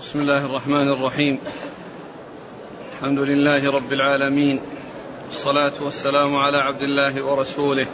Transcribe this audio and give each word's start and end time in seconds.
بسم 0.00 0.20
الله 0.20 0.46
الرحمن 0.46 0.88
الرحيم. 0.88 1.38
الحمد 2.92 3.18
لله 3.18 3.70
رب 3.70 3.92
العالمين. 3.92 4.60
والصلاة 5.28 5.72
والسلام 5.80 6.36
على 6.36 6.56
عبد 6.56 6.82
الله 6.82 7.22
ورسوله 7.22 7.86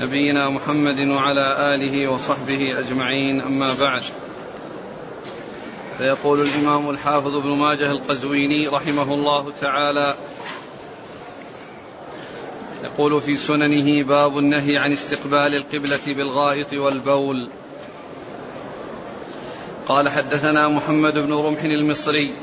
نبينا 0.00 0.50
محمد 0.50 0.98
وعلى 1.08 1.74
آله 1.74 2.08
وصحبه 2.08 2.78
أجمعين 2.78 3.40
أما 3.40 3.74
بعد. 3.74 4.02
فيقول 5.98 6.40
الإمام 6.40 6.90
الحافظ 6.90 7.36
ابن 7.36 7.48
ماجه 7.48 7.90
القزويني 7.90 8.68
رحمه 8.68 9.14
الله 9.14 9.50
تعالى 9.60 10.14
يقول 12.84 13.20
في 13.20 13.36
سننه 13.36 14.02
باب 14.02 14.38
النهي 14.38 14.76
عن 14.76 14.92
استقبال 14.92 15.54
القبلة 15.54 16.06
بالغائط 16.06 16.72
والبول. 16.72 17.50
قال 19.86 20.08
حدثنا 20.08 20.68
محمد 20.68 21.18
بن 21.18 21.32
رمح 21.32 21.62
المصري. 21.62 22.34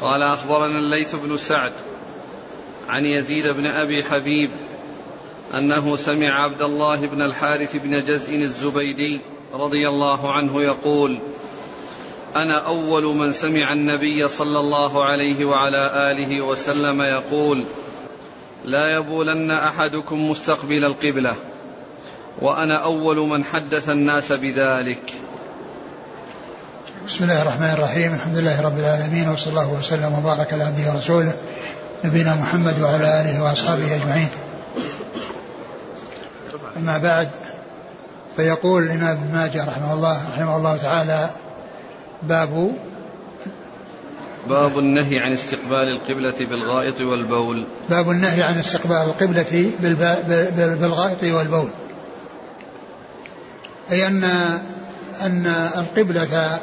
قال 0.00 0.22
أخبرنا 0.22 0.78
الليث 0.78 1.14
بن 1.14 1.36
سعد 1.36 1.72
عن 2.88 3.06
يزيد 3.06 3.48
بن 3.48 3.66
أبي 3.66 4.04
حبيب 4.04 4.50
أنه 5.54 5.96
سمع 5.96 6.44
عبد 6.44 6.62
الله 6.62 7.06
بن 7.06 7.22
الحارث 7.22 7.76
بن 7.76 8.04
جزء 8.04 8.34
الزبيدي 8.34 9.20
رضي 9.54 9.88
الله 9.88 10.32
عنه 10.32 10.62
يقول 10.62 11.18
أنا 12.36 12.58
أول 12.58 13.04
من 13.04 13.32
سمع 13.32 13.72
النبي 13.72 14.28
صلى 14.28 14.58
الله 14.58 15.04
عليه 15.04 15.44
وعلى 15.44 16.10
آله 16.10 16.40
وسلم 16.40 17.02
يقول 17.02 17.64
لا 18.64 18.96
يبولن 18.96 19.50
أحدكم 19.50 20.30
مستقبل 20.30 20.84
القبلة 20.84 21.36
وأنا 22.40 22.76
أول 22.84 23.16
من 23.16 23.44
حدث 23.44 23.90
الناس 23.90 24.32
بذلك. 24.32 25.23
بسم 27.06 27.24
الله 27.24 27.42
الرحمن 27.42 27.70
الرحيم. 27.70 28.14
الحمد 28.14 28.38
لله 28.38 28.60
رب 28.62 28.78
العالمين 28.78 29.28
وصلى 29.28 29.50
الله 29.50 29.72
وسلم 29.72 30.12
وبارك 30.18 30.52
على 30.52 30.64
عبده 30.64 30.92
ورسوله 30.92 31.32
نبينا 32.04 32.34
محمد 32.34 32.80
وعلى 32.80 33.20
آله 33.20 33.42
وأصحابه 33.42 33.94
أجمعين. 33.94 34.28
أما 36.76 36.98
بعد 36.98 37.28
فيقول 38.36 38.82
الإمام 38.82 39.16
ابن 39.16 39.32
ماجه 39.32 39.64
رحمه 39.64 39.94
الله 39.94 40.20
رحمه 40.32 40.56
الله 40.56 40.76
تعالى 40.76 41.30
باب 42.22 42.72
باب 44.48 44.78
النهي 44.78 45.18
عن 45.18 45.32
استقبال 45.32 45.88
القبلة 46.00 46.46
بالغائط 46.50 47.00
والبول. 47.00 47.64
باب 47.90 48.10
النهي 48.10 48.42
عن 48.42 48.58
استقبال 48.58 48.96
القبلة 48.96 49.70
بالغائط 50.80 51.24
والبول. 51.24 51.70
أي 53.90 54.06
أن 54.06 54.24
أن 55.22 55.46
القبلة 55.76 56.58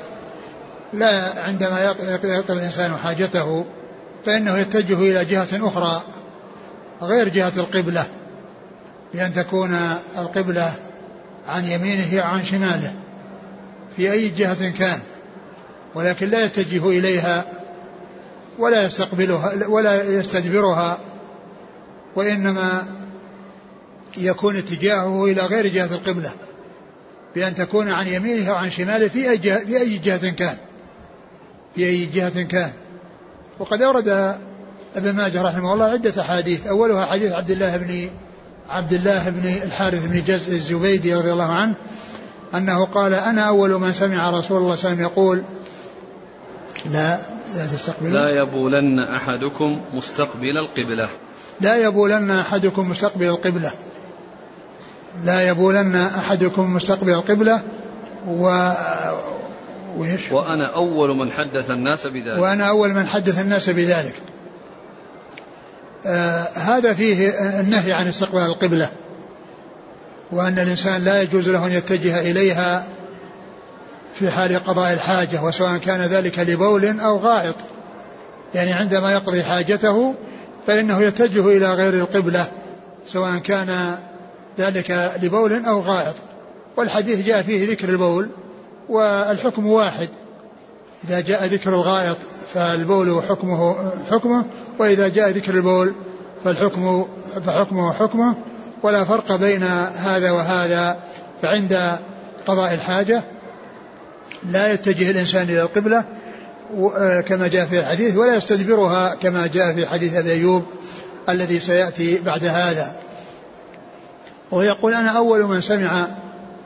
لا 0.93 1.43
عندما 1.43 1.83
يقضي 1.83 2.59
الإنسان 2.59 2.97
حاجته 2.97 3.65
فإنه 4.25 4.57
يتجه 4.57 4.95
إلى 4.95 5.25
جهة 5.25 5.67
أخرى 5.67 6.03
غير 7.01 7.29
جهة 7.29 7.53
القبلة 7.57 8.05
بأن 9.13 9.33
تكون 9.33 9.79
القبلة 10.17 10.73
عن 11.47 11.65
يمينه 11.65 12.17
وعن 12.17 12.43
شماله 12.43 12.93
في 13.97 14.11
أي 14.11 14.29
جهة 14.29 14.69
كان 14.69 14.99
ولكن 15.95 16.29
لا 16.29 16.43
يتجه 16.43 16.89
إليها 16.89 17.45
ولا 18.59 18.83
يستقبلها 18.83 19.67
ولا 19.67 20.03
يستدبرها 20.03 20.99
وإنما 22.15 22.85
يكون 24.17 24.57
اتجاهه 24.57 25.25
إلى 25.25 25.41
غير 25.41 25.67
جهة 25.67 25.95
القبلة 25.95 26.31
بأن 27.35 27.55
تكون 27.55 27.91
عن 27.91 28.07
يمينه 28.07 28.51
وعن 28.51 28.69
شماله 28.69 29.07
في 29.07 29.29
أي 29.29 29.37
جهة, 29.37 29.59
في 29.59 29.77
أي 29.77 29.97
جهة 29.97 30.29
كان. 30.29 30.57
في 31.75 31.85
أي 31.85 32.05
جهة 32.05 32.41
كان. 32.41 32.71
وقد 33.59 33.81
أورد 33.81 34.35
ابن 34.95 35.11
ماجه 35.11 35.41
رحمه 35.41 35.73
الله 35.73 35.85
عدة 35.85 36.21
أحاديث. 36.21 36.67
أولها 36.67 37.05
حديث 37.05 37.31
عبد 37.31 37.51
الله 37.51 37.77
بن 37.77 38.09
عبد 38.69 38.93
الله 38.93 39.29
بن 39.29 39.53
الحارث 39.63 40.05
بن 40.05 40.23
جزء 40.23 40.51
الزبيدي 40.51 41.15
رضي 41.15 41.31
الله 41.31 41.51
عنه 41.51 41.73
أنه 42.55 42.85
قال 42.85 43.13
أنا 43.13 43.41
أول 43.41 43.69
من 43.69 43.93
سمع 43.93 44.29
رسول 44.29 44.31
الله 44.31 44.41
صلى 44.41 44.57
الله 44.57 44.61
عليه 44.61 44.73
وسلم 44.73 45.01
يقول 45.01 45.43
لا 46.85 47.19
لا 47.55 47.65
تستقبل 47.65 48.13
لا 48.13 48.29
يبولن 48.29 48.99
أحدكم 48.99 49.81
مستقبل 49.93 50.57
القبلة. 50.57 51.09
لا 51.61 51.75
يبولن 51.75 52.31
أحدكم 52.31 52.89
مستقبل 52.89 53.25
القبلة. 53.25 53.71
لا 55.23 55.49
يبولن 55.49 55.95
أحدكم 55.95 56.73
مستقبل 56.73 57.09
القبلة 57.09 57.61
و 58.27 58.71
وإيش؟ 59.97 60.31
وأنا 60.31 60.65
أول 60.65 61.17
من 61.17 61.31
حدث 61.31 61.71
الناس 61.71 62.07
بذلك. 62.07 62.39
وأنا 62.39 62.69
أول 62.69 62.89
من 62.93 63.07
حدث 63.07 63.39
الناس 63.39 63.69
بذلك. 63.69 64.15
آه 66.05 66.49
هذا 66.53 66.93
فيه 66.93 67.29
النهي 67.59 67.93
عن 67.93 68.07
استقبال 68.07 68.41
القبلة 68.41 68.89
وأن 70.31 70.59
الإنسان 70.59 71.03
لا 71.03 71.21
يجوز 71.21 71.49
له 71.49 71.65
أن 71.65 71.71
يتجه 71.71 72.19
إليها 72.19 72.85
في 74.13 74.31
حال 74.31 74.63
قضاء 74.63 74.93
الحاجة 74.93 75.43
وسواء 75.43 75.77
كان 75.77 76.01
ذلك 76.01 76.39
لبول 76.39 76.99
أو 76.99 77.17
غائط. 77.17 77.55
يعني 78.55 78.73
عندما 78.73 79.11
يقضي 79.11 79.43
حاجته 79.43 80.15
فإنه 80.67 81.01
يتجه 81.01 81.57
إلى 81.57 81.73
غير 81.73 81.93
القبلة 81.93 82.47
سواء 83.07 83.37
كان 83.37 83.97
ذلك 84.59 85.11
لبول 85.23 85.65
أو 85.65 85.79
غائط. 85.81 86.15
والحديث 86.77 87.25
جاء 87.25 87.41
فيه 87.41 87.71
ذكر 87.71 87.89
البول. 87.89 88.29
والحكم 88.91 89.67
واحد. 89.67 90.09
إذا 91.03 91.19
جاء 91.19 91.45
ذكر 91.45 91.69
الغائط 91.69 92.17
فالبول 92.53 93.23
حكمه 93.29 93.91
حكمه 94.11 94.45
وإذا 94.79 95.07
جاء 95.07 95.29
ذكر 95.29 95.53
البول 95.53 95.93
فالحكم 96.43 97.05
فحكمه 97.45 97.93
حكمه. 97.93 98.35
ولا 98.83 99.03
فرق 99.03 99.35
بين 99.35 99.63
هذا 99.95 100.31
وهذا 100.31 100.99
فعند 101.41 101.99
قضاء 102.47 102.73
الحاجة 102.73 103.21
لا 104.43 104.73
يتجه 104.73 105.11
الإنسان 105.11 105.43
إلى 105.43 105.61
القبلة 105.61 106.03
كما 107.27 107.47
جاء 107.47 107.65
في 107.65 107.79
الحديث 107.79 108.15
ولا 108.17 108.35
يستدبرها 108.35 109.15
كما 109.15 109.47
جاء 109.47 109.73
في 109.73 109.87
حديث 109.87 110.13
أبي 110.13 110.31
أيوب 110.31 110.63
الذي 111.29 111.59
سيأتي 111.59 112.19
بعد 112.25 112.45
هذا. 112.45 112.95
ويقول 114.51 114.93
أنا 114.93 115.09
أول 115.09 115.43
من 115.43 115.61
سمع 115.61 116.07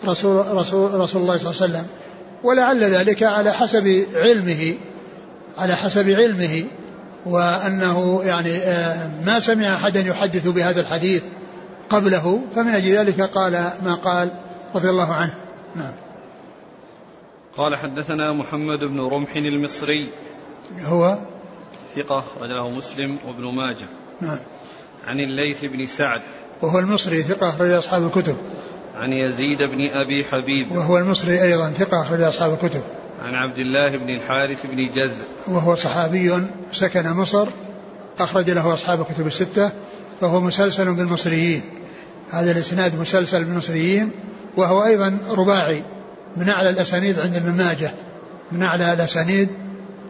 رسول, 0.06 0.46
رسول, 0.52 0.94
رسول 0.94 1.22
الله 1.22 1.38
صلى 1.38 1.52
الله 1.52 1.62
عليه 1.62 1.74
وسلم 1.74 1.86
ولعل 2.46 2.84
ذلك 2.84 3.24
على 3.24 3.54
حسب 3.54 4.06
علمه 4.16 4.76
على 5.58 5.76
حسب 5.76 6.10
علمه 6.10 6.64
وأنه 7.26 8.24
يعني 8.24 8.58
آه، 8.58 9.10
ما 9.26 9.40
سمع 9.40 9.76
أحدا 9.76 10.00
يحدث 10.00 10.48
بهذا 10.48 10.82
الحديث 10.82 11.24
قبله 11.90 12.42
فمن 12.56 12.70
أجل 12.70 12.98
ذلك 12.98 13.22
قال 13.22 13.52
ما 13.84 13.96
قال 13.96 14.32
رضي 14.76 14.90
الله 14.90 15.14
عنه. 15.14 15.34
نعم. 15.76 15.94
قال 17.58 17.76
حدثنا 17.76 18.34
محمد 18.34 18.80
بن 18.80 19.00
رمح 19.00 19.36
المصري. 19.36 20.10
هو؟ 20.80 21.18
ثقة 21.96 22.24
رجله 22.42 22.70
مسلم 22.70 23.18
وابن 23.28 23.44
ماجه. 23.44 23.88
نعم. 24.22 24.40
عن 25.08 25.20
الليث 25.20 25.66
بن 25.66 25.86
سعد. 25.86 26.22
وهو 26.62 26.80
المصري 26.80 27.24
ثقة 27.24 27.50
أخرج 27.50 27.72
أصحاب 27.72 28.06
الكتب. 28.06 28.38
عن 28.96 29.14
يزيد 29.14 29.64
بن 29.64 29.90
أبي 29.90 30.24
حبيب. 30.24 30.72
وهو 30.72 30.98
المصري 30.98 31.44
أيضا 31.44 31.70
ثقة 31.70 32.02
أخرج 32.02 32.22
أصحاب 32.22 32.54
الكتب. 32.54 32.82
عن 33.22 33.36
عبد 33.36 33.60
الله 33.60 33.98
بن 33.98 34.10
الحارث 34.10 34.66
بن 34.66 34.90
جز 34.96 35.12
وهو 35.48 35.76
صحابي 35.76 36.48
سكن 36.72 37.10
مصر 37.10 37.48
أخرج 38.20 38.50
له 38.50 38.74
أصحاب 38.74 39.02
الكتب 39.02 39.28
الستة 39.28 39.72
فهو 40.22 40.42
مسلسل 40.42 40.94
بالمصريين. 40.94 41.62
هذا 42.32 42.52
الإسناد 42.52 43.00
مسلسل 43.00 43.44
بالمصريين 43.44 44.12
وهو 44.58 44.86
أيضا 44.86 45.18
رباعي 45.30 45.84
من 46.38 46.50
أعلى 46.50 46.70
الأسانيد 46.70 47.20
عند 47.20 47.36
ابن 47.36 47.52
ماجه 47.52 47.92
من 48.52 48.64
أعلى 48.64 48.94
الأسانيد 48.94 49.50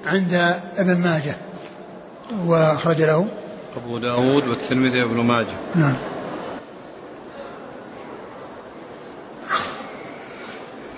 عند 0.06 0.55
ابن 0.78 0.97
ماجه. 0.97 1.35
وأخرج 2.46 3.02
له 3.02 3.28
أبو 3.78 3.97
داود 3.97 4.47
والترمذي 4.47 5.02
وابن 5.02 5.17
ماجه. 5.17 5.55
نعم. 5.76 5.96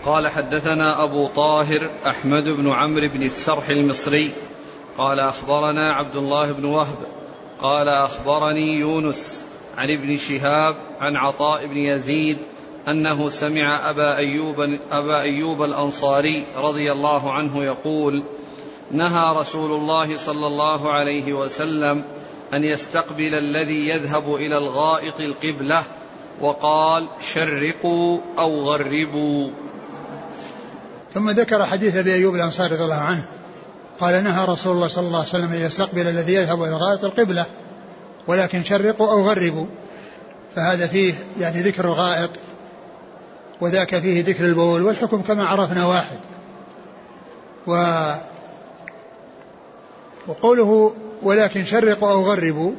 قال 0.07 0.27
حدثنا 0.27 1.03
أبو 1.03 1.27
طاهر 1.27 1.89
أحمد 2.07 2.43
بن 2.43 2.71
عمرو 2.71 3.07
بن 3.07 3.23
السرح 3.23 3.69
المصري 3.69 4.31
قال 4.97 5.19
أخبرنا 5.19 5.93
عبد 5.93 6.15
الله 6.15 6.51
بن 6.51 6.65
وهب 6.65 6.97
قال 7.61 7.89
أخبرني 7.89 8.73
يونس 8.73 9.45
عن 9.77 9.89
ابن 9.89 10.17
شهاب 10.17 10.75
عن 10.99 11.15
عطاء 11.15 11.65
بن 11.65 11.77
يزيد 11.77 12.37
أنه 12.87 13.29
سمع 13.29 13.89
أبا 13.89 14.17
أيوب, 14.17 14.55
أبا 14.91 15.21
أيوب 15.21 15.63
الأنصاري 15.63 16.45
رضي 16.57 16.91
الله 16.91 17.31
عنه 17.31 17.63
يقول 17.63 18.23
نهى 18.91 19.35
رسول 19.35 19.71
الله 19.71 20.17
صلى 20.17 20.47
الله 20.47 20.91
عليه 20.91 21.33
وسلم 21.33 22.03
أن 22.53 22.63
يستقبل 22.63 23.33
الذي 23.33 23.87
يذهب 23.89 24.35
إلى 24.35 24.57
الغائط 24.57 25.19
القبلة 25.19 25.83
وقال 26.41 27.05
شرقوا 27.21 28.19
أو 28.39 28.59
غربوا. 28.59 29.49
ثم 31.17 31.29
ذكر 31.29 31.65
حديث 31.65 31.95
أبي 31.95 32.13
أيوب 32.13 32.35
الأنصاري 32.35 32.75
رضي 32.75 32.83
الله 32.83 32.95
عنه. 32.95 33.25
قال 33.99 34.23
نهى 34.23 34.45
رسول 34.45 34.75
الله 34.75 34.87
صلى 34.87 35.07
الله 35.07 35.19
عليه 35.19 35.29
وسلم 35.29 35.51
أن 35.51 35.61
يستقبل 35.61 36.07
الذي 36.07 36.33
يذهب 36.33 36.63
إلى 36.63 36.69
الغائط 36.69 37.05
القبلة 37.05 37.45
ولكن 38.27 38.63
شرقوا 38.63 39.11
أو 39.11 39.21
غربوا. 39.21 39.65
فهذا 40.55 40.87
فيه 40.87 41.13
يعني 41.39 41.61
ذكر 41.61 41.85
الغائط 41.85 42.29
وذاك 43.61 43.99
فيه 43.99 44.23
ذكر 44.23 44.45
البول 44.45 44.81
والحكم 44.81 45.21
كما 45.21 45.45
عرفنا 45.45 45.85
واحد. 45.85 46.17
و 47.67 47.73
وقوله 50.27 50.93
ولكن 51.21 51.65
شرقوا 51.65 52.11
أو 52.11 52.23
غربوا 52.23 52.71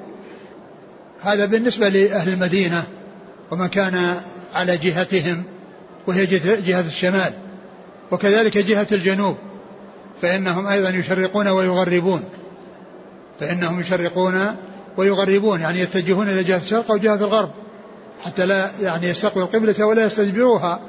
هذا 1.20 1.46
بالنسبة 1.46 1.88
لأهل 1.88 2.28
المدينة 2.32 2.82
ومن 3.50 3.66
كان 3.66 4.20
على 4.54 4.76
جهتهم 4.76 5.44
وهي 6.06 6.26
جهة 6.26 6.80
الشمال. 6.80 7.47
وكذلك 8.10 8.58
جهة 8.58 8.86
الجنوب 8.92 9.36
فإنهم 10.22 10.66
أيضا 10.66 10.90
يشرقون 10.90 11.48
ويغربون. 11.48 12.24
فإنهم 13.40 13.80
يشرقون 13.80 14.56
ويغربون 14.96 15.60
يعني 15.60 15.80
يتجهون 15.80 16.28
إلى 16.28 16.44
جهة 16.44 16.56
الشرق 16.56 16.90
أو 16.90 16.96
جهة 16.96 17.14
الغرب 17.14 17.50
حتى 18.22 18.46
لا 18.46 18.70
يعني 18.82 19.06
يستقبل 19.06 19.42
القبلة 19.42 19.86
ولا 19.86 20.04
يستدبروها. 20.04 20.80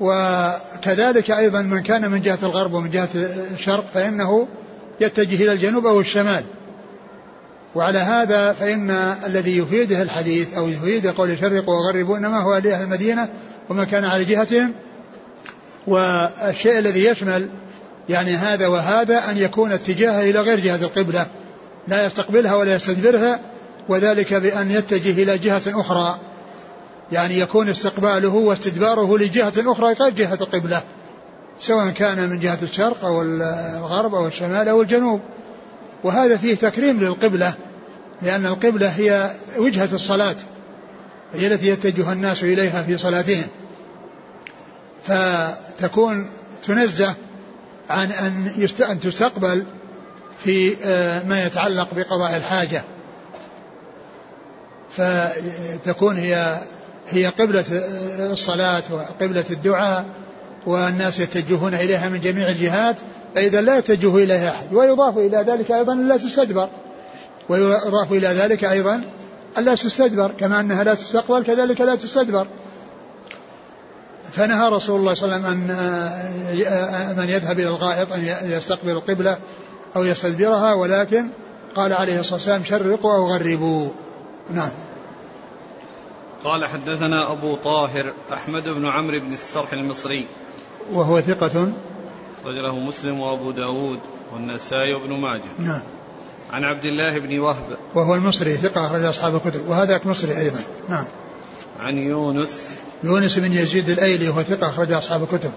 وكذلك 0.00 1.30
أيضا 1.30 1.62
من 1.62 1.82
كان 1.82 2.10
من 2.10 2.22
جهة 2.22 2.38
الغرب 2.42 2.72
ومن 2.74 2.90
جهة 2.90 3.08
الشرق 3.54 3.84
فإنه 3.94 4.48
يتجه 5.00 5.44
إلى 5.44 5.52
الجنوب 5.52 5.86
أو 5.86 6.00
الشمال. 6.00 6.44
وعلى 7.74 7.98
هذا 7.98 8.52
فإن 8.52 8.90
الذي 9.26 9.58
يفيده 9.58 10.02
الحديث 10.02 10.54
أو 10.54 10.68
يفيد 10.68 11.06
قول 11.06 11.30
يشرقوا 11.30 11.74
وغربوا 11.74 12.16
إنما 12.16 12.40
هو 12.40 12.56
لأهل 12.56 12.82
المدينة 12.82 13.28
ومن 13.68 13.84
كان 13.84 14.04
على 14.04 14.24
جهتهم 14.24 14.72
والشيء 15.86 16.78
الذي 16.78 17.04
يشمل 17.04 17.48
يعني 18.08 18.30
هذا 18.30 18.66
وهذا 18.66 19.30
أن 19.30 19.38
يكون 19.38 19.72
اتجاهه 19.72 20.20
إلى 20.20 20.40
غير 20.40 20.60
جهة 20.60 20.76
القبلة 20.76 21.26
لا 21.88 22.06
يستقبلها 22.06 22.54
ولا 22.54 22.74
يستدبرها 22.74 23.40
وذلك 23.88 24.34
بأن 24.34 24.70
يتجه 24.70 25.22
إلى 25.22 25.38
جهة 25.38 25.62
أخرى. 25.66 26.18
يعني 27.12 27.38
يكون 27.38 27.68
استقباله 27.68 28.34
واستدباره 28.34 29.18
لجهة 29.18 29.52
أخرى 29.58 29.92
غير 29.92 30.12
جهة 30.12 30.38
القبلة 30.40 30.82
سواء 31.60 31.90
كان 31.90 32.28
من 32.28 32.40
جهة 32.40 32.58
الشرق 32.62 33.04
أو 33.04 33.22
الغرب 33.22 34.14
أو 34.14 34.26
الشمال 34.26 34.68
أو 34.68 34.82
الجنوب. 34.82 35.20
وهذا 36.04 36.36
فيه 36.36 36.54
تكريم 36.54 37.00
للقبلة 37.00 37.54
لأن 38.22 38.46
القبلة 38.46 38.88
هي 38.88 39.30
وجهة 39.58 39.88
الصلاة 39.92 40.36
هي 41.34 41.46
التي 41.46 41.68
يتجه 41.68 42.12
الناس 42.12 42.44
إليها 42.44 42.82
في 42.82 42.98
صلاتهم. 42.98 43.44
فتكون 45.78 46.26
تنزه 46.66 47.14
عن 47.90 48.12
أن 48.12 48.68
أن 48.90 49.00
تستقبل 49.00 49.64
في 50.44 50.76
آه، 50.84 51.22
ما 51.22 51.46
يتعلق 51.46 51.88
بقضاء 51.94 52.36
الحاجة. 52.36 52.82
فتكون 54.90 56.16
هي 56.16 56.58
هي 57.08 57.26
قبلة 57.26 57.64
الصلاة 58.32 58.82
وقبلة 58.90 59.44
الدعاء 59.50 60.04
والناس 60.66 61.20
يتجهون 61.20 61.74
إليها 61.74 62.08
من 62.08 62.20
جميع 62.20 62.48
الجهات 62.48 62.96
فإذا 63.34 63.60
لا 63.60 63.78
يتجه 63.78 64.16
إليها 64.16 64.50
أحد. 64.50 64.74
ويضاف 64.74 65.18
إلى 65.18 65.36
ذلك 65.36 65.72
أيضا 65.72 65.94
لا 65.94 66.16
تستدبر. 66.16 66.68
ويضاف 67.48 68.12
إلى 68.12 68.28
ذلك 68.28 68.64
أيضا 68.64 69.02
ألا 69.58 69.74
تستدبر 69.74 70.30
كما 70.38 70.60
أنها 70.60 70.84
لا 70.84 70.94
تستقبل 70.94 71.44
كذلك 71.44 71.80
لا 71.80 71.94
تستدبر. 71.94 72.46
فنهى 74.34 74.68
رسول 74.68 75.00
الله 75.00 75.14
صلى 75.14 75.36
الله 75.36 75.48
عليه 75.48 75.56
وسلم 75.56 75.70
أن 75.70 77.16
من 77.16 77.28
يذهب 77.28 77.60
إلى 77.60 77.68
الغائط 77.68 78.12
أن 78.12 78.50
يستقبل 78.50 78.90
القبلة 78.90 79.38
أو 79.96 80.04
يستدبرها 80.04 80.74
ولكن 80.74 81.26
قال 81.74 81.92
عليه 81.92 82.20
الصلاة 82.20 82.34
والسلام 82.34 82.64
شرقوا 82.64 83.14
أو 83.14 83.32
غربوا. 83.32 83.88
نعم. 84.50 84.70
قال 86.44 86.66
حدثنا 86.66 87.32
أبو 87.32 87.56
طاهر 87.56 88.12
أحمد 88.32 88.68
بن 88.68 88.86
عمرو 88.86 89.20
بن 89.20 89.32
السرح 89.32 89.72
المصري. 89.72 90.26
وهو 90.92 91.20
ثقة. 91.20 91.72
رجله 92.44 92.78
مسلم 92.78 93.20
وأبو 93.20 93.50
داود 93.50 93.98
والنسائي 94.32 94.94
وابن 94.94 95.12
ماجه. 95.12 95.50
نعم. 95.58 95.82
عن 96.52 96.64
عبد 96.64 96.84
الله 96.84 97.18
بن 97.18 97.38
وهب. 97.38 97.76
وهو 97.94 98.14
المصري 98.14 98.54
ثقة 98.54 98.86
أخرج 98.86 99.04
أصحاب 99.04 99.34
الكتب. 99.34 99.68
وهذاك 99.68 100.06
مصري 100.06 100.38
أيضا. 100.38 100.60
نعم. 100.88 101.04
عن 101.80 101.98
يونس 101.98 102.83
يونس 103.02 103.38
بن 103.38 103.52
يزيد 103.52 103.90
الأيلي 103.90 104.28
وهو 104.28 104.42
ثقة 104.42 104.68
أخرج 104.68 104.92
أصحاب 104.92 105.22
الكتب. 105.22 105.50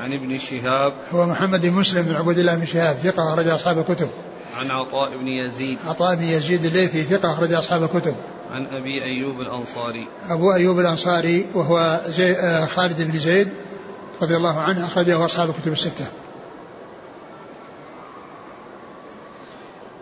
عن 0.00 0.12
ابن 0.12 0.38
شهاب. 0.38 0.92
هو 1.12 1.26
محمد 1.26 1.66
بن 1.66 1.72
مسلم 1.72 2.02
بن 2.02 2.14
عبد 2.14 2.38
الله 2.38 2.54
بن 2.54 2.66
شهاب 2.66 2.96
ثقة 2.96 3.32
أخرج 3.32 3.48
أصحاب 3.48 3.78
الكتب. 3.78 4.08
عن 4.56 4.70
عطاء 4.70 5.18
بن 5.18 5.28
يزيد. 5.28 5.78
عطاء 5.84 6.14
بن 6.14 6.24
يزيد 6.24 6.64
الليثي 6.64 7.02
ثقة 7.02 7.32
أخرج 7.32 7.52
أصحاب 7.52 7.82
الكتب. 7.82 8.14
عن 8.52 8.66
أبي 8.66 9.04
أيوب 9.04 9.40
الأنصاري. 9.40 10.08
أبو 10.28 10.52
أيوب 10.52 10.80
الأنصاري 10.80 11.46
وهو 11.54 12.00
زي 12.06 12.32
آه، 12.32 12.66
خالد 12.66 13.02
بن 13.02 13.18
زيد 13.18 13.48
رضي 14.22 14.36
الله 14.36 14.60
عنه 14.60 14.86
أخرجه 14.86 15.24
أصحاب 15.24 15.50
الكتب 15.50 15.72
الستة. 15.72 16.06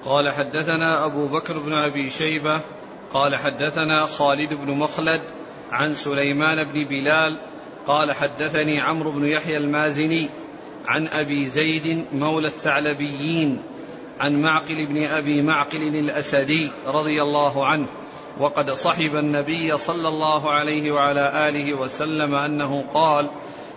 قال 0.05 0.31
حدثنا 0.31 1.05
أبو 1.05 1.29
بكر 1.29 1.59
بن 1.59 1.73
أبي 1.73 2.11
شيبة 2.11 2.61
قال 3.15 3.37
حدثنا 3.37 4.06
خالد 4.06 4.55
بن 4.55 4.71
مخلد 4.71 5.21
عن 5.73 5.95
سليمان 5.95 6.65
بن 6.65 6.85
بلال 6.85 7.37
قال 7.87 8.13
حدثني 8.13 8.81
عمرو 8.81 9.11
بن 9.11 9.27
يحيى 9.27 9.57
المازني 9.57 10.29
عن 10.87 11.07
أبي 11.07 11.49
زيد 11.49 12.05
مولى 12.13 12.47
الثعلبيين 12.47 13.63
عن 14.21 14.43
معقل 14.43 14.87
بن 14.87 15.05
أبي 15.05 15.43
معقل 15.43 15.83
الأسدي 15.83 16.71
رضي 16.87 17.23
الله 17.23 17.67
عنه 17.67 17.87
وقد 18.39 18.71
صحب 18.71 19.17
النبي 19.17 19.79
صلى 19.79 20.09
الله 20.09 20.51
عليه 20.51 20.93
وعلى 20.93 21.49
آله 21.49 21.75
وسلم 21.75 22.35
أنه 22.35 22.85
قال 22.95 23.31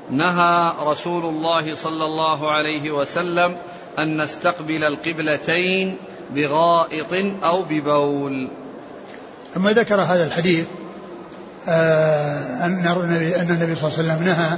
نهى 0.09 0.74
رسول 0.81 1.25
الله 1.25 1.75
صلى 1.75 2.06
الله 2.06 2.51
عليه 2.51 2.91
وسلم 2.91 3.57
أن 4.00 4.21
نستقبل 4.21 4.83
القبلتين 4.83 5.98
بغائط 6.31 7.13
أو 7.44 7.62
ببول. 7.69 8.50
ثم 9.53 9.69
ذكر 9.69 9.95
هذا 9.95 10.27
الحديث 10.27 10.68
أن 11.67 12.88
النبي 12.88 13.35
أن 13.35 13.50
النبي 13.50 13.75
صلى 13.75 13.89
الله 13.89 14.13
عليه 14.13 14.13
وسلم 14.13 14.23
نهى 14.23 14.57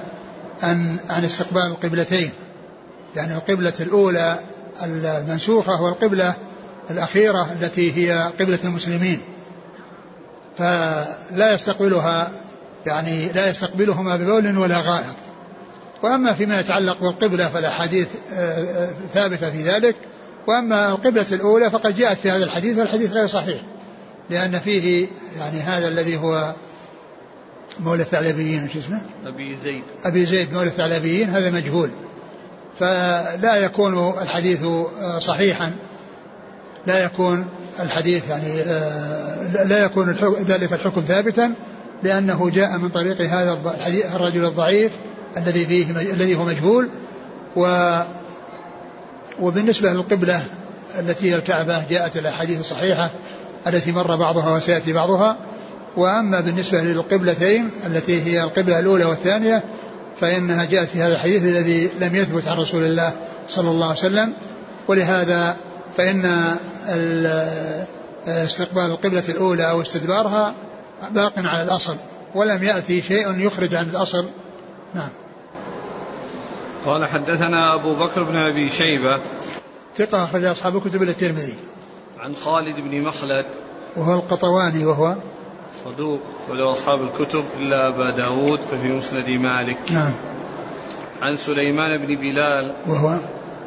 عن 0.63 0.97
عن 1.09 1.25
استقبال 1.25 1.65
القبلتين. 1.65 2.31
يعني 3.15 3.35
القبلة 3.35 3.73
الأولى 3.79 4.39
المنسوخة 4.83 5.81
والقبلة 5.81 6.33
الأخيرة 6.91 7.47
التي 7.61 7.97
هي 7.97 8.31
قبلة 8.39 8.59
المسلمين. 8.63 9.21
فلا 10.57 11.53
يستقبلها 11.53 12.31
يعني 12.85 13.31
لا 13.31 13.49
يستقبلهما 13.49 14.15
ببول 14.15 14.57
ولا 14.57 14.81
غائط. 14.81 15.15
وأما 16.03 16.33
فيما 16.33 16.59
يتعلق 16.59 16.99
بالقبلة 17.01 17.49
فالأحاديث 17.49 18.07
آه، 18.33 18.51
آه، 18.51 18.89
ثابتة 19.13 19.51
في 19.51 19.69
ذلك. 19.69 19.95
وأما 20.47 20.89
القبلة 20.89 21.25
الأولى 21.31 21.69
فقد 21.69 21.95
جاءت 21.95 22.17
في 22.17 22.31
هذا 22.31 22.43
الحديث 22.43 22.77
والحديث 22.77 23.11
غير 23.11 23.27
صحيح. 23.27 23.61
لأن 24.29 24.59
فيه 24.59 25.07
يعني 25.37 25.59
هذا 25.59 25.87
الذي 25.87 26.17
هو 26.17 26.53
مولى 27.79 28.03
الثعلبيين 28.03 28.69
شو 28.73 28.79
اسمه؟ 28.79 29.01
أبي 29.25 29.55
زيد. 29.55 29.83
أبي 30.05 30.25
زيد 30.25 30.53
مولى 30.53 30.67
الثعلبيين 30.67 31.29
هذا 31.29 31.51
مجهول. 31.51 31.89
فلا 32.79 33.55
يكون 33.55 34.13
الحديث 34.21 34.63
آه، 34.63 35.19
صحيحا. 35.19 35.71
لا 36.87 37.05
يكون 37.05 37.45
الحديث 37.79 38.29
يعني 38.29 38.63
لا 39.69 39.85
يكون 39.85 40.09
ذلك 40.47 40.73
الحكم 40.73 41.01
ثابتا 41.01 41.53
لأنه 42.03 42.49
جاء 42.49 42.77
من 42.77 42.89
طريق 42.89 43.21
هذا 43.21 43.73
الحديث 43.75 44.15
الرجل 44.15 44.45
الضعيف 44.45 44.91
الذي 45.37 45.65
فيه 45.65 45.91
الذي 45.91 46.35
هو 46.35 46.45
مجهول. 46.45 46.89
و 47.55 47.93
وبالنسبة 49.39 49.93
للقبلة 49.93 50.43
التي 50.99 51.31
هي 51.31 51.35
الكعبة 51.35 51.87
جاءت 51.89 52.17
الأحاديث 52.17 52.59
الصحيحة 52.59 53.11
التي 53.67 53.91
مر 53.91 54.15
بعضها 54.15 54.55
وسيأتي 54.55 54.93
بعضها. 54.93 55.37
وأما 55.97 56.41
بالنسبة 56.41 56.81
للقبلتين 56.81 57.71
التي 57.85 58.21
هي 58.21 58.43
القبلة 58.43 58.79
الأولى 58.79 59.05
والثانية 59.05 59.63
فإنها 60.19 60.65
جاءت 60.65 60.87
في 60.87 61.01
هذا 61.01 61.13
الحديث 61.13 61.43
الذي 61.43 61.89
لم 61.99 62.15
يثبت 62.15 62.47
عن 62.47 62.57
رسول 62.57 62.83
الله 62.83 63.13
صلى 63.47 63.69
الله 63.69 63.87
عليه 63.87 63.99
وسلم. 63.99 64.33
ولهذا 64.87 65.55
فإن 65.97 66.55
استقبال 68.27 68.85
القبلة 68.85 69.23
الأولى 69.29 69.69
أو 69.69 69.81
استدبارها 69.81 70.55
باق 71.11 71.33
على 71.37 71.63
الأصل 71.63 71.95
ولم 72.35 72.63
يأتي 72.63 73.01
شيء 73.01 73.39
يخرج 73.39 73.75
عن 73.75 73.89
الأصل. 73.89 74.25
نعم. 74.95 75.09
قال 76.85 77.05
حدثنا 77.05 77.75
أبو 77.75 77.95
بكر 77.95 78.23
بن 78.23 78.35
أبي 78.35 78.69
شيبة. 78.69 79.19
ثقة 79.97 80.23
أخرج 80.23 80.43
أصحاب 80.43 80.77
الكتب 80.77 81.03
إلى 81.03 81.11
الترمذي. 81.11 81.53
عن 82.19 82.35
خالد 82.35 82.75
بن 82.79 83.01
مخلد. 83.01 83.45
وهو 83.95 84.13
القطواني 84.13 84.85
وهو 84.85 85.15
صدوق 85.85 86.19
ولو 86.49 86.71
أصحاب 86.71 87.01
الكتب 87.01 87.43
إلا 87.59 87.87
أبا 87.87 88.09
داود 88.09 88.59
ففي 88.59 88.87
مسند 88.87 89.29
مالك. 89.29 89.77
نعم. 89.91 90.13
عن 91.21 91.35
سليمان 91.35 91.97
بن 91.97 92.15
بلال 92.15 92.73
وهو؟ 92.87 93.19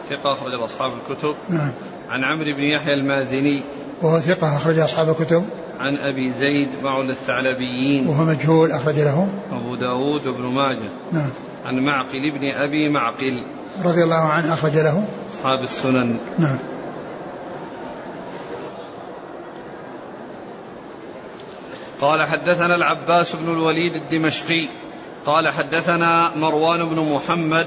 ثقة 0.08 0.32
أخرج 0.32 0.60
أصحاب 0.64 0.92
الكتب. 0.92 1.34
نعم. 1.48 1.72
عن 2.08 2.24
عمرو 2.24 2.56
بن 2.56 2.62
يحيى 2.62 2.94
المازني 2.94 3.62
وهو 4.02 4.18
ثقة 4.18 4.56
أخرج 4.56 4.78
أصحاب 4.78 5.08
الكتب. 5.08 5.44
عن 5.80 5.96
أبي 5.96 6.32
زيد 6.32 6.68
معل 6.82 7.10
الثعلبيين. 7.10 8.08
وهو 8.08 8.24
مجهول 8.24 8.72
أخرج 8.72 8.94
له. 8.94 9.28
أبو 9.52 9.74
داود 9.74 10.26
وابن 10.26 10.42
ماجه. 10.42 10.90
نعم. 11.12 11.30
عن 11.64 11.78
معقل 11.78 12.38
بن 12.38 12.50
أبي 12.50 12.88
معقل. 12.88 13.44
رضي 13.84 14.04
الله 14.04 14.16
عنه 14.16 14.54
أخرج 14.54 14.72
له. 14.72 15.04
أصحاب 15.34 15.62
السنن. 15.62 16.16
نعم. 16.38 16.58
قال 22.00 22.26
حدثنا 22.26 22.74
العباس 22.74 23.36
بن 23.36 23.52
الوليد 23.52 23.94
الدمشقي 23.96 24.66
قال 25.26 25.48
حدثنا 25.48 26.30
مروان 26.36 26.88
بن 26.88 27.12
محمد 27.12 27.66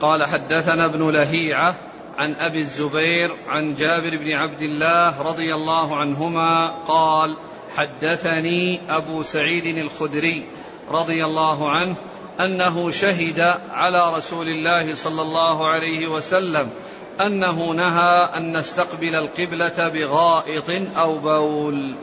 قال 0.00 0.26
حدثنا 0.26 0.84
ابن 0.84 1.10
لهيعة 1.10 1.74
عن 2.18 2.34
أبي 2.34 2.58
الزبير 2.58 3.30
عن 3.48 3.74
جابر 3.74 4.16
بن 4.16 4.32
عبد 4.32 4.62
الله 4.62 5.22
رضي 5.22 5.54
الله 5.54 5.96
عنهما 5.96 6.68
قال 6.88 7.36
حدثني 7.76 8.80
أبو 8.88 9.22
سعيد 9.22 9.78
الخدري 9.78 10.44
رضي 10.90 11.24
الله 11.24 11.70
عنه 11.70 11.94
أنه 12.40 12.90
شهد 12.90 13.54
على 13.72 14.16
رسول 14.16 14.48
الله 14.48 14.94
صلى 14.94 15.22
الله 15.22 15.68
عليه 15.68 16.06
وسلم 16.06 16.70
أنه 17.20 17.72
نهى 17.72 18.28
أن 18.36 18.56
نستقبل 18.56 19.14
القبلة 19.14 19.88
بغائط 19.88 20.70
أو 20.96 21.18
بول. 21.18 21.96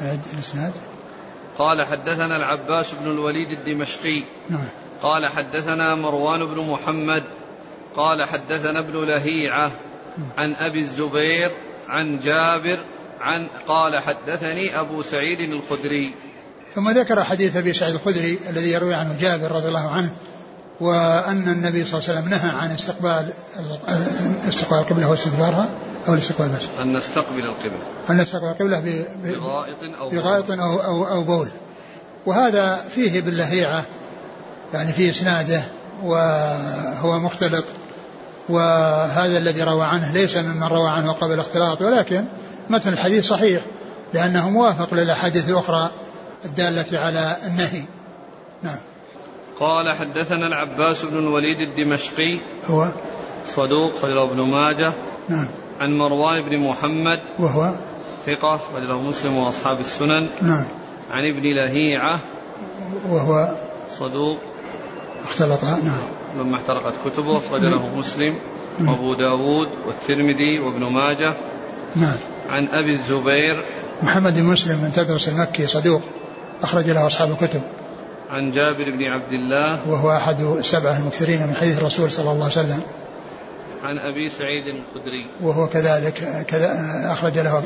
الإسناد. 0.00 0.72
قال 1.58 1.86
حدثنا 1.86 2.36
العباس 2.36 2.94
بن 2.94 3.10
الوليد 3.10 3.50
الدمشقي. 3.50 4.22
نعم. 4.50 4.68
قال 5.02 5.28
حدثنا 5.28 5.94
مروان 5.94 6.46
بن 6.46 6.60
محمد. 6.60 7.22
قال 7.96 8.24
حدثنا 8.24 8.78
ابن 8.78 9.04
لهيعة 9.04 9.70
عن 10.38 10.54
أبي 10.54 10.80
الزبير 10.80 11.50
عن 11.88 12.20
جابر 12.20 12.78
عن 13.20 13.46
قال 13.68 13.98
حدثني 13.98 14.80
أبو 14.80 15.02
سعيد 15.02 15.40
الخدري. 15.40 16.14
ثم 16.74 16.90
ذكر 16.90 17.24
حديث 17.24 17.56
أبي 17.56 17.72
سعيد 17.72 17.94
الخدري 17.94 18.38
الذي 18.50 18.70
يروي 18.70 18.94
عنه 18.94 19.16
جابر 19.20 19.54
رضي 19.56 19.68
الله 19.68 19.90
عنه 19.90 20.16
وأن 20.80 21.48
النبي 21.48 21.84
صلى 21.84 21.98
الله 22.00 22.08
عليه 22.10 22.18
وسلم 22.20 22.28
نهى 22.30 22.50
عن 22.60 22.70
استقبال 22.70 23.32
استقبال 24.48 24.78
القبلة 24.78 25.10
واستدبارها 25.10 25.68
أو 26.08 26.14
الاستقبال 26.14 26.48
بس. 26.48 26.62
أن 26.82 26.96
نستقبل 26.96 27.44
القبلة. 27.44 27.78
أن 28.10 28.16
نستقبل 28.16 28.80
ب- 28.80 29.06
بغائط 29.24 29.76
أو 30.00 30.08
بغائط 30.08 30.50
أو 30.50 30.80
أو 30.80 31.08
أو 31.08 31.24
بول. 31.24 31.48
وهذا 32.26 32.76
فيه 32.94 33.20
باللهيعة 33.20 33.84
يعني 34.74 34.92
في 34.92 35.10
إسناده 35.10 35.62
وهو 36.04 37.18
مختلط 37.18 37.64
وهذا 38.48 39.38
الذي 39.38 39.62
روى 39.62 39.84
عنه 39.84 40.12
ليس 40.12 40.36
ممن 40.36 40.62
روى 40.62 40.90
عنه 40.90 41.12
قبل 41.12 41.32
الاختلاط 41.34 41.82
ولكن 41.82 42.24
متن 42.70 42.92
الحديث 42.92 43.26
صحيح 43.28 43.64
لأنه 44.14 44.50
موافق 44.50 44.94
للأحاديث 44.94 45.48
الأخرى 45.48 45.90
الدالة 46.44 46.98
على 46.98 47.36
النهي. 47.46 47.82
نعم. 48.62 48.78
قال 49.60 49.96
حدثنا 49.96 50.46
العباس 50.46 51.04
بن 51.04 51.18
الوليد 51.18 51.60
الدمشقي. 51.60 52.38
هو؟ 52.64 52.92
صدوق 53.46 54.04
رجله 54.04 54.22
ابن 54.22 54.40
ماجه. 54.40 54.92
نعم. 55.28 55.48
عن 55.80 55.98
مروان 55.98 56.42
بن 56.42 56.58
محمد. 56.58 57.20
وهو؟ 57.38 57.72
ثقة 58.26 58.60
رجله 58.76 59.02
مسلم 59.02 59.36
وأصحاب 59.36 59.80
السنن. 59.80 60.28
نعم. 60.42 60.64
عن 61.10 61.24
ابن 61.24 61.42
لهيعة. 61.42 62.18
وهو؟ 63.08 63.54
صدوق. 63.98 64.38
اختلط. 65.24 65.64
نعم. 65.64 66.02
لما 66.38 66.56
احترقت 66.56 66.94
كتبه 67.04 67.38
أخرج 67.38 67.60
له 67.60 67.96
مسلم. 67.96 68.34
وأبو 68.80 69.14
داود 69.14 69.68
والترمذي 69.86 70.58
وابن 70.58 70.84
ماجه. 70.84 71.34
نعم. 71.96 72.16
عن 72.50 72.68
أبي 72.68 72.92
الزبير. 72.92 73.62
محمد 74.02 74.34
بن 74.34 74.42
مسلم 74.42 74.82
من 74.82 74.92
تدرس 74.92 75.28
المكي 75.28 75.66
صدوق 75.66 76.02
أخرج 76.62 76.90
له 76.90 77.06
أصحاب 77.06 77.30
الكتب. 77.30 77.60
عن 78.30 78.50
جابر 78.50 78.90
بن 78.90 79.04
عبد 79.04 79.32
الله 79.32 79.88
وهو 79.88 80.10
أحد 80.10 80.40
السبعة 80.40 80.96
المكثرين 80.98 81.46
من 81.46 81.54
حديث 81.60 81.78
الرسول 81.78 82.10
صلى 82.10 82.30
الله 82.32 82.44
عليه 82.44 82.52
وسلم. 82.52 82.82
عن 83.82 83.98
أبي 83.98 84.28
سعيد 84.28 84.64
الخدري. 84.66 85.30
وهو 85.42 85.68
كذلك 85.68 86.44
كذا 86.48 86.72
أخرج 87.12 87.38
له 87.38 87.62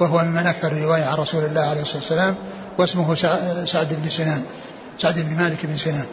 وهو 0.00 0.18
من 0.18 0.46
أكثر 0.46 0.72
رواية 0.72 1.04
عن 1.04 1.18
رسول 1.18 1.44
الله 1.44 1.60
عليه 1.60 1.82
الصلاة 1.82 1.98
والسلام 1.98 2.34
واسمه 2.78 3.14
سع- 3.14 3.64
سعد 3.64 3.94
بن 3.94 4.10
سنان 4.10 4.44
سعد 4.98 5.20
بن 5.20 5.36
مالك 5.36 5.66
بن 5.66 5.76
سنان. 5.76 6.06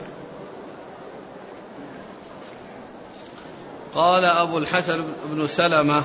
قال 3.96 4.26
أبو 4.26 4.58
الحسن 4.58 5.04
بن 5.32 5.48
سلمة 5.48 6.04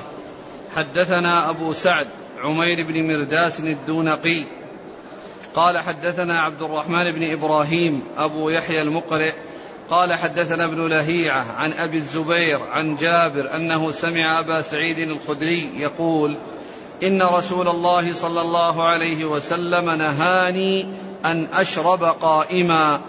حدثنا 0.75 1.49
أبو 1.49 1.73
سعد 1.73 2.07
عمير 2.43 2.87
بن 2.87 3.07
مرداس 3.07 3.59
الدونقي 3.59 4.43
قال 5.55 5.79
حدثنا 5.79 6.41
عبد 6.41 6.61
الرحمن 6.61 7.11
بن 7.11 7.31
إبراهيم 7.31 8.03
أبو 8.17 8.49
يحيى 8.49 8.81
المقرئ 8.81 9.33
قال 9.89 10.13
حدثنا 10.13 10.65
ابن 10.65 10.87
لهيعة 10.87 11.51
عن 11.51 11.73
أبي 11.73 11.97
الزبير 11.97 12.59
عن 12.63 12.95
جابر 12.95 13.55
أنه 13.55 13.91
سمع 13.91 14.39
أبا 14.39 14.61
سعيد 14.61 14.99
الخدري 14.99 15.69
يقول 15.75 16.37
إن 17.03 17.21
رسول 17.21 17.67
الله 17.67 18.13
صلى 18.13 18.41
الله 18.41 18.83
عليه 18.83 19.25
وسلم 19.25 19.89
نهاني 19.89 20.85
أن 21.25 21.47
أشرب 21.53 22.03
قائما 22.03 22.99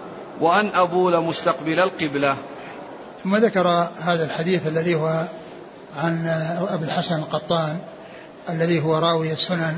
وأن 0.41 0.67
أبول 0.67 1.21
مستقبل 1.21 1.79
القبلة. 1.79 2.35
ثم 3.23 3.35
ذكر 3.35 3.67
هذا 3.99 4.25
الحديث 4.25 4.67
الذي 4.67 4.95
هو 4.95 5.25
عن 5.95 6.27
أبي 6.69 6.85
الحسن 6.85 7.19
القطان 7.19 7.79
الذي 8.49 8.83
هو 8.83 8.97
راوي 8.97 9.31
السنن 9.31 9.77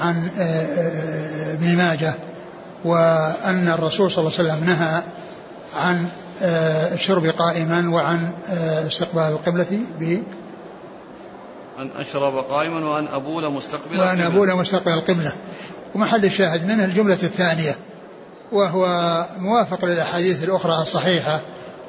عن 0.00 0.28
آه، 0.38 0.42
آه، 0.42 1.52
ابن 1.52 1.76
ماجه 1.76 2.14
وأن 2.84 3.68
الرسول 3.68 4.10
صلى 4.10 4.26
الله 4.26 4.38
عليه 4.38 4.48
وسلم 4.48 4.64
نهى 4.64 5.02
عن 5.76 6.06
آه، 6.42 6.94
الشرب 6.94 7.26
قائما 7.26 7.90
وعن 7.90 8.32
استقبال 8.86 9.22
القبلة 9.22 9.78
ب 10.00 10.22
أن 11.78 11.90
أشرب 11.96 12.38
قائما 12.38 12.86
وأن 12.86 13.06
أبول 13.06 13.52
مستقبل 13.52 13.98
وأن 13.98 14.20
القبلة. 14.20 14.26
أبول 14.26 14.54
مستقبل 14.56 14.92
القبلة 14.92 15.32
ومحل 15.94 16.24
الشاهد 16.24 16.66
منه 16.66 16.84
الجملة 16.84 17.18
الثانية 17.22 17.76
وهو 18.52 18.86
موافق 19.38 19.84
للأحاديث 19.84 20.44
الأخرى 20.44 20.82
الصحيحة 20.82 21.40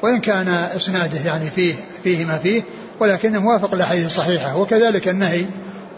وإن 0.02 0.20
كان 0.20 0.48
إسناده 0.48 1.20
يعني 1.20 1.50
فيه 1.50 1.76
فيه 2.04 2.26
ما 2.26 2.38
فيه 2.38 2.64
ولكنه 3.00 3.40
موافق 3.40 3.76
للأحاديث 3.76 4.06
الصحيحة 4.06 4.58
وكذلك 4.58 5.08
النهي 5.08 5.46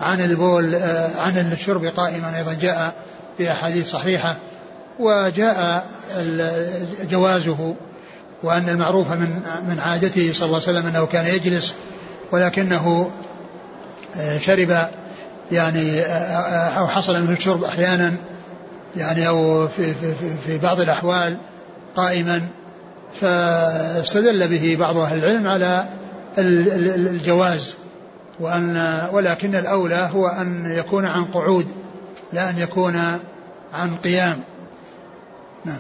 عن 0.04 0.22
البول 0.22 0.76
آه، 0.76 1.10
عن 1.22 1.52
الشرب 1.52 1.86
قائما 1.86 2.38
أيضا 2.38 2.54
جاء 2.54 2.94
في 3.38 3.52
أحاديث 3.52 3.90
صحيحة 3.92 4.38
وجاء 5.00 5.86
جوازه 7.12 7.76
وأن 8.44 8.70
المعروف 8.70 9.12
من 9.12 9.30
من 9.70 9.80
عادته 9.80 10.34
صلى 10.34 10.46
الله 10.46 10.62
عليه 10.68 10.80
وسلم 10.80 10.88
أنه 10.88 11.06
كان 11.06 11.26
يجلس 11.26 11.74
ولكنه 12.32 13.12
آه، 14.16 14.38
شرب 14.40 14.88
يعني 15.52 16.00
آه، 16.00 16.70
أو 16.80 16.88
حصل 16.88 17.22
منه 17.22 17.32
الشرب 17.32 17.64
أحيانا 17.64 18.14
يعني 18.96 19.28
أو 19.28 19.68
في, 19.68 19.94
في, 19.94 20.14
في, 20.48 20.58
بعض 20.58 20.80
الأحوال 20.80 21.38
قائما. 21.96 22.42
فاستدل 23.22 24.48
به 24.48 24.76
بعض 24.80 24.98
أهل 24.98 25.18
العلم 25.24 25.48
على 25.48 25.86
ال- 26.38 26.72
ال- 26.72 27.08
الجواز. 27.08 27.74
وأن 28.40 29.02
ولكن 29.12 29.56
الأولى 29.56 30.10
هو 30.14 30.28
أن 30.28 30.66
يكون 30.66 31.06
عن 31.06 31.26
قعود 31.26 31.68
لا 32.34 32.50
أن 32.50 32.58
يكون 32.58 32.96
عن 33.74 33.96
قيام. 34.04 34.44
نعم. 35.66 35.80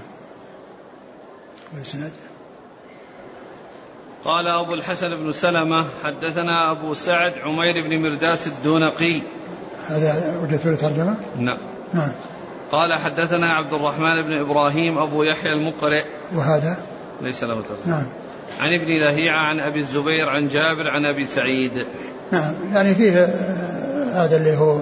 والسند 1.77 2.11
قال 4.25 4.47
أبو 4.47 4.73
الحسن 4.73 5.15
بن 5.15 5.31
سلمة 5.31 5.85
حدثنا 6.03 6.71
أبو 6.71 6.93
سعد 6.93 7.33
عمير 7.43 7.87
بن 7.87 8.01
مرداس 8.01 8.47
الدونقي. 8.47 9.21
هذا 9.87 10.39
وجدت 10.43 10.65
له 10.65 10.75
ترجمة 10.75 11.17
نعم. 11.37 11.57
نعم. 11.93 12.11
قال 12.71 12.93
حدثنا 12.93 13.53
عبد 13.53 13.73
الرحمن 13.73 14.21
بن 14.21 14.33
إبراهيم 14.33 14.97
أبو 14.97 15.23
يحيى 15.23 15.53
المقرئ. 15.53 16.05
وهذا؟ 16.35 16.77
ليس 17.21 17.43
له 17.43 17.61
ترجمة. 17.61 17.87
نعم. 17.87 18.09
عن 18.59 18.73
ابن 18.73 18.87
لهيعة 18.87 19.39
عن 19.39 19.59
أبي 19.59 19.79
الزبير 19.79 20.29
عن 20.29 20.47
جابر 20.47 20.87
عن 20.87 21.05
أبي 21.05 21.25
سعيد. 21.25 21.87
نعم 22.31 22.53
يعني 22.73 22.95
فيه 22.95 23.11
آه، 23.11 24.25
هذا 24.25 24.37
اللي 24.37 24.57
هو 24.57 24.79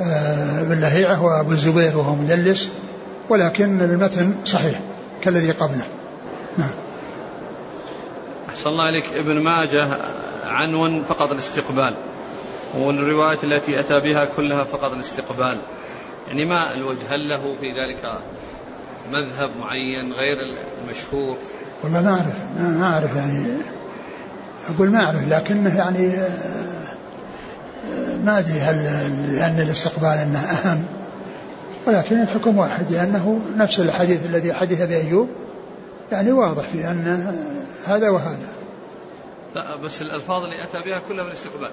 آه، 0.00 0.60
ابن 0.60 0.80
لهيعة 0.80 1.24
وأبو 1.24 1.52
الزبير 1.52 1.96
وهو 1.96 2.14
مدلس 2.14 2.68
ولكن 3.28 3.80
المتن 3.80 4.34
صحيح 4.44 4.80
كالذي 5.22 5.50
قبله. 5.50 5.84
نعم. 6.58 6.70
أحسن 8.48 8.70
الله 8.70 8.84
عليك 8.84 9.04
ابن 9.14 9.40
ماجه 9.40 9.88
عنون 10.44 11.02
فقط 11.02 11.32
الاستقبال 11.32 11.94
والروايات 12.74 13.44
التي 13.44 13.80
أتى 13.80 14.00
بها 14.00 14.24
كلها 14.36 14.64
فقط 14.64 14.92
الاستقبال. 14.92 15.58
يعني 16.28 16.44
ما 16.44 16.74
الوجه؟ 16.74 17.00
هل 17.10 17.28
له 17.28 17.54
في 17.60 17.66
ذلك 17.66 18.20
مذهب 19.12 19.50
معين 19.60 20.12
غير 20.12 20.36
المشهور؟ 20.82 21.36
والله 21.84 22.02
ما 22.02 22.10
أعرف 22.10 22.34
ما 22.58 22.92
أعرف 22.92 23.16
يعني. 23.16 23.46
أقول 24.68 24.90
ما 24.90 25.04
أعرف 25.04 25.28
لكنه 25.28 25.76
يعني 25.76 26.12
ما 28.24 28.38
أدري 28.38 28.60
هل 28.60 28.84
لأن 29.32 29.60
الاستقبال 29.60 30.08
أنه 30.08 30.38
أهم. 30.38 30.84
ولكن 31.86 32.22
الحكم 32.22 32.58
واحد 32.58 32.92
لأنه 32.92 33.40
نفس 33.56 33.80
الحديث 33.80 34.26
الذي 34.26 34.52
حدث 34.52 34.82
بأيوب 34.82 35.28
يعني 36.12 36.32
واضح 36.32 36.62
في 36.62 36.90
أن 36.90 37.36
هذا 37.86 38.08
وهذا. 38.08 38.48
لا 39.54 39.76
بس 39.76 40.02
الألفاظ 40.02 40.42
اللي 40.44 40.64
أتى 40.64 40.78
بها 40.78 41.00
كلها 41.08 41.24
من 41.24 41.30
الاستقبال. 41.30 41.70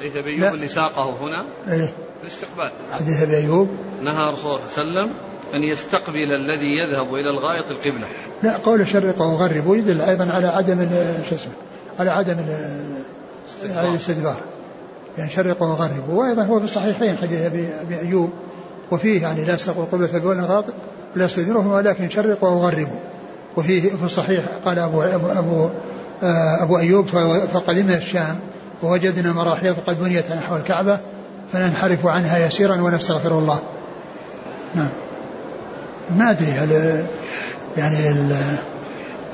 ليس 0.00 0.12
بأيوب 0.12 0.54
اللي 0.54 0.68
ساقه 0.68 1.16
هنا 1.20 1.44
إيه؟ 1.68 1.92
الاستقبال. 2.22 2.70
حديث 2.92 3.24
بأيوب 3.24 3.68
نهى 4.02 4.32
رسول 4.32 4.54
الله 4.54 4.60
صلى 4.74 4.84
الله 4.84 5.00
عليه 5.00 5.10
وسلم 5.10 5.10
أن 5.54 5.62
يستقبل 5.62 6.32
الذي 6.32 6.78
يذهب 6.78 7.14
إلى 7.14 7.30
الغائط 7.30 7.70
القبلة. 7.70 8.06
لا 8.42 8.56
قول 8.56 8.88
شرق 8.88 9.22
وغرب 9.22 9.74
يدل 9.74 10.00
أيضا 10.00 10.32
على 10.32 10.46
عدم 10.46 10.88
شو 11.28 11.34
اسمه 11.34 11.52
على 11.98 12.10
عدم 12.10 12.36
الاستدبار 13.64 14.36
يعني 15.18 15.30
شرق 15.30 15.62
وغرب 15.62 16.08
وأيضا 16.08 16.42
هو 16.42 16.58
في 16.58 16.64
الصحيحين 16.64 17.16
حديث 17.16 17.40
ابي 17.40 18.00
أيوب 18.02 18.30
وفيه 18.90 19.22
يعني 19.22 19.44
لا 19.44 19.54
يستقبل 19.54 19.84
قبلة 19.92 20.18
بول 20.18 20.40
غاطب 20.40 20.72
لا 21.16 21.24
يستدبرهم 21.24 21.66
ولكن 21.66 22.10
شرقوا 22.10 22.48
وغربوا 22.48 23.00
وفيه 23.56 23.80
في 23.80 24.04
الصحيح 24.04 24.44
قال 24.64 24.78
ابو 24.78 25.02
ابو 25.02 25.26
ابو, 25.26 25.68
آه، 26.22 26.62
أبو 26.62 26.78
أيوب 26.78 27.06
فقدمنا 27.52 27.96
الشام 27.96 28.40
ووجدنا 28.82 29.32
مراحيض 29.32 29.76
قد 29.86 30.00
بنيت 30.00 30.32
نحو 30.32 30.56
الكعبة 30.56 30.98
فننحرف 31.52 32.06
عنها 32.06 32.38
يسيرا 32.46 32.76
ونستغفر 32.76 33.38
الله. 33.38 33.58
نعم. 34.74 34.88
ما 36.18 36.30
أدري 36.30 36.50
هل 36.50 37.04
يعني 37.76 38.10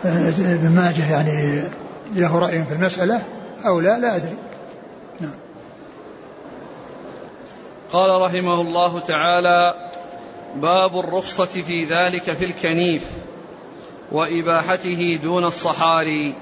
ابن 0.05 0.69
ماجه 0.69 1.11
يعني 1.11 1.63
له 2.13 2.39
رأي 2.39 2.65
في 2.65 2.75
المسألة 2.75 3.23
أو 3.67 3.81
لا 3.81 3.99
لا 3.99 4.17
أدري. 4.17 4.37
نعم. 5.21 5.35
قال 7.93 8.23
رحمه 8.23 8.61
الله 8.61 8.99
تعالى 8.99 9.75
باب 10.57 10.99
الرخصة 10.99 11.63
في 11.63 11.85
ذلك 11.85 12.33
في 12.33 12.45
الكنيف 12.45 13.03
وإباحته 14.13 15.19
دون 15.23 15.45
الصحاري 15.45 16.35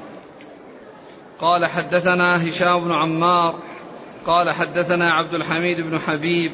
قال 1.40 1.66
حدثنا 1.66 2.48
هشام 2.48 2.84
بن 2.84 2.92
عمار 2.92 3.54
قال 4.26 4.50
حدثنا 4.50 5.12
عبد 5.12 5.34
الحميد 5.34 5.80
بن 5.80 5.98
حبيب 5.98 6.52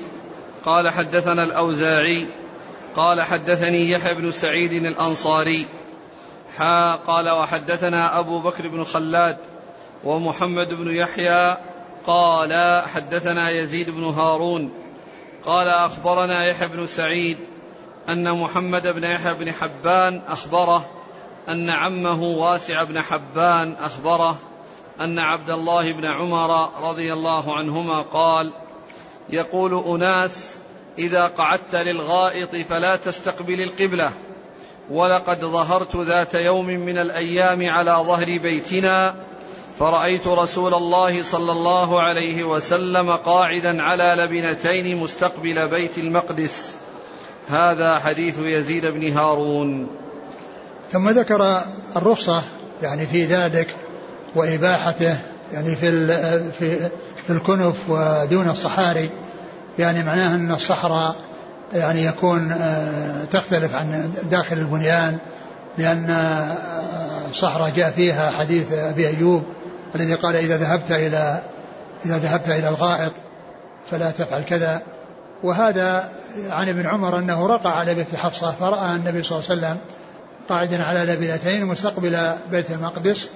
قال 0.65 0.91
حدثنا 0.91 1.45
الأوزاعي 1.45 2.27
قال 2.97 3.23
حدثني 3.23 3.91
يحيى 3.91 4.15
بن 4.15 4.31
سعيد 4.31 4.73
الأنصاري 4.73 5.67
حا 6.59 6.95
قال 6.95 7.31
وحدثنا 7.31 8.19
أبو 8.19 8.41
بكر 8.41 8.69
بن 8.69 8.85
خلاد 8.85 9.37
ومحمد 10.05 10.75
بن 10.75 10.95
يحيى 10.95 11.57
قال 12.07 12.83
حدثنا 12.95 13.51
يزيد 13.51 13.91
بن 13.91 14.05
هارون 14.05 14.73
قال 15.45 15.69
أخبرنا 15.69 16.45
يحيى 16.45 16.69
بن 16.69 16.87
سعيد 16.87 17.39
أن 18.09 18.41
محمد 18.41 18.87
بن 18.87 19.05
يحيى 19.05 19.35
بن 19.35 19.53
حبان 19.53 20.23
أخبره 20.29 20.91
أن 21.49 21.71
عمه 21.71 22.23
واسع 22.23 22.85
بن 22.85 23.01
حبان 23.01 23.73
أخبره 23.73 24.39
أن 25.01 25.19
عبد 25.19 25.51
الله 25.51 25.93
بن 25.93 26.05
عمر 26.05 26.71
رضي 26.89 27.13
الله 27.13 27.57
عنهما 27.57 28.03
قال 28.03 28.53
يقول 29.31 29.85
أناس 29.85 30.55
إذا 30.99 31.27
قعدت 31.27 31.75
للغائط 31.75 32.57
فلا 32.57 32.97
تستقبل 32.97 33.61
القبلة. 33.61 34.13
ولقد 34.93 35.41
ظهرت 35.41 35.97
ذات 35.97 36.35
يوم 36.35 36.67
من 36.67 36.99
الأيام 36.99 37.69
على 37.69 37.91
ظهر 37.91 38.39
بيتنا 38.39 39.15
فرأيت 39.79 40.27
رسول 40.27 40.75
الله 40.75 41.23
صلى 41.23 41.53
الله 41.53 42.03
عليه 42.03 42.45
وسلم 42.45 43.11
قاعدا 43.11 43.83
على 43.83 44.15
لبنتين 44.19 44.97
مستقبل 44.97 45.69
بيت 45.69 45.99
المقدس. 45.99 46.75
هذا 47.49 47.99
حديث 47.99 48.39
يزيد 48.39 48.87
بن 48.87 49.13
هارون. 49.13 49.87
ثم 50.93 51.09
ذكر 51.09 51.63
الرخصة 51.97 52.43
يعني 52.83 53.07
في 53.07 53.25
ذلك 53.25 53.77
وإباحته 54.35 55.17
يعني 55.53 55.77
في 55.77 55.91
في 57.23 57.31
الكنف 57.31 57.77
ودون 57.89 58.49
الصحاري 58.49 59.11
يعني 59.79 60.05
معناه 60.05 60.35
أن 60.35 60.53
الصحراء 60.53 61.17
يعني 61.75 62.05
يكون 62.05 62.53
آه، 62.53 63.25
تختلف 63.25 63.75
عن 63.75 64.13
داخل 64.31 64.59
البنيان 64.59 65.19
لأن 65.79 66.07
الصحراء 67.31 67.69
آه، 67.69 67.73
جاء 67.77 67.91
فيها 67.91 68.31
حديث 68.31 68.73
أبي 68.73 69.09
أيوب 69.09 69.43
الذي 69.95 70.15
قال 70.15 70.37
إذا 70.37 70.57
ذهبت 70.57 70.91
إلى 70.91 71.43
إذا 72.07 72.19
ذهبت 72.19 72.49
إلى 72.49 72.69
الغائط 72.69 73.13
فلا 73.91 74.11
تفعل 74.11 74.43
كذا. 74.43 74.83
وهذا 75.43 76.09
عن 76.51 76.69
ابن 76.69 76.87
عمر 76.87 77.19
أنه 77.19 77.47
رقى 77.47 77.79
على 77.79 77.95
بيت 77.95 78.15
حفصة 78.15 78.53
فرأى 78.53 78.97
النبي 78.97 79.23
صلى 79.23 79.39
الله 79.39 79.51
عليه 79.51 79.61
وسلم 79.61 79.79
قاعدا 80.49 80.85
على 80.85 81.13
لبنتين 81.13 81.67
مستقبل 81.67 82.33
بيت 82.51 82.71
المقدس 82.71 83.29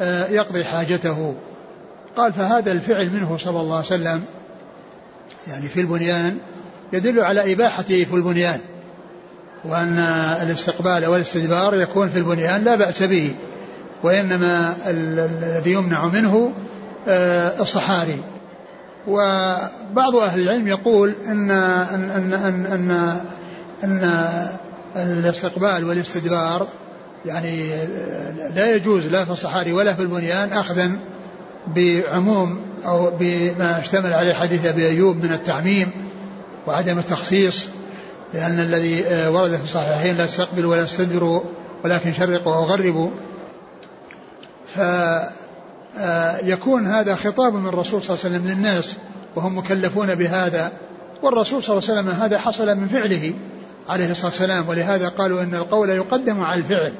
آه، 0.00 0.26
يقضي 0.26 0.64
حاجته. 0.64 1.34
قال 2.16 2.32
فهذا 2.32 2.72
الفعل 2.72 3.10
منه 3.10 3.36
صلى 3.38 3.60
الله 3.60 3.76
عليه 3.76 3.86
وسلم 3.86 4.24
يعني 5.48 5.68
في 5.68 5.80
البنيان 5.80 6.38
يدل 6.92 7.20
على 7.20 7.52
إباحته 7.52 8.04
في 8.04 8.14
البنيان 8.14 8.58
وأن 9.64 9.98
الاستقبال 10.42 11.06
والاستدبار 11.06 11.74
يكون 11.74 12.08
في 12.08 12.18
البنيان 12.18 12.64
لا 12.64 12.76
بأس 12.76 13.02
به 13.02 13.34
وإنما 14.02 14.76
الذي 14.86 15.72
يمنع 15.72 16.06
منه 16.06 16.52
آه، 17.08 17.62
الصحاري. 17.62 18.20
وبعض 19.08 20.16
أهل 20.16 20.40
العلم 20.40 20.68
يقول 20.68 21.14
إن 21.28 21.50
أن 21.50 22.10
أن 22.10 22.32
أن, 22.32 22.90
أن, 23.84 24.00
أن 24.96 25.18
الاستقبال 25.18 25.84
والاستدبار 25.84 26.66
يعني 27.26 27.74
آه، 27.74 28.48
لا 28.54 28.74
يجوز 28.74 29.06
لا 29.06 29.24
في 29.24 29.30
الصحاري 29.30 29.72
ولا 29.72 29.92
في 29.94 30.02
البنيان 30.02 30.52
أخذا 30.52 30.98
بعموم 31.76 32.60
أو 32.86 33.10
بما 33.20 33.78
اشتمل 33.78 34.12
عليه 34.12 34.34
حديث 34.34 34.64
أبي 34.64 34.88
أيوب 34.88 35.24
من 35.24 35.32
التعميم 35.32 35.90
وعدم 36.66 36.98
التخصيص 36.98 37.66
لأن 38.34 38.60
الذي 38.60 39.06
آه، 39.06 39.30
ورد 39.30 39.50
في 39.50 39.64
الصحيحين 39.64 40.16
لا 40.16 40.24
استقبل 40.24 40.66
ولا 40.66 40.84
استدبروا 40.84 41.40
ولكن 41.84 42.12
شرقوا 42.12 42.56
وغربوا 42.56 43.10
فيكون 44.74 46.86
هذا 46.86 47.14
خطاب 47.14 47.54
من 47.54 47.68
الرسول 47.68 48.02
صلى 48.02 48.16
الله 48.16 48.24
عليه 48.24 48.36
وسلم 48.36 48.50
للناس 48.50 48.96
وهم 49.36 49.58
مكلفون 49.58 50.14
بهذا. 50.14 50.72
والرسول 51.22 51.62
صلى 51.62 51.78
الله 51.78 51.90
عليه 51.90 52.00
وسلم 52.00 52.22
هذا 52.22 52.38
حصل 52.38 52.76
من 52.76 52.88
فعله 52.88 53.34
عليه 53.88 54.10
الصلاة 54.10 54.30
والسلام 54.30 54.68
ولهذا 54.68 55.08
قالوا 55.08 55.42
أن 55.42 55.54
القول 55.54 55.90
يقدم 55.90 56.40
على 56.40 56.60
الفعل 56.60 56.92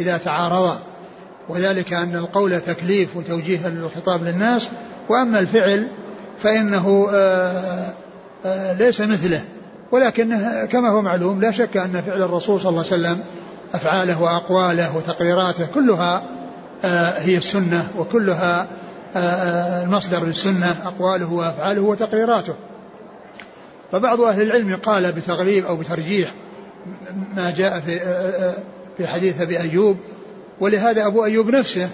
إذا 0.00 0.18
تعارضا 0.18 0.78
وذلك 1.48 1.92
أن 1.92 2.16
القول 2.16 2.60
تكليف 2.60 3.16
وتوجيه 3.16 3.66
الخطاب 3.66 4.24
للناس 4.24 4.68
وأما 5.08 5.38
الفعل 5.38 5.88
فإنه 6.38 7.08
آه، 7.12 7.14
آه، 7.14 7.92
ليس 8.78 9.00
مثله. 9.00 9.44
ولكن 9.92 10.38
كما 10.72 10.88
هو 10.88 11.02
معلوم 11.02 11.40
لا 11.40 11.50
شك 11.50 11.76
أن 11.76 12.02
فعل 12.06 12.22
الرسول 12.22 12.60
صلى 12.60 12.70
الله 12.70 12.84
عليه 12.84 13.02
وسلم 13.02 13.20
أفعاله 13.74 14.22
وأقواله 14.22 14.96
وتقريراته 14.96 15.66
كلها 15.74 16.22
آه، 16.84 17.18
هي 17.18 17.36
السنة 17.36 17.88
وكلها 17.98 18.68
آه، 19.16 19.18
آه، 19.18 19.84
المصدر 19.84 20.24
للسنة 20.24 20.76
أقواله 20.84 21.32
وأفعاله 21.32 21.80
وتقريراته. 21.80 22.54
فبعض 23.92 24.20
أهل 24.20 24.42
العلم 24.42 24.76
قال 24.76 25.12
بتغليب 25.12 25.66
أو 25.66 25.76
بترجيح 25.76 26.32
ما 27.36 27.50
جاء 27.50 27.80
في 27.80 28.00
في 28.96 29.06
حديث 29.06 29.40
أبي 29.40 29.60
أيوب 29.60 29.96
ولهذا 30.60 31.06
أبو 31.06 31.24
أيوب 31.24 31.50
نفسه 31.50 31.88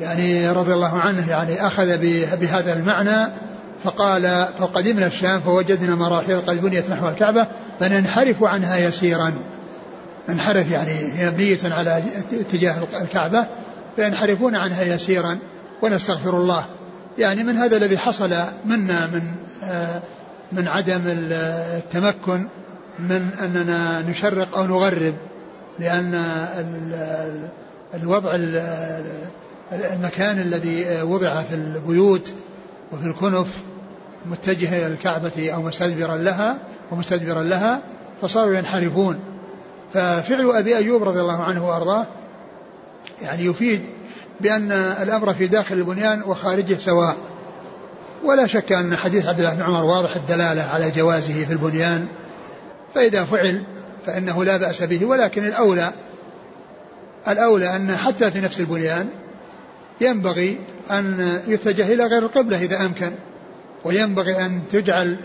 يعني 0.00 0.50
رضي 0.50 0.74
الله 0.74 0.98
عنه 0.98 1.30
يعني 1.30 1.66
أخذ 1.66 1.98
بهذا 2.36 2.72
المعنى 2.72 3.32
فقال 3.84 4.46
فقدمنا 4.58 5.06
الشام 5.06 5.40
فوجدنا 5.40 5.94
مراحيض 5.94 6.50
قد 6.50 6.62
بنيت 6.62 6.90
نحو 6.90 7.08
الكعبة 7.08 7.46
فننحرف 7.80 8.44
عنها 8.44 8.78
يسيرا. 8.78 9.32
ننحرف 10.28 10.70
يعني 10.70 10.90
هي 10.90 11.30
مبنية 11.30 11.58
على 11.64 12.02
اتجاه 12.32 12.76
الكعبة 13.02 13.46
فينحرفون 13.96 14.56
عنها 14.56 14.82
يسيرا. 14.82 15.38
ونستغفر 15.82 16.36
الله. 16.36 16.64
يعني 17.18 17.42
من 17.42 17.56
هذا 17.56 17.76
الذي 17.76 17.98
حصل 17.98 18.34
منا 18.64 19.06
من 19.06 19.22
آه، 19.62 20.00
من 20.52 20.68
عدم 20.68 21.02
التمكن 21.06 22.46
من 22.98 23.30
أننا 23.42 24.02
نشرق 24.08 24.58
أو 24.58 24.66
نغرب 24.66 25.14
لأن 25.78 26.22
الوضع 27.94 28.30
المكان 29.72 30.38
الذي 30.38 31.02
وضع 31.02 31.42
في 31.42 31.54
البيوت 31.54 32.32
وفي 32.94 33.06
الكنف 33.06 33.56
متجه 34.26 34.68
إلى 34.68 34.86
الكعبة 34.86 35.52
أو 35.54 35.62
مستدبرا 35.62 36.16
لها 36.16 36.58
ومستدبرا 36.90 37.42
لها 37.42 37.80
فصاروا 38.22 38.54
ينحرفون. 38.54 39.20
ففعل 39.94 40.50
أبي 40.50 40.76
أيوب 40.76 41.02
رضي 41.02 41.20
الله 41.20 41.42
عنه 41.42 41.68
وأرضاه 41.68 42.06
يعني 43.22 43.44
يفيد 43.44 43.80
بأن 44.40 44.72
الأمر 44.72 45.34
في 45.34 45.46
داخل 45.46 45.74
البنيان 45.74 46.22
وخارجه 46.22 46.76
سواء. 46.78 47.16
ولا 48.24 48.46
شك 48.46 48.72
أن 48.72 48.96
حديث 48.96 49.26
عبد 49.26 49.38
الله 49.38 49.54
بن 49.54 49.62
عمر 49.62 49.84
واضح 49.84 50.16
الدلالة 50.16 50.62
على 50.62 50.90
جوازه 50.90 51.44
في 51.44 51.52
البنيان. 51.52 52.06
فإذا 52.94 53.24
فعل 53.24 53.62
فإنه 54.06 54.44
لا 54.44 54.56
بأس 54.56 54.82
به 54.82 55.04
ولكن 55.04 55.46
الأولى 55.46 55.92
الأولى 57.28 57.76
أن 57.76 57.96
حتى 57.96 58.30
في 58.30 58.40
نفس 58.40 58.60
البنيان 58.60 59.08
ينبغي 60.00 60.58
أن 60.90 61.38
يتجه 61.48 61.94
إلى 61.94 62.06
غير 62.06 62.22
القبلة 62.22 62.62
إذا 62.62 62.86
أمكن 62.86 63.12
وينبغي 63.84 64.46
أن 64.46 64.60
تجعل 64.72 65.16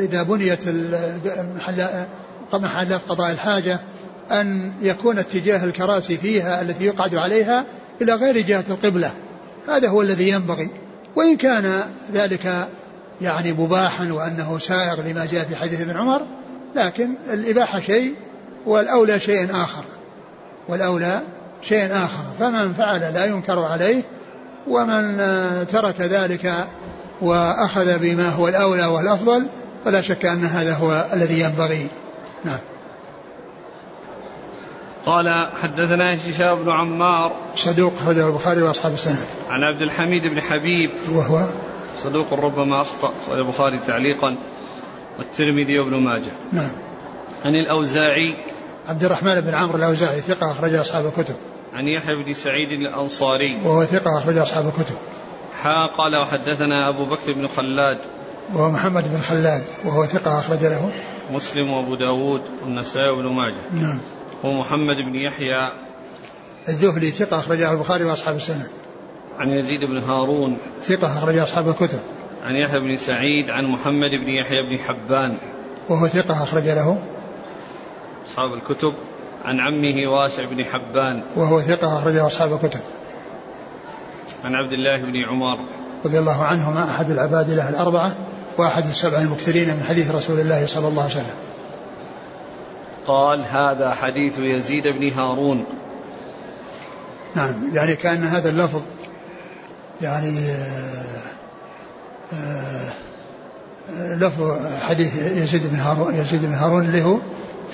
إذا 0.00 0.22
بنيت 0.22 0.64
محلات 2.54 3.00
قضاء 3.08 3.30
الحاجة 3.30 3.80
أن 4.30 4.72
يكون 4.82 5.18
اتجاه 5.18 5.64
الكراسي 5.64 6.16
فيها 6.16 6.60
التي 6.62 6.84
يقعد 6.84 7.14
عليها 7.14 7.64
إلى 8.02 8.14
غير 8.14 8.40
جهة 8.40 8.64
القبلة. 8.70 9.10
هذا 9.68 9.88
هو 9.88 10.02
الذي 10.02 10.28
ينبغي. 10.28 10.68
وإن 11.16 11.36
كان 11.36 11.82
ذلك 12.12 12.68
يعني 13.20 13.52
مباحا 13.52 14.12
وأنه 14.12 14.58
سائغ 14.58 15.00
لما 15.00 15.26
جاء 15.32 15.44
في 15.44 15.56
حديث 15.56 15.80
ابن 15.80 15.96
عمر 15.96 16.22
لكن 16.76 17.10
الإباحة 17.32 17.80
شيء 17.80 18.14
والأولى 18.66 19.20
شيء 19.20 19.50
آخر. 19.50 19.84
والأولى 20.68 21.20
شيء 21.62 21.92
آخر. 21.92 22.24
فمن 22.38 22.74
فعل 22.74 23.00
لا 23.00 23.24
ينكر 23.24 23.58
عليه 23.58 24.02
ومن 24.68 25.16
ترك 25.66 26.00
ذلك 26.00 26.68
وأخذ 27.20 27.98
بما 27.98 28.28
هو 28.28 28.48
الأولى 28.48 28.86
والأفضل 28.86 29.46
فلا 29.84 30.00
شك 30.00 30.26
أن 30.26 30.44
هذا 30.44 30.74
هو 30.74 31.06
الذي 31.12 31.40
ينبغي. 31.40 31.88
نعم. 32.44 32.58
قال 35.06 35.48
حدثنا 35.62 36.14
هشام 36.14 36.54
بن 36.54 36.70
عمار. 36.70 37.32
صدوق 37.54 37.92
أخرجه 38.02 38.28
البخاري 38.28 38.62
وأصحاب 38.62 38.92
السنة. 38.92 39.26
عن 39.50 39.62
عبد 39.62 39.82
الحميد 39.82 40.26
بن 40.26 40.40
حبيب. 40.40 40.90
وهو؟ 41.12 41.46
صدوق 42.04 42.32
ربما 42.32 42.82
أخطأ 42.82 43.12
البخاري 43.32 43.78
تعليقا 43.86 44.36
والترمذي 45.18 45.78
وابن 45.78 45.94
ماجه. 45.96 46.32
نعم. 46.52 46.72
عن 47.44 47.54
الأوزاعي. 47.54 48.34
عبد 48.86 49.04
الرحمن 49.04 49.40
بن 49.40 49.54
عمرو 49.54 49.76
الأوزاعي 49.76 50.20
ثقة 50.20 50.52
أخرج 50.52 50.74
أصحاب 50.74 51.06
الكتب. 51.06 51.34
عن 51.78 51.88
يحيى 51.88 52.14
بن 52.14 52.34
سعيد 52.34 52.72
الأنصاري. 52.72 53.56
وهو 53.64 53.84
ثقة 53.84 54.18
أخرج 54.18 54.36
أصحاب 54.36 54.66
الكتب. 54.66 54.94
حا 55.62 55.86
قال 55.86 56.16
وحدثنا 56.16 56.90
أبو 56.90 57.04
بكر 57.04 57.32
بن 57.32 57.48
خلاد. 57.48 57.98
وهو 58.54 58.70
محمد 58.70 59.04
بن 59.14 59.20
خلاد 59.20 59.64
وهو 59.84 60.04
ثقة 60.04 60.38
أخرج 60.38 60.58
له. 60.58 60.92
مسلم 61.30 61.70
وأبو 61.70 61.94
داود 61.94 62.42
والنسائي 62.64 63.08
وابن 63.08 63.28
ماجه. 63.28 63.84
نعم. 63.86 64.00
ومحمد 64.44 64.96
بن 64.96 65.14
يحيى. 65.14 65.68
الذهلي 66.68 67.10
ثقة 67.10 67.38
أخرجه 67.38 67.72
البخاري 67.72 68.04
وأصحاب 68.04 68.36
السنة. 68.36 68.66
عن 69.38 69.50
يزيد 69.50 69.84
بن 69.84 69.98
هارون. 69.98 70.58
ثقة 70.82 71.18
أخرج 71.18 71.38
أصحاب 71.38 71.68
الكتب. 71.68 72.00
عن 72.44 72.54
يحيى 72.54 72.80
بن 72.80 72.96
سعيد 72.96 73.50
عن 73.50 73.64
محمد 73.64 74.10
بن 74.10 74.28
يحيى 74.28 74.62
بن 74.62 74.78
حبان. 74.78 75.36
وهو 75.88 76.06
ثقة 76.06 76.42
أخرج 76.42 76.64
له. 76.64 77.02
أصحاب 78.28 78.52
الكتب. 78.52 78.94
عن 79.44 79.60
عمه 79.60 80.08
واسع 80.08 80.44
بن 80.44 80.64
حبان. 80.64 81.22
وهو 81.36 81.60
ثقة 81.60 81.98
أخرجه 81.98 82.26
أصحاب 82.26 82.52
الكتب. 82.52 82.80
عن 84.44 84.54
عبد 84.54 84.72
الله 84.72 84.96
بن 84.96 85.24
عمر. 85.24 85.58
رضي 86.04 86.18
الله 86.18 86.44
عنهما 86.44 86.90
أحد 86.90 87.10
العباد 87.10 87.50
له 87.50 87.68
الأربعة 87.68 88.16
وأحد 88.58 88.86
السبع 88.86 89.20
المكثرين 89.20 89.68
من 89.68 89.84
حديث 89.88 90.14
رسول 90.14 90.40
الله 90.40 90.66
صلى 90.66 90.88
الله 90.88 91.02
عليه 91.02 91.12
وسلم. 91.12 91.36
قال 93.06 93.44
هذا 93.44 93.90
حديث 93.90 94.38
يزيد 94.38 94.88
بن 94.88 95.12
هارون. 95.12 95.64
نعم 97.34 97.74
يعني 97.74 97.96
كأن 97.96 98.24
هذا 98.24 98.50
اللفظ 98.50 98.82
يعني 100.02 100.38
آه، 100.38 101.18
آه، 102.34 102.92
لفظ 104.14 104.58
حديث 104.82 105.16
يزيد 105.16 105.66
بن 105.66 105.76
هارون 105.76 106.14
يزيد 106.14 106.46
بن 106.46 106.54
هارون 106.54 106.84
اللي 106.84 107.02
هو 107.02 107.18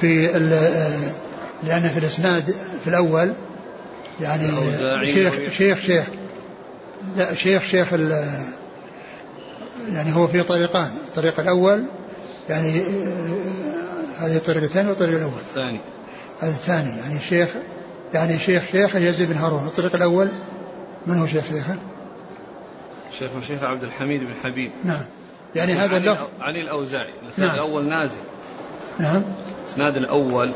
في 0.00 0.36
آه، 0.36 1.14
لأن 1.62 1.88
في 1.88 1.98
الإسناد 1.98 2.54
في 2.84 2.88
الأول 2.88 3.32
يعني 4.20 4.48
شيخ 5.14 5.34
شيخ 5.50 5.78
شيخ 5.78 6.04
لا 7.16 7.34
شيخ 7.34 7.62
شيخ 7.62 7.92
يعني 9.92 10.14
هو 10.14 10.26
في 10.26 10.42
طريقان. 10.42 10.90
الطريق 11.08 11.40
الأول 11.40 11.84
يعني 12.48 12.82
هذه 14.18 14.36
الطريق 14.36 14.62
الثاني 14.62 14.88
والطريق 14.88 15.16
الأول. 15.16 15.32
الثاني 15.32 15.80
هذا 16.40 16.50
الثاني. 16.50 16.98
يعني 16.98 17.20
شيخ 17.20 17.48
يعني 18.14 18.38
شيخ 18.38 18.62
شيخ 18.72 18.96
يزيد 18.96 19.28
بن 19.28 19.36
هارون. 19.36 19.66
الطريق 19.66 19.94
الأول 19.94 20.28
من 21.06 21.18
هو 21.18 21.26
شيخ 21.26 21.44
شيخه؟ 21.44 21.76
شيخ 23.18 23.30
شيخ 23.46 23.62
عبد 23.62 23.84
الحميد 23.84 24.20
بن 24.20 24.34
حبيب. 24.34 24.72
نعم. 24.84 25.04
يعني 25.54 25.72
هذا 25.72 25.96
اللفظ 25.96 26.26
علي 26.40 26.62
الأوزاعي. 26.62 27.10
الإسناد 27.22 27.48
نعم. 27.48 27.54
الأول 27.54 27.88
نازل. 27.88 28.16
نعم. 28.98 29.24
الإسناد 29.64 29.96
الأول 29.96 30.52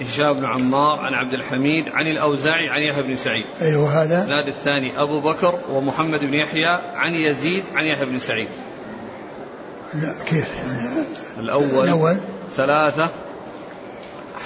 هشام 0.00 0.32
بن 0.32 0.44
عمار 0.44 0.98
عن 0.98 1.14
عبد 1.14 1.34
الحميد 1.34 1.88
عن 1.88 2.06
الأوزاعي 2.06 2.68
عن 2.68 2.82
يحيى 2.82 3.02
بن 3.02 3.16
سعيد. 3.16 3.44
أيوه 3.60 4.02
هذا. 4.02 4.18
الإسناد 4.18 4.48
الثاني 4.48 5.02
أبو 5.02 5.20
بكر 5.20 5.58
ومحمد 5.70 6.20
بن 6.20 6.34
يحيى 6.34 6.80
عن 6.94 7.14
يزيد 7.14 7.64
عن 7.74 7.84
يحيى 7.84 8.06
بن 8.06 8.18
سعيد. 8.18 8.48
لا 9.94 10.14
كيف؟ 10.26 10.48
يعني 10.66 11.06
الأول 11.40 11.84
الأول. 11.84 12.16
ثلاثة 12.56 13.08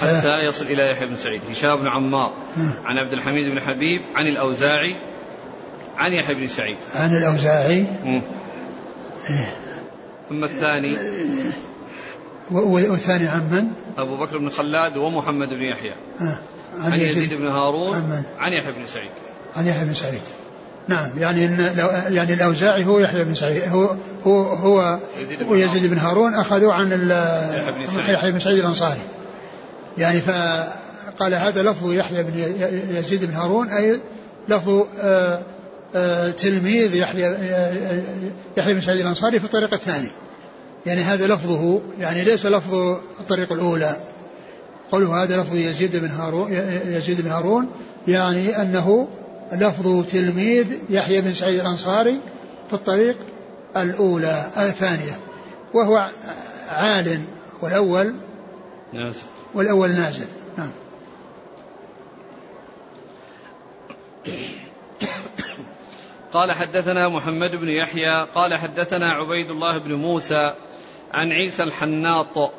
حتى 0.01 0.39
يصل 0.39 0.65
إلى 0.65 0.91
يحيى 0.91 1.07
بن 1.07 1.15
سعيد. 1.15 1.41
هشام 1.51 1.75
بن 1.75 1.87
عمار 1.87 2.33
عن 2.85 2.97
عبد 2.97 3.13
الحميد 3.13 3.51
بن 3.51 3.61
حبيب 3.61 4.01
عن 4.15 4.27
الأوزاعي 4.27 4.95
عن 5.97 6.11
يحيى 6.11 6.35
بن 6.35 6.47
سعيد. 6.47 6.77
عن 6.95 7.17
الأوزاعي. 7.17 7.85
إيه. 9.29 9.51
ثم 10.29 10.43
الثاني؟ 10.43 10.97
والثاني 12.51 13.27
عن 13.27 13.41
من؟ 13.51 13.67
أبو 13.97 14.17
بكر 14.17 14.37
بن 14.37 14.49
خلاد 14.49 14.97
ومحمد 14.97 15.49
بن 15.49 15.61
يحيى. 15.61 15.91
آه. 16.21 16.37
عن, 16.79 16.91
عن 16.91 16.99
يزيد 16.99 17.33
بن 17.33 17.47
هارون 17.47 17.95
عن, 17.95 18.09
من؟ 18.09 18.23
عن 18.39 18.53
يحيى 18.53 18.71
بن 18.71 18.87
سعيد. 18.87 19.11
عن 19.55 19.67
يحيى 19.67 19.85
بن 19.85 19.93
سعيد. 19.93 20.21
نعم 20.87 21.09
يعني 21.17 21.45
إن 21.45 21.73
يعني 22.09 22.33
الأوزاعي 22.33 22.85
هو 22.85 22.99
يحيى 22.99 23.23
بن 23.23 23.35
سعيد. 23.35 23.63
هو 23.67 23.95
هو 24.25 24.41
هو 24.43 24.99
يزيد 25.21 25.43
بن, 25.43 25.59
يزيد 25.59 25.91
بن 25.91 25.97
هارون 25.97 26.33
أخذوا 26.33 26.73
عن 26.73 26.91
يحيى 28.07 28.31
بن 28.31 28.39
سعيد. 28.39 28.59
الأنصاري. 28.59 29.01
يعني 29.97 30.21
فقال 30.21 31.33
هذا 31.33 31.63
لفظ 31.63 31.91
يحيى 31.91 32.23
بن 32.23 32.33
يزيد 32.97 33.25
بن 33.25 33.33
هارون 33.33 33.69
أي 33.69 33.99
لفظ 34.49 34.85
آه، 34.99 35.41
آه، 35.95 36.31
تلميذ 36.31 36.95
يحيى 36.95 37.35
يحيى 38.57 38.73
بن 38.73 38.81
سعيد 38.81 38.99
الأنصاري 38.99 39.39
في 39.39 39.45
الطريقة 39.45 39.75
الثانية 39.75 40.11
يعني 40.85 41.01
هذا 41.01 41.27
لفظه 41.27 41.81
يعني 41.99 42.23
ليس 42.23 42.45
لفظ 42.45 42.73
الطريقة 43.19 43.55
الأولى. 43.55 43.97
قوله 44.91 45.23
هذا 45.23 45.41
لفظ 45.41 45.55
يزيد 45.55 45.97
بن 45.97 46.07
هارون 46.07 46.53
يزيد 46.85 47.21
بن 47.21 47.31
هارون 47.31 47.67
يعني 48.07 48.61
أنه 48.61 49.07
لفظ 49.51 50.05
تلميذ 50.05 50.67
يحيى 50.89 51.21
بن 51.21 51.33
سعيد 51.33 51.59
الأنصاري 51.59 52.19
في 52.67 52.73
الطريق 52.73 53.17
الأولى 53.77 54.45
الثانية. 54.57 55.17
وهو 55.73 56.09
عال 56.69 57.19
والأول 57.61 58.13
نازل. 58.93 59.21
والأول 59.53 59.89
نازل. 59.91 60.25
نعم. 60.57 60.71
قال 66.33 66.51
حدثنا 66.51 67.09
محمد 67.09 67.55
بن 67.55 67.69
يحيى 67.69 68.27
قال 68.35 68.53
حدثنا 68.53 69.11
عبيد 69.11 69.51
الله 69.51 69.77
بن 69.77 69.93
موسى 69.93 70.53
عن 71.13 71.31
عيسى 71.31 71.63
الحناط 71.63 72.51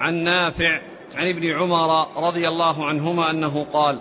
عن 0.00 0.14
نافع 0.14 0.80
عن 1.14 1.28
ابن 1.28 1.50
عمر 1.50 2.06
رضي 2.16 2.48
الله 2.48 2.86
عنهما 2.86 3.30
أنه 3.30 3.66
قال 3.72 3.98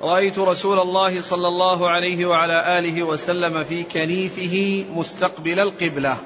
رأيت 0.00 0.38
رسول 0.38 0.78
الله 0.78 1.20
صلى 1.20 1.48
الله 1.48 1.90
عليه 1.90 2.26
وعلى 2.26 2.78
آله 2.78 3.02
وسلم 3.02 3.64
في 3.64 3.82
كنيفه 3.82 4.84
مستقبل 4.94 5.60
القبلة. 5.60 6.16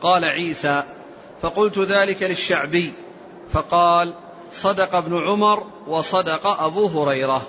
قال 0.00 0.24
عيسى 0.24 0.82
فقلت 1.40 1.78
ذلك 1.78 2.22
للشعبي 2.22 2.92
فقال 3.48 4.14
صدق 4.52 4.94
ابن 4.94 5.28
عمر 5.28 5.66
وصدق 5.86 6.46
أبو 6.46 6.86
هريرة. 6.86 7.42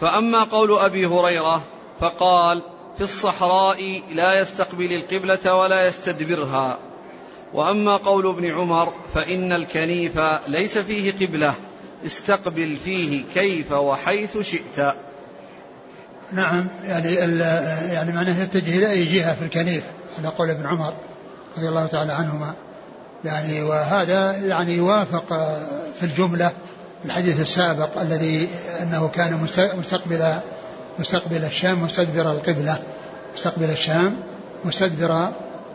فأما 0.00 0.44
قول 0.44 0.78
أبي 0.78 1.06
هريرة 1.06 1.62
فقال 2.00 2.62
في 2.96 3.00
الصحراء 3.00 4.02
لا 4.14 4.40
يستقبل 4.40 4.92
القبلة 4.92 5.54
ولا 5.54 5.86
يستدبرها. 5.86 6.78
وأما 7.54 7.96
قول 7.96 8.26
ابن 8.26 8.50
عمر 8.50 8.92
فإن 9.14 9.52
الكنيف 9.52 10.20
ليس 10.48 10.78
فيه 10.78 11.26
قبلة 11.26 11.54
استقبل 12.06 12.76
فيه 12.76 13.24
كيف 13.34 13.72
وحيث 13.72 14.38
شئت. 14.38 14.94
نعم 16.32 16.68
يعني 16.84 17.14
يعني 17.92 18.12
معناه 18.12 18.42
يتجه 18.42 18.78
إلى 18.78 18.90
أي 18.90 19.04
جهة 19.04 19.34
في 19.34 19.42
الكنيف 19.42 19.84
على 20.18 20.28
قول 20.28 20.50
ابن 20.50 20.66
عمر 20.66 20.92
رضي 21.56 21.68
الله 21.68 21.86
تعالى 21.86 22.12
عنهما. 22.12 22.54
يعني 23.24 23.62
وهذا 23.62 24.36
يعني 24.36 24.72
يوافق 24.72 25.28
في 26.00 26.02
الجملة 26.02 26.52
الحديث 27.04 27.40
السابق 27.40 28.00
الذي 28.00 28.48
أنه 28.82 29.08
كان 29.08 29.48
مستقبل 29.78 30.40
مستقبل 30.98 31.44
الشام 31.44 31.82
مستدبر 31.82 32.32
القبلة. 32.32 32.82
مستقبل 33.34 33.70
الشام 33.70 34.16
مستدبر 34.64 35.28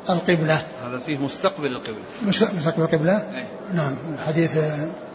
القبلة. 0.09 0.61
هذا 0.85 0.99
فيه 1.05 1.17
مستقبل 1.17 1.67
القبلة. 1.67 2.03
مستقبل 2.21 2.83
القبلة؟ 2.83 3.13
أي. 3.13 3.45
نعم 3.73 3.95
الحديث 4.13 4.57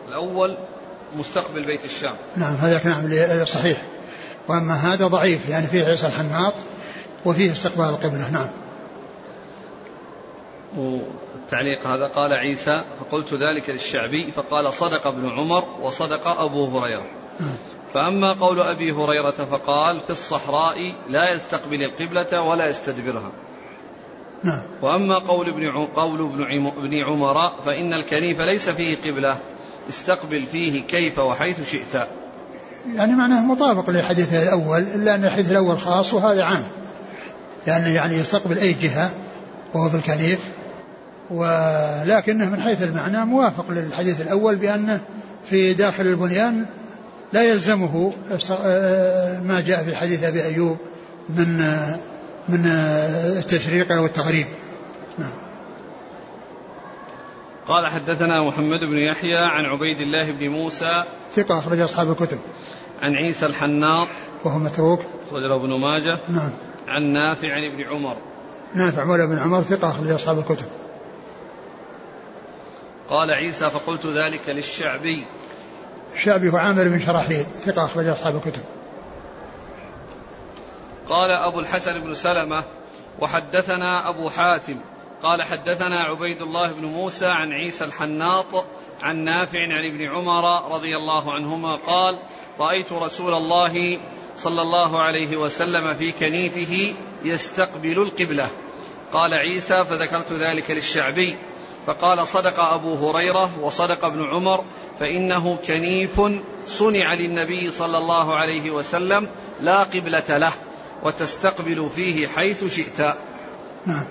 الأول 0.08 0.56
مستقبل 1.16 1.64
بيت 1.64 1.84
الشام. 1.84 2.14
نعم 2.36 2.54
هذا 2.54 2.80
نعم 2.84 3.44
صحيح. 3.44 3.82
وأما 4.48 4.74
هذا 4.74 5.06
ضعيف 5.06 5.48
يعني 5.48 5.66
فيه 5.66 5.84
عيسى 5.84 6.06
الحناط 6.06 6.54
وفيه 7.24 7.52
استقبال 7.52 7.84
القبلة. 7.84 8.30
نعم. 8.30 8.48
والتعليق 10.76 11.86
هذا 11.86 12.06
قال 12.06 12.32
عيسى 12.32 12.84
فقلت 13.00 13.34
ذلك 13.34 13.70
للشعبي 13.70 14.30
فقال 14.30 14.74
صدق 14.74 15.06
ابن 15.06 15.28
عمر 15.28 15.64
وصدق 15.82 16.26
أبو 16.28 16.78
هريرة. 16.78 17.06
نعم. 17.40 17.56
فأما 17.94 18.32
قول 18.32 18.60
أبي 18.60 18.92
هريرة 18.92 19.30
فقال 19.30 20.00
في 20.00 20.10
الصحراء 20.10 20.76
لا 21.08 21.34
يستقبل 21.34 21.82
القبلة 21.82 22.42
ولا 22.42 22.68
يستدبرها. 22.68 23.32
نعم. 24.44 24.62
وأما 24.82 25.18
قول 25.18 25.48
ابن 25.48 25.86
قول 25.86 26.20
ابن 26.76 27.04
عمر 27.04 27.52
فإن 27.66 27.92
الكنيف 27.92 28.40
ليس 28.40 28.68
فيه 28.68 28.96
قبلة 28.96 29.36
استقبل 29.88 30.46
فيه 30.46 30.82
كيف 30.82 31.18
وحيث 31.18 31.70
شئت. 31.70 32.08
يعني 32.94 33.12
معناه 33.12 33.42
مطابق 33.46 33.90
للحديث 33.90 34.34
الأول 34.34 34.78
إلا 34.78 35.14
أن 35.14 35.24
الحديث 35.24 35.50
الأول 35.50 35.78
خاص 35.78 36.14
وهذا 36.14 36.44
عام. 36.44 36.64
لأنه 37.66 37.88
يعني 37.88 38.14
يستقبل 38.14 38.58
أي 38.58 38.72
جهة 38.72 39.10
وهو 39.74 39.88
في 39.88 39.96
الكنيف. 39.96 40.52
ولكنه 41.30 42.50
من 42.50 42.62
حيث 42.62 42.82
المعنى 42.82 43.24
موافق 43.24 43.70
للحديث 43.70 44.20
الأول 44.20 44.56
بأنه 44.56 45.00
في 45.44 45.74
داخل 45.74 46.06
البنيان 46.06 46.66
لا 47.32 47.42
يلزمه 47.42 48.12
ما 49.42 49.62
جاء 49.66 49.84
في 49.84 49.96
حديث 49.96 50.24
أبي 50.24 50.44
أيوب 50.44 50.76
من 51.28 51.58
من 52.48 52.66
التشريق 52.66 53.92
أو 53.92 54.06
التغريب 54.06 54.46
نعم. 55.18 55.30
قال 57.68 57.86
حدثنا 57.86 58.46
محمد 58.46 58.80
بن 58.80 58.98
يحيى 58.98 59.38
عن 59.38 59.64
عبيد 59.64 60.00
الله 60.00 60.32
بن 60.32 60.48
موسى 60.48 61.04
ثقة 61.36 61.58
أخرج 61.58 61.80
أصحاب 61.80 62.10
الكتب. 62.10 62.38
عن 63.02 63.14
عيسى 63.14 63.46
الحناط 63.46 64.08
وهو 64.44 64.58
متروك. 64.58 65.00
أخرج 65.28 65.42
له 65.42 65.56
ابن 65.56 65.80
ماجه. 65.80 66.18
نعم. 66.28 66.50
عن 66.88 67.02
نافع 67.02 67.52
عن 67.52 67.64
ابن 67.64 67.82
عمر. 67.82 68.16
نافع 68.74 69.04
مولى 69.04 69.26
بن 69.26 69.38
عمر 69.38 69.60
ثقة 69.60 69.90
أخرج 69.90 70.10
أصحاب 70.10 70.38
الكتب. 70.38 70.66
قال 73.08 73.30
عيسى 73.30 73.70
فقلت 73.70 74.06
ذلك 74.06 74.48
للشعبي. 74.48 75.24
الشعبي 76.14 76.50
هو 76.50 76.56
عامر 76.56 76.88
بن 76.88 77.00
شراحيل 77.00 77.46
ثقة 77.64 77.84
أخرج 77.84 78.06
أصحاب 78.06 78.36
الكتب. 78.36 78.62
قال 81.08 81.30
أبو 81.30 81.60
الحسن 81.60 82.00
بن 82.00 82.14
سلمة 82.14 82.64
وحدثنا 83.20 84.08
أبو 84.08 84.30
حاتم 84.30 84.76
قال 85.22 85.42
حدثنا 85.42 86.00
عبيد 86.00 86.42
الله 86.42 86.72
بن 86.72 86.84
موسى 86.84 87.26
عن 87.26 87.52
عيسى 87.52 87.84
الحناط 87.84 88.64
عن 89.02 89.16
نافع 89.16 89.58
عن 89.58 89.84
ابن 89.84 90.02
عمر 90.02 90.74
رضي 90.74 90.96
الله 90.96 91.32
عنهما 91.32 91.76
قال 91.76 92.18
رأيت 92.58 92.92
رسول 92.92 93.34
الله 93.34 93.98
صلى 94.36 94.62
الله 94.62 95.02
عليه 95.02 95.36
وسلم 95.36 95.94
في 95.94 96.12
كنيفه 96.12 96.94
يستقبل 97.24 98.02
القبلة. 98.02 98.48
قال 99.12 99.34
عيسى 99.34 99.84
فذكرت 99.84 100.32
ذلك 100.32 100.70
للشعبي. 100.70 101.36
فقال 101.86 102.26
صدق 102.26 102.60
أبو 102.60 102.94
هريرة 102.94 103.50
وصدق 103.60 104.04
ابن 104.04 104.24
عمر 104.24 104.64
فإنه 105.00 105.56
كنيف 105.66 106.20
صنع 106.66 107.14
للنبي 107.14 107.70
صلى 107.70 107.98
الله 107.98 108.36
عليه 108.36 108.70
وسلم 108.70 109.28
لا 109.60 109.82
قبلة 109.82 110.36
له 110.36 110.52
وتستقبل 111.02 111.90
فيه 111.94 112.26
حيث 112.26 112.64
شئت. 112.64 113.00
نعم. 113.86 114.04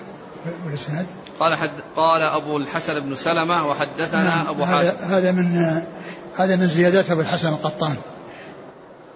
والإسناد؟ 0.65 1.05
قال 1.39 1.55
حد 1.55 1.71
قال 1.95 2.21
أبو 2.21 2.57
الحسن 2.57 2.99
بن 2.99 3.15
سلمة 3.15 3.67
وحدثنا 3.67 4.23
نعم. 4.23 4.47
أبو 4.47 4.65
حاتم 4.65 5.05
هذا 5.05 5.31
من 5.31 5.81
هذا 6.35 6.55
من 6.55 6.67
زيادات 6.67 7.11
أبو 7.11 7.21
الحسن 7.21 7.47
القطان. 7.47 7.95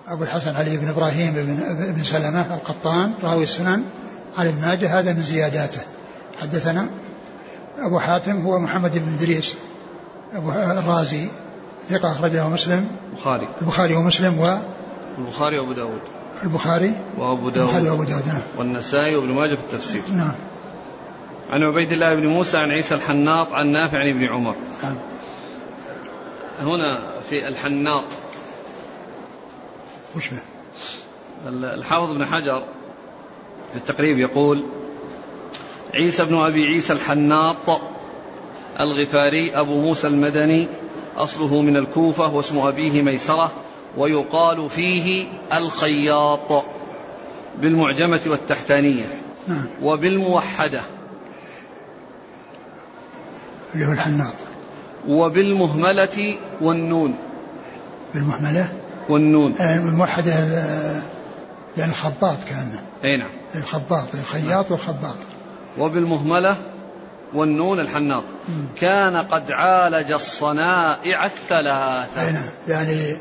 أبو 0.08 0.24
الحسن 0.24 0.56
علي 0.56 0.78
بن 0.78 0.88
إبراهيم 0.88 1.34
بن, 1.34 1.94
بن 1.94 2.04
سلمة 2.04 2.56
القطان 2.56 3.14
راوي 3.24 3.44
السنن 3.44 3.84
علي 4.38 4.52
بن 4.52 4.62
ماجه 4.62 5.00
هذا 5.00 5.14
من 5.14 5.24
زياداته. 5.24 5.82
حدثنا 6.42 6.88
أبو 7.80 8.00
حاتم 8.00 8.42
هو 8.42 8.60
محمد 8.60 8.92
بن 8.94 9.14
إدريس 9.14 9.56
أبو 10.34 10.52
الرازي 10.52 11.28
ثقة 11.90 12.12
أخرجه 12.12 12.50
مسلم. 12.50 12.88
البخاري 13.14 13.48
البخاري 13.62 13.96
ومسلم 13.96 14.40
و 14.40 14.58
البخاري 15.18 15.60
وأبو 15.60 15.74
داود. 15.74 16.02
البخاري 16.44 16.94
وأبو 17.18 17.50
داود. 17.50 17.68
البخاري 17.68 17.90
وأبو 17.90 18.04
داود 18.04 18.28
نعم. 18.28 18.42
والنسائي 18.58 19.16
وابن 19.16 19.32
ماجه 19.32 19.56
في 19.56 19.64
التفسير. 19.64 20.02
نعم. 20.14 20.36
عن 21.50 21.64
عبيد 21.64 21.92
الله 21.92 22.16
بن 22.16 22.28
موسى 22.28 22.58
عن 22.58 22.72
عيسى 22.72 22.96
الحناط 22.96 23.54
عن 23.54 23.68
نافع 23.68 24.00
عن 24.00 24.10
ابن 24.10 24.26
عمر. 24.26 24.56
نعم. 24.84 24.98
هنا 26.60 27.20
في 27.30 27.48
الحناط. 27.48 28.06
وش؟ 30.16 30.30
الحافظ 31.48 32.12
بن 32.12 32.26
حجر 32.26 32.64
في 33.72 33.76
التقريب 33.76 34.20
يقول 34.20 34.64
عيسى 35.94 36.26
بن 36.26 36.36
أبي 36.36 36.66
عيسى 36.66 36.94
الحناط 36.94 37.82
الغفاري 38.80 39.60
أبو 39.60 39.82
موسى 39.82 40.08
المدني 40.08 40.68
أصله 41.18 41.62
من 41.62 41.78
الكوفة 41.78 42.34
واسم 42.34 42.60
أبيه 42.60 43.02
ميسرة 43.02 43.52
ويقال 43.98 44.70
فيه 44.70 45.28
الخياط 45.54 46.64
بالمعجمة 47.60 48.22
والتحتانية 48.28 49.06
نعم. 49.48 49.68
وبالموحدة. 49.82 50.82
اللي 53.74 53.86
هو 53.86 53.92
الحناط. 53.92 54.34
وبالمهملة 55.08 56.38
والنون. 56.62 57.16
بالمهملة؟ 58.14 58.74
والنون. 59.10 59.56
آه، 59.60 59.76
الموحدة 59.76 60.32
يعني 61.78 61.92
الخباط 61.92 62.38
كان. 62.50 62.80
أي 63.04 63.18
نعم. 63.18 63.30
الخباط 63.56 64.16
الخياط 64.16 64.72
والخباط. 64.72 65.16
وبالمهملة 65.78 66.58
والنون 67.36 67.80
الحناط. 67.80 68.24
كان 68.76 69.18
قد 69.18 69.52
عالج 69.52 70.12
الصنائع 70.12 71.26
الثلاثة. 71.26 72.42
يعني 72.68 73.18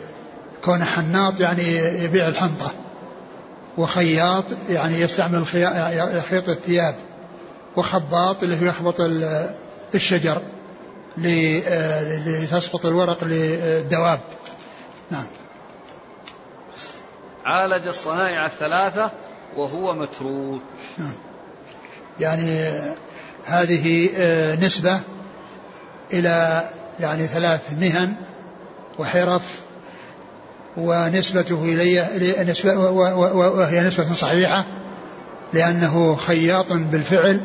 كون 0.65 0.85
حناط 0.85 1.41
يعني 1.41 1.77
يبيع 1.77 2.29
الحنطة. 2.29 2.73
وخياط 3.79 4.45
يعني 4.69 5.01
يستعمل 5.01 5.47
خيط 6.31 6.49
الثياب. 6.49 6.95
وخباط 7.77 8.43
اللي 8.43 8.61
هو 8.61 8.65
يخبط 8.65 8.97
الشجر 9.95 10.43
لتسقط 11.17 12.87
الورق 12.87 13.25
للدواب. 13.25 14.21
نعم. 15.11 15.27
عالج 17.45 17.89
الصنائع 17.89 18.47
الثلاثة 18.47 19.11
وهو 19.57 19.95
متروك. 19.95 20.63
نعم. 20.99 21.13
يعني 22.21 22.81
هذه 23.47 24.11
آه، 24.17 24.57
نسبة 24.57 25.01
إلى 26.13 26.65
يعني 27.01 27.27
ثلاث 27.27 27.61
مهن 27.81 28.15
وحرف 28.99 29.61
ونسبته 30.77 31.65
إلي 31.65 32.45
نسبة 32.51 32.79
وهي 32.79 33.81
نسبة 33.81 34.15
صحيحة 34.15 34.65
لأنه 35.53 36.17
خياط 36.17 36.73
بالفعل 36.73 37.41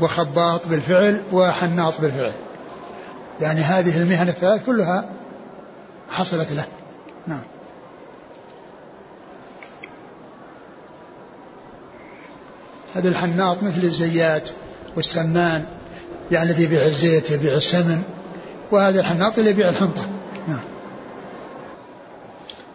وخباط 0.00 0.68
بالفعل 0.68 1.22
وحناط 1.32 2.00
بالفعل. 2.00 2.32
يعني 3.40 3.60
هذه 3.60 4.02
المهن 4.02 4.28
الثلاث 4.28 4.64
كلها 4.66 5.08
حصلت 6.10 6.52
له. 6.52 6.64
نعم. 7.26 7.42
هذا 12.94 13.08
الحناط 13.08 13.62
مثل 13.62 13.82
الزيات. 13.82 14.48
والسمان 14.96 15.64
يعني 16.30 16.50
الذي 16.50 16.64
يبيع 16.64 16.84
الزيت 16.84 17.30
يبيع 17.30 17.52
السمن 17.52 18.02
وهذا 18.70 19.00
الحناط 19.00 19.38
اللي 19.38 19.50
يبيع 19.50 19.68
الحنطة. 19.68 20.06
نعم. 20.48 20.60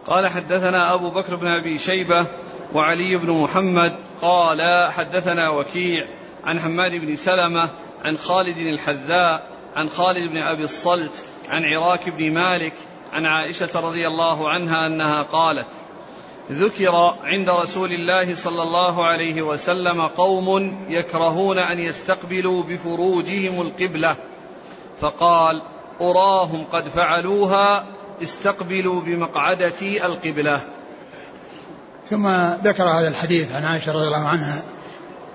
قال 0.06 0.28
حدثنا 0.28 0.94
أبو 0.94 1.10
بكر 1.10 1.36
بن 1.36 1.46
أبي 1.46 1.78
شيبة 1.78 2.26
وعلي 2.74 3.16
بن 3.16 3.30
محمد 3.30 3.92
قال 4.22 4.90
حدثنا 4.92 5.50
وكيع 5.50 6.06
عن 6.44 6.60
حماد 6.60 6.92
بن 6.94 7.16
سلمة 7.16 7.68
عن 8.04 8.18
خالد 8.18 8.58
الحذاء 8.58 9.46
عن 9.76 9.88
خالد 9.88 10.30
بن 10.30 10.36
أبي 10.36 10.64
الصلت 10.64 11.24
عن 11.48 11.64
عراك 11.64 12.08
بن 12.08 12.32
مالك 12.32 12.72
عن 13.12 13.26
عائشة 13.26 13.80
رضي 13.80 14.08
الله 14.08 14.50
عنها 14.50 14.86
أنها 14.86 15.22
قالت 15.22 15.66
ذكر 16.52 16.94
عند 17.24 17.50
رسول 17.50 17.92
الله 17.92 18.34
صلى 18.34 18.62
الله 18.62 19.06
عليه 19.06 19.42
وسلم 19.42 20.06
قوم 20.06 20.78
يكرهون 20.88 21.58
أن 21.58 21.78
يستقبلوا 21.78 22.62
بفروجهم 22.62 23.60
القبلة 23.60 24.16
فقال 25.00 25.62
أراهم 26.00 26.64
قد 26.64 26.88
فعلوها 26.88 27.84
استقبلوا 28.22 29.00
بمقعدتي 29.00 30.06
القبلة. 30.06 30.60
ثم 32.10 32.28
ذكر 32.64 32.84
هذا 32.84 33.08
الحديث 33.08 33.52
عن 33.52 33.64
عائشة 33.64 33.92
رضي 33.92 34.06
الله 34.06 34.28
عنها 34.28 34.62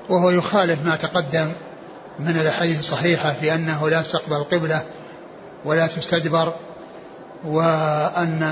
وهو 0.09 0.29
يخالف 0.29 0.85
ما 0.85 0.95
تقدم 0.95 1.53
من 2.19 2.37
الأحاديث 2.37 2.79
الصحيحة 2.79 3.33
في 3.33 3.55
أنه 3.55 3.89
لا 3.89 4.01
تستقبل 4.01 4.35
القبلة 4.35 4.83
ولا 5.65 5.87
تستدبر 5.87 6.53
وأن 7.45 8.51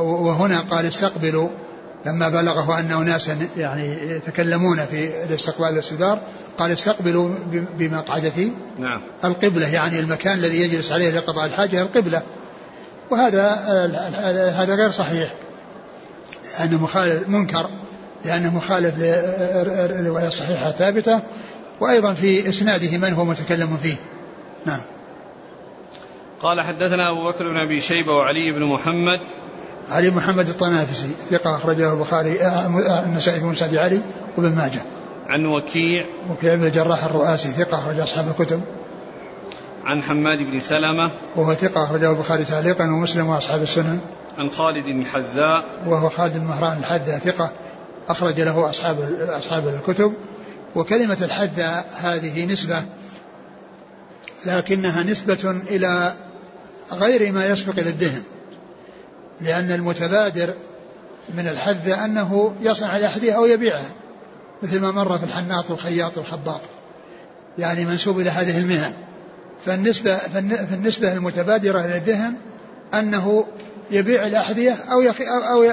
وهنا 0.00 0.60
قال 0.60 0.86
استقبلوا 0.86 1.48
لما 2.06 2.28
بلغه 2.28 2.78
أن 2.78 2.92
أناسا 2.92 3.38
يعني 3.56 4.10
يتكلمون 4.10 4.76
في 4.76 5.24
الاستقبال 5.24 5.66
والاستدبار 5.66 6.20
قال 6.58 6.70
استقبلوا 6.70 7.30
بمقعدتي 7.78 8.52
نعم. 8.78 9.00
القبلة 9.24 9.68
يعني 9.68 10.00
المكان 10.00 10.38
الذي 10.38 10.60
يجلس 10.60 10.92
عليه 10.92 11.10
لقضاء 11.10 11.46
الحاجة 11.46 11.82
القبلة. 11.82 12.22
وهذا 13.10 13.50
هذا 14.56 14.74
غير 14.74 14.90
صحيح 14.90 15.32
لأنه 16.58 16.82
مخالف 16.82 17.28
منكر 17.28 17.68
لأنه 18.24 18.54
مخالف 18.54 18.98
للرواية 18.98 20.26
الصحيحة 20.26 20.70
ثابتة 20.70 21.20
وأيضا 21.80 22.14
في 22.14 22.48
إسناده 22.48 22.98
من 22.98 23.12
هو 23.12 23.24
متكلم 23.24 23.76
فيه. 23.82 23.96
نعم. 24.66 24.80
قال 26.42 26.60
حدثنا 26.60 27.10
أبو 27.10 27.24
بكر 27.24 27.48
بن 27.48 27.56
أبي 27.56 27.80
شيبة 27.80 28.12
وعلي 28.12 28.52
بن 28.52 28.64
محمد. 28.64 29.20
علي 29.88 30.10
محمد 30.10 30.48
الطنافسي 30.48 31.10
ثقة 31.30 31.56
أخرجه 31.56 31.92
البخاري 31.92 32.40
آه، 32.40 32.46
آه، 32.46 33.04
النسائي 33.04 33.40
في 33.40 33.46
مسند 33.46 33.76
علي 33.76 34.00
وابن 34.36 34.56
ماجه. 34.56 34.80
عن 35.26 35.46
وكيع. 35.46 36.06
وكيع 36.30 36.54
بن 36.54 36.66
الجراح 36.66 37.04
الرؤاسي 37.04 37.48
ثقة 37.48 37.78
أخرج 37.78 38.00
أصحاب 38.00 38.28
الكتب. 38.28 38.60
عن 39.84 40.02
حماد 40.02 40.38
بن 40.38 40.60
سلمة. 40.60 41.10
وهو 41.36 41.54
ثقة 41.54 41.84
أخرجه 41.84 42.10
البخاري 42.10 42.44
تعليقا 42.44 42.84
ومسلم 42.84 43.28
وأصحاب 43.28 43.62
السنن. 43.62 44.00
عن 44.38 44.50
خالد 44.50 44.86
الحذاء 44.86 45.64
وهو 45.86 46.08
خالد 46.08 46.36
المهران 46.36 46.78
الحذاء 46.78 47.18
ثقة 47.18 47.50
أخرج 48.08 48.40
له 48.40 48.70
أصحاب 48.70 48.96
أصحاب 49.38 49.68
الكتب. 49.68 50.12
وكلمة 50.74 51.18
الحذاء 51.22 51.86
هذه 52.00 52.46
نسبة 52.46 52.82
لكنها 54.46 55.02
نسبة 55.02 55.60
إلى 55.70 56.12
غير 56.92 57.32
ما 57.32 57.46
يسبق 57.46 57.78
إلى 57.78 57.90
الدهن 57.90 58.22
لأن 59.40 59.70
المتبادر 59.72 60.54
من 61.34 61.48
الحذاء 61.48 62.04
أنه 62.04 62.54
يصنع 62.62 62.96
الأحذية 62.96 63.32
أو 63.32 63.46
يبيعها 63.46 63.90
مثل 64.62 64.80
ما 64.80 64.90
مر 64.90 65.18
في 65.18 65.24
الحناط 65.24 65.70
والخياط 65.70 66.18
والخباط. 66.18 66.60
يعني 67.58 67.84
منسوب 67.84 68.20
إلى 68.20 68.30
هذه 68.30 68.58
المهن. 68.58 68.92
فالنسبة, 69.66 70.16
فالنسبة 70.16 71.12
المتبادرة 71.12 71.80
إلى 71.80 71.96
الذهن 71.96 72.34
أنه 72.94 73.46
يبيع 73.90 74.26
الأحذية 74.26 74.76
أو, 74.92 75.02
أو 75.30 75.64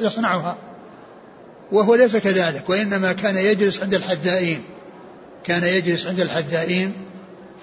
يصنعها. 0.00 0.56
وهو 1.72 1.94
ليس 1.94 2.16
كذلك 2.16 2.68
وإنما 2.68 3.12
كان 3.12 3.36
يجلس 3.36 3.82
عند 3.82 3.94
الحذائين. 3.94 4.62
كان 5.44 5.64
يجلس 5.64 6.06
عند 6.06 6.20
الحذائين 6.20 6.92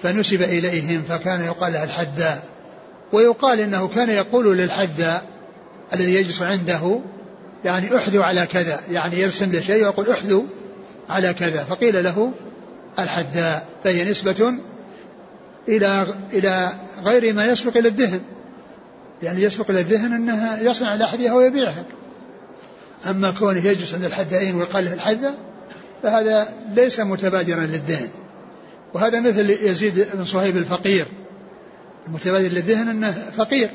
فنسب 0.02 0.42
إليهم 0.42 1.02
فكان 1.08 1.44
يقال 1.44 1.72
له 1.72 1.84
الحذاء. 1.84 2.42
ويقال 3.12 3.60
إنه 3.60 3.88
كان 3.88 4.10
يقول 4.10 4.56
للحذاء 4.56 5.24
الذي 5.94 6.14
يجلس 6.14 6.42
عنده 6.42 7.00
يعني 7.64 7.96
احذوا 7.96 8.24
على 8.24 8.46
كذا 8.46 8.80
يعني 8.90 9.20
يرسم 9.20 9.52
له 9.52 9.60
شيء 9.60 9.84
ويقول 9.84 10.10
احذوا 10.10 10.42
على 11.08 11.34
كذا. 11.34 11.64
فقيل 11.64 12.04
له 12.04 12.32
الحذاء 12.98 13.66
فهي 13.84 14.10
نسبة 14.10 14.54
إلى 15.68 16.06
إلى 16.32 16.72
غير 17.04 17.34
ما 17.34 17.44
يسبق 17.44 17.76
إلى 17.76 17.88
الذهن. 17.88 18.20
يعني 19.22 19.42
يسبق 19.42 19.70
إلى 19.70 19.80
الذهن 19.80 20.12
أنها 20.12 20.60
يصنع 20.60 20.94
الأحذية 20.94 21.30
ويبيعها 21.30 21.84
أما 23.10 23.30
كونه 23.30 23.66
يجلس 23.66 23.94
عند 23.94 24.04
الحدائين 24.04 24.54
ويقال 24.54 24.84
له 24.84 24.92
الحذاء 24.92 25.34
فهذا 26.02 26.48
ليس 26.74 27.00
متبادرا 27.00 27.60
للذهن. 27.60 28.08
وهذا 28.94 29.20
مثل 29.20 29.50
يزيد 29.50 30.06
بن 30.14 30.24
صهيب 30.24 30.56
الفقير. 30.56 31.06
المتبادر 32.06 32.48
للذهن 32.48 32.88
أنه 32.88 33.12
فقير. 33.36 33.70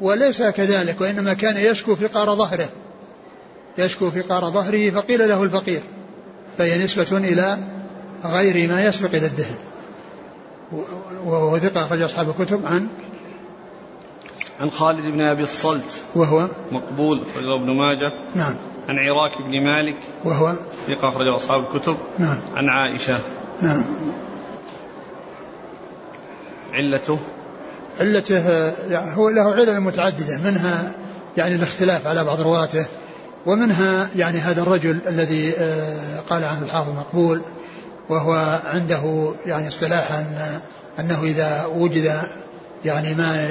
وليس 0.00 0.42
كذلك 0.42 1.00
وإنما 1.00 1.34
كان 1.34 1.56
يشكو 1.56 1.94
فقار 1.94 2.34
ظهره. 2.34 2.68
يشكو 3.78 4.10
فقار 4.10 4.50
ظهره 4.50 4.90
فقيل 4.90 5.28
له 5.28 5.42
الفقير. 5.42 5.80
فهي 6.58 6.84
نسبة 6.84 7.18
إلى 7.18 7.58
غير 8.24 8.68
ما 8.68 8.84
يسبق 8.84 9.08
إلى 9.14 9.26
الذهن. 9.26 9.56
وهو 11.24 11.58
ثقة 11.58 11.84
أخرج 11.84 12.02
أصحاب 12.02 12.28
الكتب 12.28 12.66
عن 12.66 12.88
عن 14.60 14.70
خالد 14.70 15.06
بن 15.06 15.20
أبي 15.20 15.42
الصلت. 15.42 16.02
وهو 16.14 16.48
مقبول 16.72 17.22
أخرجه 17.30 17.56
ابن 17.56 17.70
ماجه. 17.70 18.12
نعم. 18.34 18.54
عن 18.88 18.98
عراك 18.98 19.42
بن 19.42 19.64
مالك. 19.64 19.96
وهو 20.24 20.54
ثقة 20.86 21.08
أخرجه 21.08 21.36
أصحاب 21.36 21.60
الكتب. 21.60 21.96
نعم. 22.18 22.38
عن 22.54 22.68
عائشة. 22.68 23.18
نعم. 23.62 23.84
علته؟ 26.72 27.18
علته 28.00 28.72
يعني 28.90 29.16
هو 29.16 29.28
له 29.28 29.54
علل 29.54 29.80
متعددة 29.80 30.38
منها 30.44 30.92
يعني 31.36 31.54
الاختلاف 31.54 32.06
على 32.06 32.24
بعض 32.24 32.40
رواته 32.40 32.86
ومنها 33.46 34.08
يعني 34.16 34.38
هذا 34.38 34.62
الرجل 34.62 34.98
الذي 35.08 35.52
آه، 35.58 36.20
قال 36.30 36.44
عنه 36.44 36.62
الحافظ 36.62 36.90
مقبول 36.90 37.42
وهو 38.08 38.60
عنده 38.64 39.32
يعني 39.46 39.68
اصطلاحا 39.68 40.26
أنه 41.00 41.22
إذا 41.22 41.66
وجد 41.76 42.12
يعني 42.84 43.14
ما 43.14 43.50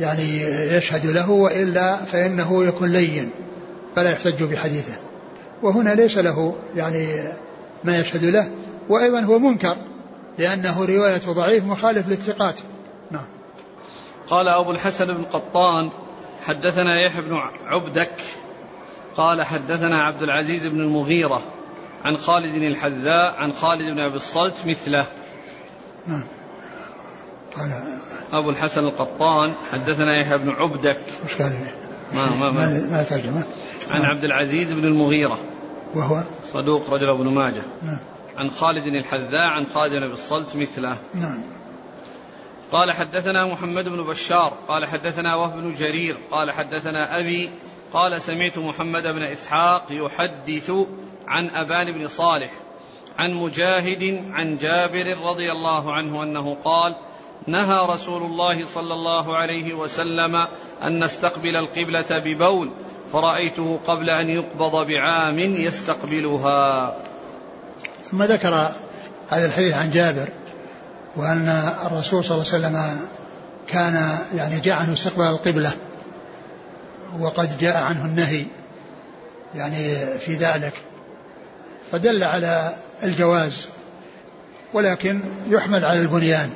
يعني 0.00 0.40
يشهد 0.76 1.06
له 1.06 1.30
وإلا 1.30 1.96
فإنه 1.96 2.64
يكون 2.64 2.92
لين 2.92 3.30
فلا 3.96 4.10
يحتج 4.10 4.42
بحديثه. 4.42 4.94
وهنا 5.62 5.94
ليس 5.94 6.18
له 6.18 6.54
يعني 6.76 7.06
ما 7.84 7.98
يشهد 7.98 8.24
له 8.24 8.50
وأيضا 8.88 9.20
هو 9.20 9.38
منكر. 9.38 9.76
لأنه 10.38 10.84
رواية 10.84 11.20
ضعيف 11.32 11.64
مخالف 11.64 12.08
للثقات. 12.08 12.60
نعم. 13.10 13.26
قال 14.28 14.48
أبو 14.48 14.70
الحسن 14.70 15.06
بن 15.06 15.24
قطان 15.24 15.90
حدثنا 16.42 17.00
يحيى 17.00 17.22
بن 17.22 17.40
عبدك. 17.66 18.14
قال 19.16 19.42
حدثنا 19.42 20.02
عبد 20.02 20.22
العزيز 20.22 20.66
بن 20.66 20.80
المغيرة 20.80 21.42
عن 22.04 22.16
خالد 22.16 22.54
الحذاء 22.54 23.34
عن 23.34 23.52
خالد 23.52 23.94
بن 23.94 24.00
أبي 24.00 24.16
الصلت 24.16 24.54
مثله. 24.66 25.06
نعم. 26.06 26.26
قال 27.56 27.72
أبو 28.32 28.50
الحسن 28.50 28.84
القطان 28.84 29.52
حدثنا 29.72 30.20
يحيى 30.20 30.38
بن 30.38 30.50
عبدك. 30.50 31.00
وش 31.24 31.42
قال؟ 31.42 31.52
ما 32.14 32.26
ما 32.26 32.50
ما, 32.50 32.86
ما 32.90 33.02
ترجمة. 33.02 33.44
عن. 33.90 34.02
عبد 34.02 34.24
العزيز 34.24 34.72
بن 34.72 34.84
المغيرة. 34.84 35.38
وهو؟ 35.94 36.22
صدوق 36.52 36.90
رجل 36.90 37.10
ابن 37.10 37.28
ماجه. 37.28 37.62
نعم. 37.82 37.98
عن 38.36 38.50
خالد 38.50 38.86
الحذاء 38.86 39.46
عن 39.46 39.66
خالد 39.66 39.92
بن 39.92 40.12
الصلت 40.12 40.56
مثله. 40.56 40.98
نعم. 41.14 41.44
قال 42.72 42.92
حدثنا 42.92 43.46
محمد 43.46 43.88
بن 43.88 44.02
بشار 44.02 44.52
قال 44.68 44.84
حدثنا 44.86 45.34
وهب 45.34 45.60
بن 45.60 45.74
جرير 45.74 46.16
قال 46.30 46.50
حدثنا 46.50 47.18
أبي 47.18 47.50
قال 47.92 48.22
سمعت 48.22 48.58
محمد 48.58 49.06
بن 49.06 49.22
إسحاق 49.22 49.86
يحدث 49.90 50.72
عن 51.26 51.50
أبان 51.50 51.92
بن 51.92 52.08
صالح 52.08 52.50
عن 53.18 53.34
مجاهد 53.34 54.24
عن 54.30 54.56
جابر 54.56 55.18
رضي 55.18 55.52
الله 55.52 55.92
عنه 55.92 56.22
أنه 56.22 56.56
قال 56.64 56.94
نهى 57.46 57.86
رسول 57.86 58.22
الله 58.22 58.66
صلى 58.66 58.94
الله 58.94 59.36
عليه 59.36 59.74
وسلم 59.74 60.36
أن 60.82 61.04
نستقبل 61.04 61.56
القبلة 61.56 62.18
ببول 62.18 62.70
فرأيته 63.12 63.80
قبل 63.86 64.10
أن 64.10 64.30
يقبض 64.30 64.86
بعام 64.86 65.38
يستقبلها. 65.38 66.96
ثم 68.12 68.22
ذكر 68.22 68.72
هذا 69.30 69.46
الحديث 69.46 69.74
عن 69.74 69.90
جابر 69.90 70.28
وأن 71.16 71.48
الرسول 71.86 72.24
صلى 72.24 72.34
الله 72.34 72.52
عليه 72.52 72.66
وسلم 72.66 73.00
كان 73.68 74.18
يعني 74.36 74.60
جاء 74.60 74.74
عنه 74.74 74.92
استقبال 74.92 75.26
القبلة 75.26 75.72
وقد 77.20 77.58
جاء 77.58 77.82
عنه 77.82 78.04
النهي 78.04 78.46
يعني 79.54 79.96
في 80.18 80.34
ذلك 80.34 80.72
فدل 81.92 82.24
على 82.24 82.74
الجواز 83.02 83.66
ولكن 84.72 85.20
يحمل 85.48 85.84
على 85.84 86.00
البنيان. 86.00 86.50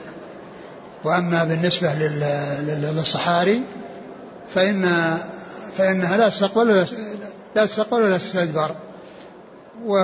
وأما 1.04 1.44
بالنسبة 1.44 1.94
للصحاري 1.94 3.60
فإن 4.54 4.88
فإنها 5.78 6.16
لا 6.16 6.28
تستقبل 6.28 6.70
ولا 6.70 6.86
لا 7.56 7.66
تستقبل 7.66 8.02
ولا 8.02 8.18
تستدبر. 8.18 8.70
و 9.86 9.98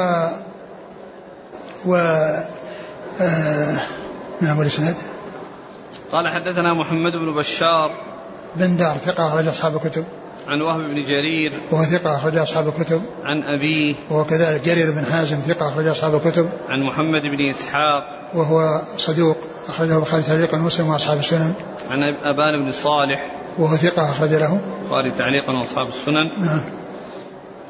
و 1.86 1.94
آه 3.20 3.80
نعم 4.40 4.58
والإسناد. 4.58 4.96
قال 6.12 6.28
حدثنا 6.28 6.74
محمد 6.74 7.12
بن 7.12 7.34
بشار 7.34 7.90
بن 8.56 8.76
دار 8.76 8.96
ثقة 8.96 9.28
أخرج 9.28 9.48
أصحاب 9.48 9.76
الكتب. 9.76 10.04
عن 10.48 10.60
وهب 10.60 10.80
بن 10.80 11.04
جرير 11.04 11.52
وهو 11.70 11.84
ثقة 11.84 12.16
أخرج 12.16 12.36
أصحاب 12.36 12.68
الكتب. 12.68 13.02
عن 13.24 13.42
أبيه 13.42 13.94
وهو 14.10 14.24
كذلك 14.24 14.64
جرير 14.64 14.90
بن 14.90 15.04
حازم 15.12 15.36
ثقة 15.36 15.68
أخرج 15.68 15.86
أصحاب 15.86 16.14
الكتب. 16.14 16.48
عن 16.68 16.82
محمد 16.82 17.22
بن 17.22 17.48
إسحاق 17.50 18.30
وهو 18.34 18.82
صدوق 18.96 19.36
أخرجه 19.68 19.96
البخاري 19.96 20.22
تعليقا 20.22 20.58
ومسلم 20.58 20.88
وأصحاب 20.88 21.18
السنن. 21.18 21.54
عن 21.90 22.02
أبان 22.02 22.64
بن 22.64 22.72
صالح 22.72 23.36
وهو 23.58 23.76
ثقة 23.76 24.10
أخرج 24.10 24.30
له. 24.30 24.60
البخاري 24.82 25.10
تعليقا 25.10 25.52
وأصحاب 25.52 25.88
السنن. 25.88 26.44
نعم. 26.44 26.60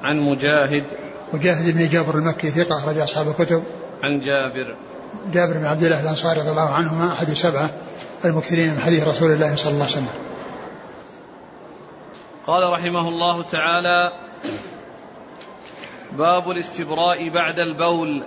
عن 0.03 0.17
مجاهد 0.17 0.85
مجاهد 1.33 1.77
بن 1.77 1.89
جابر 1.89 2.15
المكي 2.15 2.51
ثقة 2.51 2.79
أخرج 2.79 2.99
أصحاب 2.99 3.29
الكتب. 3.29 3.63
عن 4.03 4.21
جابر. 4.21 4.77
جابر 5.33 5.53
بن 5.53 5.65
عبد 5.65 5.83
الله 5.83 6.01
الأنصاري 6.01 6.41
رضي 6.41 6.51
الله 6.51 6.71
عنهما 6.71 7.13
أحد 7.13 7.29
السبعة 7.29 7.71
المكثرين 8.25 8.75
من 8.75 8.81
حديث 8.81 9.09
رسول 9.09 9.33
الله 9.33 9.57
صلى 9.57 9.73
الله 9.73 9.85
عليه 9.85 9.95
وسلم. 9.95 10.09
قال 12.47 12.73
رحمه 12.73 13.09
الله 13.09 13.43
تعالى 13.43 14.13
باب 16.13 16.51
الاستبراء 16.51 17.29
بعد 17.29 17.59
البول. 17.59 18.23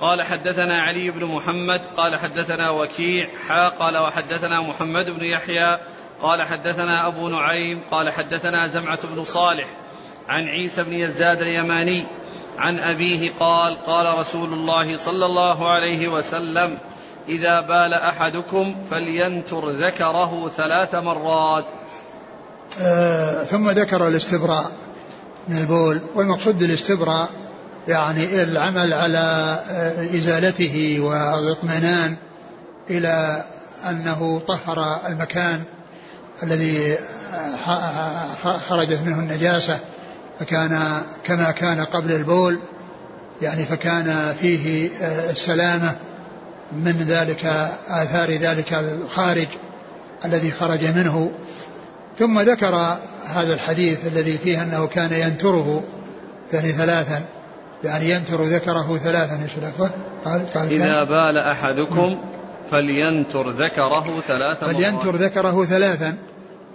قال 0.00 0.22
حدثنا 0.22 0.82
علي 0.82 1.10
بن 1.10 1.24
محمد 1.24 1.80
قال 1.96 2.16
حدثنا 2.16 2.70
وكيع 2.70 3.28
حا 3.48 3.68
قال 3.68 3.98
وحدثنا 3.98 4.60
محمد 4.60 5.10
بن 5.10 5.24
يحيى 5.24 5.78
قال 6.22 6.42
حدثنا 6.42 7.06
أبو 7.06 7.28
نعيم 7.28 7.80
قال 7.90 8.10
حدثنا 8.10 8.68
زمعة 8.68 9.06
بن 9.06 9.24
صالح 9.24 9.68
عن 10.28 10.48
عيسى 10.48 10.82
بن 10.82 10.92
يزداد 10.92 11.38
اليماني 11.40 12.06
عن 12.58 12.78
أبيه 12.78 13.32
قال 13.40 13.84
قال 13.84 14.18
رسول 14.18 14.52
الله 14.52 14.96
صلى 14.96 15.26
الله 15.26 15.68
عليه 15.68 16.08
وسلم 16.08 16.78
إذا 17.28 17.60
بال 17.60 17.94
أحدكم 17.94 18.76
فلينتر 18.90 19.70
ذكره 19.70 20.50
ثلاث 20.56 20.94
مرات. 20.94 21.64
آه 22.80 23.44
ثم 23.44 23.70
ذكر 23.70 24.08
الاستبراء. 24.08 24.72
من 25.48 25.58
البول 25.58 26.00
والمقصود 26.14 26.58
بالاستبراء 26.58 27.28
يعني 27.88 28.42
العمل 28.42 28.92
على 28.92 29.58
آه، 29.70 30.16
إزالته 30.16 31.00
والاطمئنان 31.00 32.16
إلى 32.90 33.44
أنه 33.90 34.40
طهر 34.48 35.00
المكان 35.08 35.62
الذي 36.42 36.96
آه، 37.66 38.58
خرجت 38.68 39.00
منه 39.06 39.18
النجاسة. 39.18 39.78
فكان 40.40 41.02
كما 41.24 41.50
كان 41.50 41.80
قبل 41.84 42.12
البول 42.12 42.58
يعني 43.42 43.64
فكان 43.64 44.34
فيه 44.40 44.90
آه، 45.02 45.30
السلامة 45.30 45.94
من 46.72 47.04
ذلك 47.08 47.44
آثار 47.88 48.30
ذلك 48.30 48.72
الخارج 48.72 49.46
الذي 50.24 50.50
خرج 50.50 50.84
منه. 50.84 51.30
ثم 52.18 52.40
ذكر 52.40 52.96
هذا 53.26 53.54
الحديث 53.54 54.06
الذي 54.06 54.38
فيه 54.38 54.62
أنه 54.62 54.86
كان 54.86 55.12
ينتره 55.12 55.82
يعني 56.52 56.72
ثلاثا 56.72 57.22
يعني 57.84 58.10
ينتر 58.10 58.42
ذكره 58.42 58.96
ثلاثا 58.96 59.42
إيش 59.42 59.52
قال 60.24 60.52
قال 60.54 60.72
إذا 60.72 61.04
بال 61.04 61.38
أحدكم 61.38 62.18
فلينتر 62.70 63.50
ذكره 63.50 64.20
ثلاثا 64.20 64.66
فلينتر. 64.66 65.16
ذكره 65.16 65.64
ثلاثا 65.64 66.16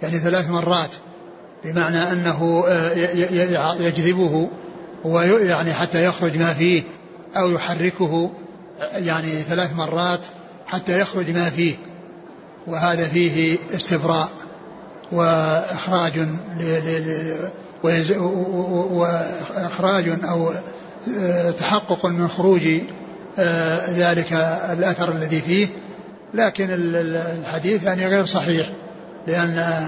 يعني 0.02 0.18
ثلاث 0.18 0.50
مرات. 0.50 0.90
بمعنى 1.64 2.12
أنه 2.12 2.64
آه، 2.68 2.92
يجذبه 3.80 4.48
ويعني 5.04 5.72
حتى 5.72 6.04
يخرج 6.04 6.36
ما 6.36 6.52
فيه 6.52 6.82
أو 7.36 7.50
يحركه 7.50 8.30
يعني 8.94 9.30
ثلاث 9.30 9.76
مرات 9.76 10.20
حتى 10.66 11.00
يخرج 11.00 11.30
ما 11.30 11.50
فيه. 11.50 11.74
وهذا 12.66 13.08
فيه 13.08 13.58
استبراء 13.74 14.28
وإخراج 15.12 16.28
وإخراج 18.92 20.18
أو 20.24 20.52
آه، 21.18 21.50
تحقق 21.50 22.06
من 22.06 22.28
خروج 22.28 22.68
آه، 23.38 23.90
ذلك 23.90 24.32
الأثر 24.72 25.12
الذي 25.12 25.40
فيه. 25.40 25.68
لكن 26.34 26.68
الحديث 26.70 27.82
يعني 27.82 28.06
غير 28.06 28.26
صحيح. 28.26 28.72
لأن 29.26 29.84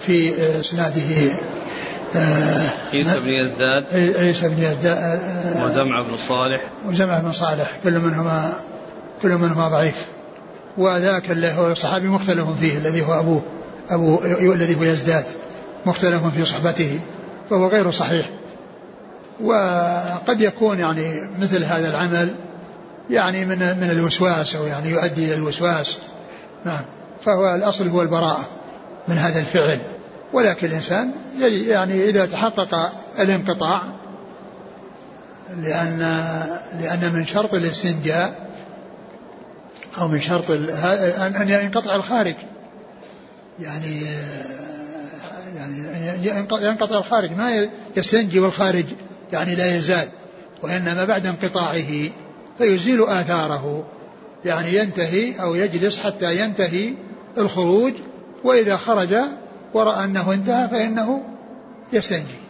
في 0.00 0.32
إسناده 0.60 1.32
آه، 2.14 2.70
عيسى 2.92 3.20
بن 3.20 3.28
يزداد. 3.28 4.16
عيسى 4.16 4.48
بن 4.48 4.62
يزداد 4.62 5.20
وزمع 5.64 6.00
بن 6.00 6.16
صالح. 6.28 6.64
وزمع 6.86 7.18
بن 7.18 7.32
صالح 7.32 7.70
كل 7.84 7.98
منهما 7.98 8.52
كل 9.22 9.28
منهما 9.28 9.68
ضعيف. 9.68 10.06
وذاك 10.78 11.30
اللي 11.30 11.52
هو 11.52 11.74
صحابي 11.74 12.08
مختلف 12.08 12.48
فيه 12.60 12.78
الذي 12.78 13.02
هو 13.02 13.20
أبوه 13.20 13.42
أبو 13.90 14.24
الذي 14.54 14.76
هو 14.76 14.82
يزداد 14.82 15.24
مختلف 15.86 16.26
في 16.26 16.44
صحبته 16.44 17.00
فهو 17.50 17.66
غير 17.66 17.90
صحيح. 17.90 18.30
وقد 19.40 20.40
يكون 20.40 20.78
يعني 20.78 21.28
مثل 21.40 21.64
هذا 21.64 21.90
العمل 21.90 22.28
يعني 23.10 23.44
من 23.44 23.58
من 23.58 23.90
الوسواس 23.90 24.56
أو 24.56 24.66
يعني 24.66 24.90
يؤدي 24.90 25.24
إلى 25.24 25.34
الوسواس. 25.34 25.98
نعم. 26.64 26.84
فهو 27.24 27.54
الأصل 27.54 27.88
هو 27.88 28.02
البراءة. 28.02 28.48
من 29.10 29.18
هذا 29.18 29.40
الفعل. 29.40 29.78
ولكن 30.32 30.66
الإنسان 30.66 31.10
يعني 31.68 32.04
إذا 32.04 32.26
تحقق 32.26 32.92
الانقطاع 33.20 33.82
لأن 35.56 35.98
لأن 36.80 37.12
من 37.14 37.26
شرط 37.26 37.54
الاستنجاء 37.54 38.50
أو 39.98 40.08
من 40.08 40.20
شرط 40.20 40.50
ان 40.50 41.48
ينقطع 41.48 41.94
الخارج. 41.96 42.34
يعني 43.60 44.02
يعني 45.56 46.44
ينقطع 46.62 46.98
الخارج. 46.98 47.30
ما 47.32 47.68
يستنجي 47.96 48.40
والخارج 48.40 48.84
يعني 49.32 49.54
لا 49.54 49.76
يزال. 49.76 50.08
وإنما 50.62 51.04
بعد 51.04 51.26
انقطاعه 51.26 52.10
فيزيل 52.58 53.02
آثاره. 53.02 53.84
يعني 54.44 54.76
ينتهي 54.76 55.40
أو 55.40 55.54
يجلس 55.54 55.98
حتى 55.98 56.40
ينتهي 56.40 56.94
الخروج 57.38 57.92
وإذا 58.44 58.76
خرج 58.76 59.14
ورأى 59.74 60.04
أنه 60.04 60.32
انتهى 60.32 60.68
فإنه 60.68 61.22
يستنجي. 61.92 62.40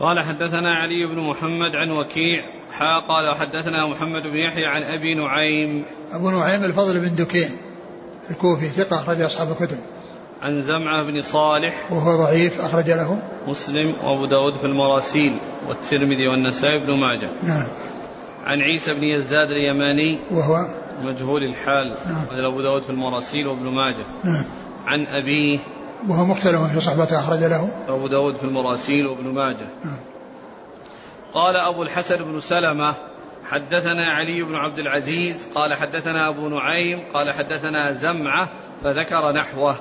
قال 0.00 0.20
حدثنا 0.20 0.74
علي 0.74 1.06
بن 1.06 1.28
محمد 1.30 1.76
عن 1.76 1.90
وكيع 1.90 2.44
حا 2.72 2.98
قال 2.98 3.36
حدثنا 3.36 3.86
محمد 3.86 4.22
بن 4.22 4.36
يحيى 4.36 4.66
عن 4.66 4.82
أبي 4.82 5.14
نعيم. 5.14 5.84
أبو 6.12 6.30
نعيم 6.30 6.64
الفضل 6.64 7.00
بن 7.00 7.14
دكين 7.14 7.50
الكوفي 8.30 8.66
ثقة 8.66 8.96
أخرج 8.96 9.20
أصحاب 9.20 9.48
الكتب. 9.50 9.78
عن 10.42 10.62
زمعة 10.62 11.02
بن 11.02 11.20
صالح. 11.20 11.92
وهو 11.92 12.24
ضعيف 12.24 12.60
أخرج 12.60 12.90
له. 12.90 13.22
مسلم 13.46 13.94
وأبو 14.02 14.26
داود 14.26 14.54
في 14.54 14.64
المراسيل 14.64 15.36
والترمذي 15.68 16.28
والنسائي 16.28 16.78
بن 16.78 16.96
ماجه. 17.00 17.28
نعم. 17.42 17.66
عن 18.44 18.60
عيسى 18.60 18.94
بن 18.94 19.04
يزداد 19.04 19.50
اليماني. 19.50 20.18
وهو 20.30 20.66
مجهول 21.02 21.44
الحال 21.44 21.94
نعم 22.06 22.44
أبو 22.44 22.62
داود 22.62 22.82
في 22.82 22.90
المراسيل 22.90 23.46
وابن 23.46 23.68
ماجه. 23.68 24.06
نعم. 24.24 24.44
عن 24.86 25.06
أبيه. 25.06 25.58
وهو 26.08 26.24
مختلف 26.24 26.62
في 26.62 26.80
صحبته 26.80 27.18
أخرج 27.18 27.38
له. 27.38 27.70
أبو 27.88 28.06
داود 28.06 28.36
في 28.36 28.44
المراسيل 28.44 29.06
وابن 29.06 29.24
ماجه. 29.24 29.66
نعم. 29.84 29.96
قال 31.34 31.56
أبو 31.56 31.82
الحسن 31.82 32.16
بن 32.16 32.40
سلمة 32.40 32.94
حدثنا 33.44 34.12
علي 34.12 34.42
بن 34.42 34.54
عبد 34.54 34.78
العزيز 34.78 35.36
قال 35.54 35.74
حدثنا 35.74 36.28
أبو 36.28 36.48
نعيم 36.48 37.02
قال 37.14 37.32
حدثنا 37.32 37.92
زمعة 37.92 38.48
فذكر 38.84 39.32
نحوه. 39.32 39.76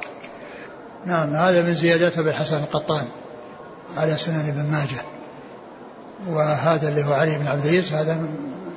نعم 1.06 1.30
هذا 1.30 1.62
من 1.62 1.74
زيادات 1.74 2.18
أبي 2.18 2.30
الحسن 2.30 2.64
القطان 2.64 3.06
على 3.96 4.14
سنن 4.18 4.50
ابن 4.50 4.72
ماجه. 4.72 5.02
وهذا 6.28 6.90
اللي 6.90 7.04
هو 7.04 7.14
علي 7.14 7.38
بن 7.40 7.48
عبد 7.48 7.66
العزيز 7.66 7.94
هذا 7.94 8.16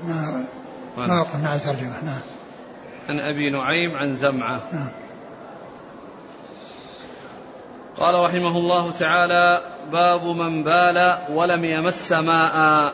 ما 0.09 0.45
ما 0.97 1.21
وقفنا 1.21 1.49
على 1.49 1.61
ترجمه 1.61 2.05
نعم. 2.05 2.21
عن 3.09 3.21
أبي 3.21 3.51
نعيم 3.51 3.97
عن 3.97 4.17
زمعة. 4.17 4.61
نعم. 4.73 4.89
قال 7.97 8.15
رحمه 8.15 8.59
الله 8.59 8.91
تعالى 8.91 9.61
باب 9.93 10.25
من 10.25 10.65
بال 10.65 11.19
ولم 11.29 11.65
يمس 11.65 12.13
ماء. 12.13 12.93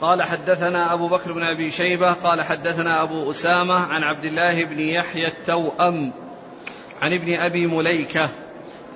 قال 0.00 0.22
حدثنا 0.22 0.92
أبو 0.92 1.08
بكر 1.08 1.32
بن 1.32 1.42
أبي 1.42 1.70
شيبة 1.70 2.12
قال 2.12 2.42
حدثنا 2.42 3.02
أبو 3.02 3.30
أسامة 3.30 3.74
عن 3.74 4.02
عبد 4.02 4.24
الله 4.24 4.64
بن 4.64 4.80
يحيى 4.80 5.26
التوأم 5.26 6.12
عن 7.02 7.12
ابن 7.12 7.34
أبي 7.34 7.66
مليكة 7.66 8.28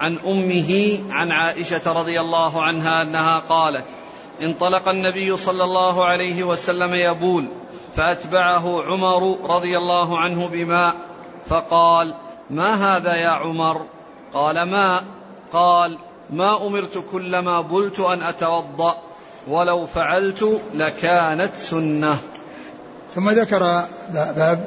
عن 0.00 0.18
أمه 0.18 0.98
عن 1.10 1.32
عائشة 1.32 1.92
رضي 1.92 2.20
الله 2.20 2.62
عنها 2.62 3.02
أنها 3.02 3.38
قالت 3.38 3.84
انطلق 4.42 4.88
النبي 4.88 5.36
صلى 5.36 5.64
الله 5.64 6.04
عليه 6.04 6.42
وسلم 6.42 6.94
يبول 6.94 7.48
فأتبعه 7.96 8.82
عمر 8.82 9.50
رضي 9.56 9.78
الله 9.78 10.18
عنه 10.18 10.48
بماء 10.48 10.94
فقال 11.46 12.14
ما 12.50 12.96
هذا 12.96 13.14
يا 13.14 13.28
عمر؟ 13.28 13.82
قال 14.32 14.70
ماء 14.70 15.04
قال 15.52 15.98
ما 16.30 16.66
أمرت 16.66 17.04
كلما 17.12 17.60
بلت 17.60 18.00
أن 18.00 18.22
أتوضأ 18.22 18.96
ولو 19.48 19.86
فعلت 19.86 20.60
لكانت 20.74 21.54
سنة. 21.54 22.18
ثم 23.14 23.30
ذكر 23.30 23.58
باب 24.14 24.64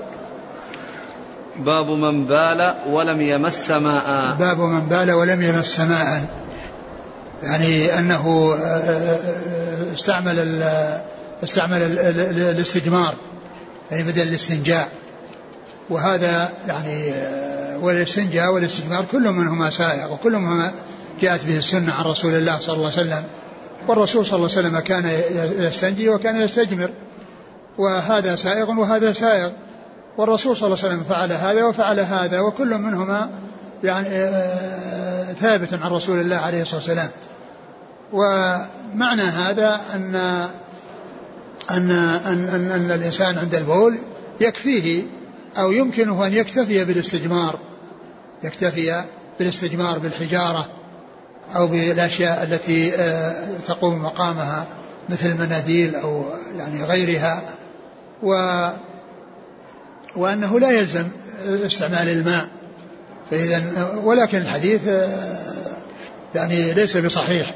باب 1.57 1.85
من 1.85 2.25
بال 2.25 2.73
ولم 2.87 3.21
يمس 3.21 3.71
ماء. 3.71 4.35
باب 4.39 4.57
من 4.57 4.89
بال 4.89 5.11
ولم 5.11 5.41
يمس 5.41 5.79
ماء. 5.79 6.23
يعني 7.43 7.99
أنه 7.99 8.53
آه، 8.53 8.57
آه، 8.57 9.93
استعمل 9.93 10.39
استعمل 11.43 11.81
الاستجمار 11.81 13.15
يعني 13.91 14.03
بدل 14.03 14.21
الاستنجاء. 14.21 14.89
وهذا 15.89 16.49
يعني 16.67 17.11
آه، 17.11 17.77
والاستنجاء 17.77 18.53
والاستجمار 18.53 19.05
كل 19.11 19.31
منهما 19.31 19.69
سائغ 19.69 20.13
وكل 20.13 20.31
منهما 20.31 20.71
جاءت 21.21 21.45
به 21.45 21.57
السنة 21.57 21.93
عن 21.93 22.05
رسول 22.05 22.33
الله 22.33 22.59
صلى 22.59 22.75
الله 22.75 22.91
عليه 22.91 23.01
وسلم. 23.01 23.23
والرسول 23.87 24.25
صلى 24.25 24.35
الله 24.35 24.49
عليه 24.57 24.67
وسلم 24.67 24.79
كان 24.79 25.21
يستنجي 25.59 26.09
وكان 26.09 26.41
يستجمر. 26.41 26.89
وهذا 27.77 28.35
سائغ 28.35 28.71
وهذا 28.71 29.13
سائغ. 29.13 29.49
والرسول 30.17 30.57
صلى 30.57 30.67
الله 30.67 30.77
عليه 30.83 30.87
وسلم 30.87 31.03
فعل 31.09 31.31
هذا 31.31 31.63
وفعل 31.63 31.99
هذا 31.99 32.39
وكل 32.39 32.77
منهما 32.77 33.29
يعني 33.83 34.07
آه، 34.09 35.33
ثابت 35.33 35.73
عن 35.73 35.91
رسول 35.91 36.19
الله 36.19 36.37
عليه 36.37 36.61
الصلاة 36.61 36.79
والسلام. 36.79 37.09
ومعنى 38.13 39.21
هذا 39.21 39.81
أن 39.95 40.47
ان 41.69 41.91
ان, 41.91 42.49
أن, 42.49 42.71
أن 42.71 42.91
الإنسان 42.91 43.37
عند 43.37 43.55
البول 43.55 43.97
يكفيه 44.41 45.03
أو 45.57 45.71
يمكنه 45.71 46.27
أن 46.27 46.33
يكتفي 46.33 46.85
بالاستجمار 46.85 47.59
يكتفي 48.43 49.03
بالاستجمار 49.39 49.99
بالحجارة 49.99 50.67
أو 51.55 51.67
بالأشياء 51.67 52.43
التي 52.43 52.95
آه، 52.95 53.57
تقوم 53.67 54.03
مقامها 54.03 54.67
مثل 55.09 55.31
المناديل 55.31 55.95
أو 55.95 56.25
يعني 56.57 56.83
غيرها. 56.83 57.41
و 58.23 58.33
وأنه 60.15 60.59
لا 60.59 60.71
يلزم 60.71 61.07
استعمال 61.47 62.09
الماء. 62.09 62.47
فإذا 63.31 63.87
ولكن 64.03 64.37
الحديث 64.37 64.81
يعني 66.35 66.73
ليس 66.73 66.97
بصحيح. 66.97 67.55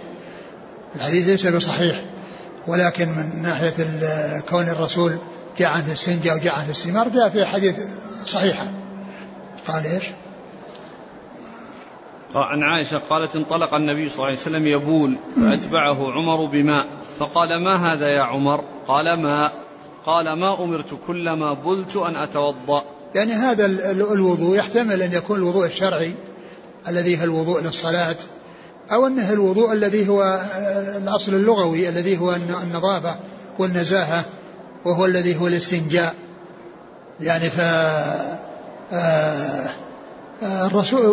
الحديث 0.95 1.27
ليس 1.27 1.47
بصحيح. 1.47 2.03
ولكن 2.67 3.09
من 3.09 3.41
ناحية 3.41 3.73
كون 4.49 4.69
الرسول 4.69 5.17
جاء 5.57 5.69
عن 5.69 5.91
السنجة 5.91 6.35
وجاء 6.35 6.55
عن 6.55 6.69
السمار 6.69 7.09
جاء 7.09 7.29
في 7.29 7.45
حديث 7.45 7.79
صحيحة 8.25 8.67
قال 9.67 9.85
إيش؟ 9.85 10.03
عن 12.35 12.63
عائشة 12.63 12.97
قالت 13.09 13.35
انطلق 13.35 13.73
النبي 13.73 14.09
صلى 14.09 14.15
الله 14.15 14.25
عليه 14.25 14.37
وسلم 14.37 14.67
يبول 14.67 15.17
فأتبعه 15.35 16.11
عمر 16.11 16.45
بماء. 16.45 16.85
فقال 17.19 17.63
ما 17.63 17.93
هذا 17.93 18.07
يا 18.07 18.21
عمر؟ 18.21 18.63
قال 18.87 19.21
ماء 19.21 19.53
قال 20.05 20.33
ما 20.39 20.63
أمرت 20.63 20.99
كلما 21.07 21.53
بلت 21.53 21.95
أن 21.95 22.15
أتوضأ. 22.15 22.83
يعني 23.15 23.33
هذا 23.33 23.65
الوضوء 23.91 24.57
يحتمل 24.57 25.01
أن 25.01 25.13
يكون 25.13 25.37
الوضوء 25.37 25.65
الشرعي 25.65 26.13
الذي 26.87 27.19
هو 27.19 27.23
الوضوء 27.23 27.61
للصلاة 27.61 28.15
أو 28.91 29.07
أنه 29.07 29.33
الوضوء 29.33 29.73
الذي 29.73 30.09
هو 30.09 30.21
آه، 30.23 30.97
الأصل 30.97 31.33
اللغوي 31.33 31.89
الذي 31.89 32.17
هو 32.17 32.35
النظافة 32.63 33.15
والنزاهة 33.59 34.25
وهو 34.85 35.05
الذي 35.05 35.35
هو 35.35 35.47
الاستنجاء. 35.47 36.15
يعني 37.21 37.49
ف 37.49 37.59
آه، 37.59 38.39
آه، 40.43 40.67
الرسول 40.67 41.05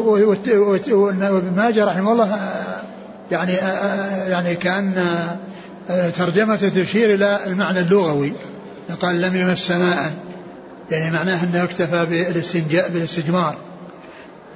وابن 0.92 1.52
ماجه 1.56 1.84
رحمه 1.84 2.12
الله 2.12 2.50
يعني 3.30 3.52
يعني 4.28 4.54
كأن 4.54 5.04
ترجمته 6.16 6.68
تشير 6.68 7.14
إلى 7.14 7.40
المعنى 7.46 7.78
اللغوي. 7.78 8.32
قال 9.02 9.20
لم 9.20 9.36
يمس 9.36 9.70
ماء. 9.70 10.12
يعني 10.90 11.10
معناه 11.10 11.44
أنه 11.44 11.64
اكتفى 11.64 12.06
بالاستنجاء 12.06 12.88
بالاستجمار. 12.88 13.56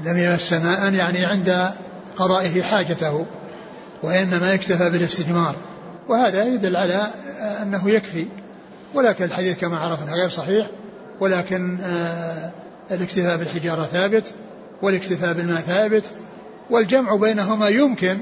لم 0.05 0.19
يمس 0.19 0.53
ماء 0.53 0.95
يعني 0.95 1.25
عند 1.25 1.71
قضائه 2.19 2.63
حاجته 2.63 3.27
وإنما 4.03 4.53
يكتفى 4.53 4.91
بالاستجمار 4.91 5.55
وهذا 6.09 6.45
يدل 6.45 6.77
على 6.77 7.11
أنه 7.63 7.91
يكفي. 7.91 8.27
ولكن 8.95 9.25
الحديث 9.25 9.61
كما 9.61 9.79
عرفنا 9.79 10.13
غير 10.13 10.29
صحيح. 10.29 10.67
ولكن 11.21 11.79
آه، 11.81 12.51
الاكتفاء 12.91 13.37
بالحجارة 13.37 13.85
ثابت 13.85 14.33
والاكتفاء 14.83 15.33
بالماء 15.33 15.61
ثابت 15.61 16.11
والجمع 16.71 17.17
بينهما 17.17 17.69
يمكن 17.69 18.19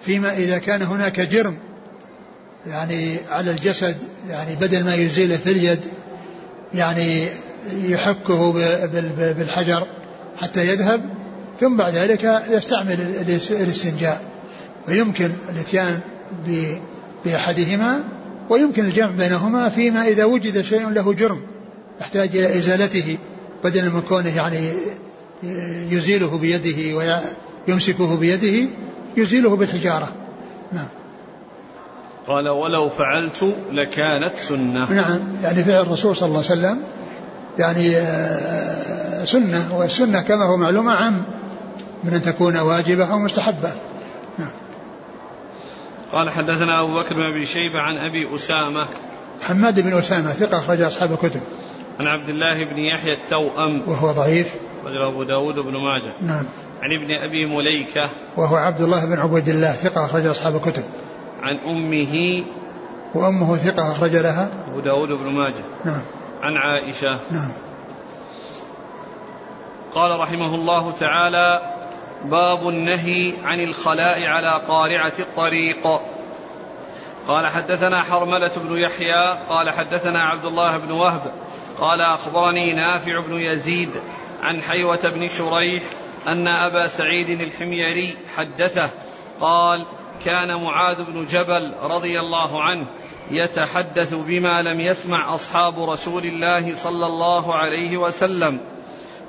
فيما 0.00 0.32
إذا 0.32 0.58
كان 0.58 0.82
هناك 0.82 1.20
جرم 1.20 1.58
يعني 2.66 3.18
على 3.30 3.50
الجسد 3.50 3.96
يعني 4.28 4.54
بدل 4.54 4.84
ما 4.84 4.94
يزيله 4.94 5.36
في 5.36 5.50
اليد 5.50 5.80
يعني 6.74 7.28
يحكه 7.72 8.52
بالحجر 9.32 9.86
حتى 10.36 10.66
يذهب. 10.68 11.00
ثم 11.60 11.76
بعد 11.76 11.94
ذلك 11.94 12.42
يستعمل 12.50 12.98
الاستنجاء 13.50 14.20
ويمكن 14.88 15.30
الاتيان 15.52 16.00
بأحدهما 17.24 18.04
ويمكن 18.50 18.84
الجمع 18.84 19.10
بينهما 19.10 19.68
فيما 19.68 20.08
إذا 20.08 20.24
وجد 20.24 20.60
شيء 20.60 20.88
له 20.88 21.12
جرم 21.12 21.40
يحتاج 22.00 22.36
إلى 22.36 22.58
إزالته 22.58 23.18
بدلا 23.64 23.88
من 23.88 24.02
كونه 24.08 24.36
يعني 24.36 24.70
يزيله 25.90 26.38
بيده 26.38 26.96
ويمسكه 27.68 28.16
بيده 28.16 28.68
يزيله 29.16 29.56
بالحجارة. 29.56 30.08
نعم. 30.72 30.88
قال 32.26 32.48
ولو 32.48 32.88
فعلت 32.88 33.54
لكانت 33.72 34.36
سنة. 34.36 34.92
نعم. 34.92 35.20
يعني 35.42 35.64
فعل 35.64 35.80
الرسول 35.80 36.16
صلى 36.16 36.26
الله 36.26 36.42
عليه 36.50 36.60
وسلم 36.60 36.78
يعني 37.58 37.96
آه، 37.96 39.24
سنة 39.24 39.78
والسنة 39.78 40.22
كما 40.22 40.44
هو 40.44 40.56
معلوم 40.56 40.88
عام. 40.88 41.24
من 42.04 42.14
أن 42.14 42.22
تكون 42.22 42.56
واجبة 42.56 43.12
أو 43.12 43.18
مستحبة. 43.18 43.72
نعم. 44.38 44.50
قال 46.12 46.30
حدثنا 46.30 46.80
أبو 46.80 46.94
بكر 46.94 47.14
بن 47.14 47.22
أبي 47.22 47.46
شيبة 47.46 47.80
عن 47.80 47.96
أبي 47.96 48.34
أسامة. 48.34 48.86
حماد 49.42 49.80
بن 49.80 49.98
أسامة 49.98 50.30
ثقة 50.30 50.58
أخرج 50.58 50.80
أصحاب 50.80 51.12
الكتب. 51.12 51.40
عن 52.00 52.06
عبد 52.06 52.28
الله 52.28 52.64
بن 52.64 52.78
يحيى 52.78 53.12
التوأم. 53.12 53.82
وهو 53.86 54.12
ضعيف. 54.12 54.54
رجل 54.86 55.02
أبو 55.02 55.22
داود 55.22 55.54
بن 55.54 55.72
ماجه. 55.72 56.12
نعم. 56.22 56.44
عن 56.82 56.92
ابن 56.92 57.10
أبي 57.10 57.46
مليكة. 57.46 58.08
وهو 58.36 58.56
عبد 58.56 58.80
الله 58.80 59.04
بن 59.04 59.18
عبيد 59.18 59.48
الله 59.48 59.72
ثقة 59.72 60.04
أخرج 60.04 60.26
أصحاب 60.26 60.56
الكتب. 60.56 60.84
عن 61.42 61.56
أمه. 61.56 62.44
وأمه 63.14 63.56
ثقة 63.56 63.92
أخرج 63.92 64.16
لها. 64.16 64.64
أبو 64.70 64.80
داود 64.80 65.08
بن 65.08 65.32
ماجه. 65.32 65.64
نعم. 65.84 66.02
عن 66.42 66.56
عائشة. 66.56 67.18
نعم. 67.30 67.52
قال 69.94 70.20
رحمه 70.20 70.54
الله 70.54 70.92
تعالى 70.92 71.73
باب 72.24 72.68
النهي 72.68 73.32
عن 73.44 73.60
الخلاء 73.60 74.26
على 74.26 74.62
قارعة 74.68 75.12
الطريق. 75.18 76.00
قال 77.28 77.46
حدثنا 77.46 78.02
حرملة 78.02 78.50
بن 78.56 78.78
يحيى 78.78 79.38
قال 79.48 79.70
حدثنا 79.70 80.22
عبد 80.22 80.44
الله 80.44 80.78
بن 80.78 80.90
وهب 80.90 81.32
قال 81.78 82.00
أخبرني 82.00 82.72
نافع 82.72 83.20
بن 83.20 83.34
يزيد 83.34 83.90
عن 84.42 84.62
حيوة 84.62 85.08
بن 85.08 85.28
شريح 85.28 85.82
أن 86.28 86.48
أبا 86.48 86.86
سعيد 86.86 87.40
الحميري 87.40 88.16
حدثه 88.36 88.90
قال 89.40 89.86
كان 90.24 90.62
معاذ 90.62 91.02
بن 91.04 91.26
جبل 91.26 91.72
رضي 91.82 92.20
الله 92.20 92.62
عنه 92.62 92.86
يتحدث 93.30 94.14
بما 94.14 94.62
لم 94.62 94.80
يسمع 94.80 95.34
أصحاب 95.34 95.90
رسول 95.90 96.24
الله 96.24 96.74
صلى 96.74 97.06
الله 97.06 97.54
عليه 97.54 97.96
وسلم 97.96 98.60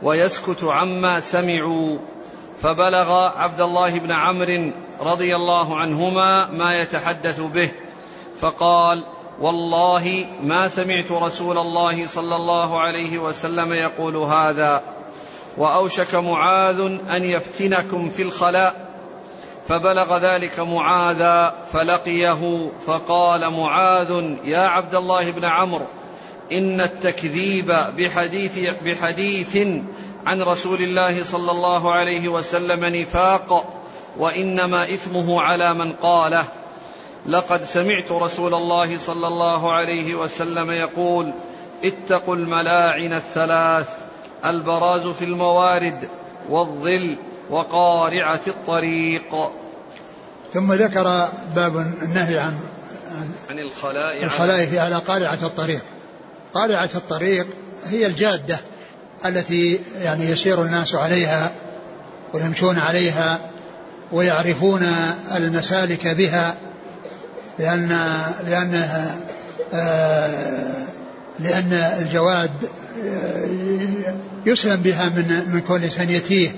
ويسكت 0.04 0.64
عما 0.64 1.20
سمعوا. 1.20 1.98
فبلغ 2.62 3.12
عبد 3.38 3.62
الله 3.62 3.99
بن 3.99 4.12
عمرو 4.12 4.72
رضي 4.99 5.36
الله 5.36 5.78
عنهما 5.78 6.51
ما 6.51 6.80
يتحدث 6.80 7.41
به 7.41 7.72
فقال 8.39 9.03
والله 9.41 10.26
ما 10.43 10.68
سمعت 10.68 11.12
رسول 11.12 11.58
الله 11.58 12.08
صلى 12.08 12.36
الله 12.36 12.80
عليه 12.80 13.18
وسلم 13.20 13.74
يقول 13.74 14.16
هذا 14.16 14.82
وأوشك 15.58 16.16
معاذ 16.16 16.80
أن 17.10 17.24
يفتنكم 17.24 18.10
في 18.10 18.22
الخلاء. 18.22 18.86
فبلغ 19.68 20.18
ذلك 20.18 20.60
معاذا 20.60 21.56
فلقيه 21.72 22.72
فقال 22.86 23.53
معاذ 23.53 24.38
يا 24.43 24.60
عبد 24.60 24.95
الله 24.95 25.32
بن 25.32 25.45
عمرو 25.45 25.86
إن 26.51 26.82
التكذيب 26.82 27.76
بحديث 27.97 28.70
بحديث 28.86 29.68
عن 30.26 30.41
رسول 30.41 30.82
الله 30.82 31.23
صلى 31.23 31.51
الله 31.51 31.93
عليه 31.93 32.30
وسلم 32.30 32.86
نفاق 32.86 33.73
وإنما 34.17 34.84
إثمه 34.84 35.41
على 35.41 35.73
من 35.73 35.93
قاله. 35.93 36.45
لقد 37.26 37.63
سمعت 37.63 38.11
رسول 38.11 38.53
الله 38.53 38.97
صلى 38.97 39.28
الله 39.28 39.73
عليه 39.73 40.15
وسلم 40.15 40.71
يقول 40.71 41.34
اتقوا 41.84 42.36
الملاعن 42.36 43.13
الثلاث 43.13 43.89
البراز 44.45 45.07
في 45.07 45.26
الموارد 45.26 46.09
والظل 46.49 47.17
وقارعة 47.49 48.41
الطريق. 48.47 49.49
ثم 50.53 50.73
ذكر 50.73 51.03
باب 51.55 51.78
النهي 51.78 52.39
عن 52.39 52.59
عن, 53.09 53.32
عن 53.49 53.59
الخلاء 53.59 54.23
الخلاء 54.23 54.80
على 54.80 54.95
قارعة 54.95 55.39
الطريق. 55.43 55.82
قارعة 56.53 56.89
الطريق 56.95 57.47
هي 57.86 58.05
الجادة. 58.05 58.59
التي 59.26 59.80
يعني 60.01 60.30
يسير 60.30 60.61
الناس 60.61 60.95
عليها 60.95 61.51
ويمشون 62.34 62.80
عليها 62.80 63.39
ويعرفون 64.11 64.84
المسالك 65.36 66.07
بها 66.07 66.55
لأن 67.59 67.89
لأنها 68.47 69.16
آه، 69.74 70.86
لأن 71.39 71.74
الجواد 71.74 72.51
آه، 73.05 74.16
يسلم 74.45 74.76
بها 74.76 75.09
من 75.09 75.43
من 75.53 75.61
كل 75.61 75.84
إنسان 75.84 76.09
يتيه. 76.09 76.51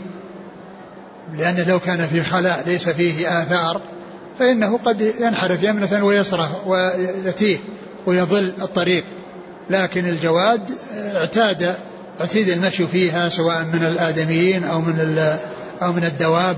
لأنه 1.38 1.64
لو 1.64 1.80
كان 1.80 2.08
في 2.08 2.24
خلاء 2.24 2.64
ليس 2.68 2.89
فيه 2.89 3.41
آثار 3.41 3.82
فإنه 4.39 4.80
قد 4.86 5.14
ينحرف 5.20 5.64
يمنة 5.64 6.05
ويسرة 6.05 6.64
ويتيه 6.68 7.58
ويضل 8.05 8.53
الطريق. 8.62 9.03
لكن 9.70 10.05
الجواد 10.05 10.62
اعتاد 11.16 11.76
اعتيد 12.22 12.49
المشي 12.49 12.88
فيها 12.88 13.30
سواء 13.30 13.63
من 13.63 13.84
الآدميين 13.84 14.63
أو 14.63 14.82
من 14.82 15.18
أو 15.82 15.93
من 15.93 16.03
الدواب. 16.03 16.57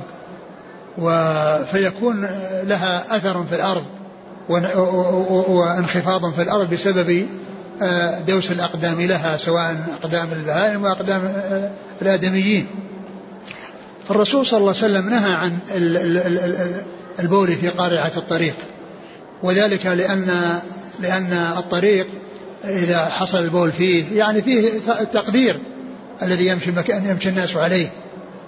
فيكون 1.71 2.27
لها 2.63 3.15
أثر 3.15 3.43
في 3.43 3.55
الأرض 3.55 3.83
وانخفاض 5.49 6.33
في 6.33 6.41
الأرض 6.41 6.69
بسبب 6.69 7.27
آه، 7.81 8.19
دوس 8.19 8.51
الأقدام 8.51 9.01
لها 9.01 9.37
سواء 9.37 9.77
أقدام 10.01 10.31
البهائم 10.31 10.83
وأقدام 10.83 11.25
آه، 11.25 11.71
الآدميين. 12.01 12.67
فالرسول 14.07 14.45
صلى 14.45 14.57
الله 14.57 14.73
عليه 14.77 14.85
وسلم 14.85 15.09
نهى 15.09 15.33
عن 15.33 15.57
البول 17.19 17.47
في 17.47 17.69
قارعة 17.69 18.11
الطريق. 18.17 18.55
وذلك 19.43 19.85
لأن 19.85 20.59
لأن 20.99 21.33
الطريق 21.57 22.07
إذا 22.63 23.05
حصل 23.05 23.43
البول 23.43 23.71
فيه 23.71 24.17
يعني 24.17 24.41
فيه 24.41 24.69
التقدير 25.01 25.59
الذي 26.21 26.47
يمشي 26.47 26.71
مكان 26.71 27.09
يمشي 27.09 27.29
الناس 27.29 27.55
عليه 27.55 27.89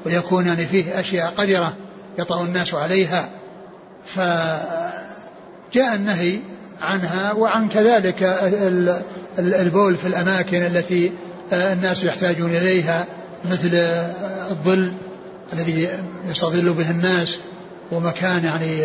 ويكون 0.06 0.48
يعني 0.48 0.66
فيه 0.66 1.00
أشياء 1.00 1.34
قذرة 1.38 1.74
يطأ 2.20 2.44
الناس 2.44 2.74
عليها. 2.74 3.30
فجاء 4.06 5.96
النهي 5.96 6.40
عنها 6.82 7.34
وعن 7.34 7.70
كذلك 7.70 8.24
البول 9.40 9.98
في 9.98 10.08
الأماكن 10.08 10.64
التي 10.64 11.12
الناس 11.54 12.04
يحتاجون 12.04 12.56
إليها 12.56 13.06
مثل 13.46 13.70
الظل 14.52 14.92
الذي 15.54 15.90
يستظل 16.30 16.74
به 16.74 16.92
الناس 16.92 17.38
ومكان 17.92 18.46
يعني 18.46 18.78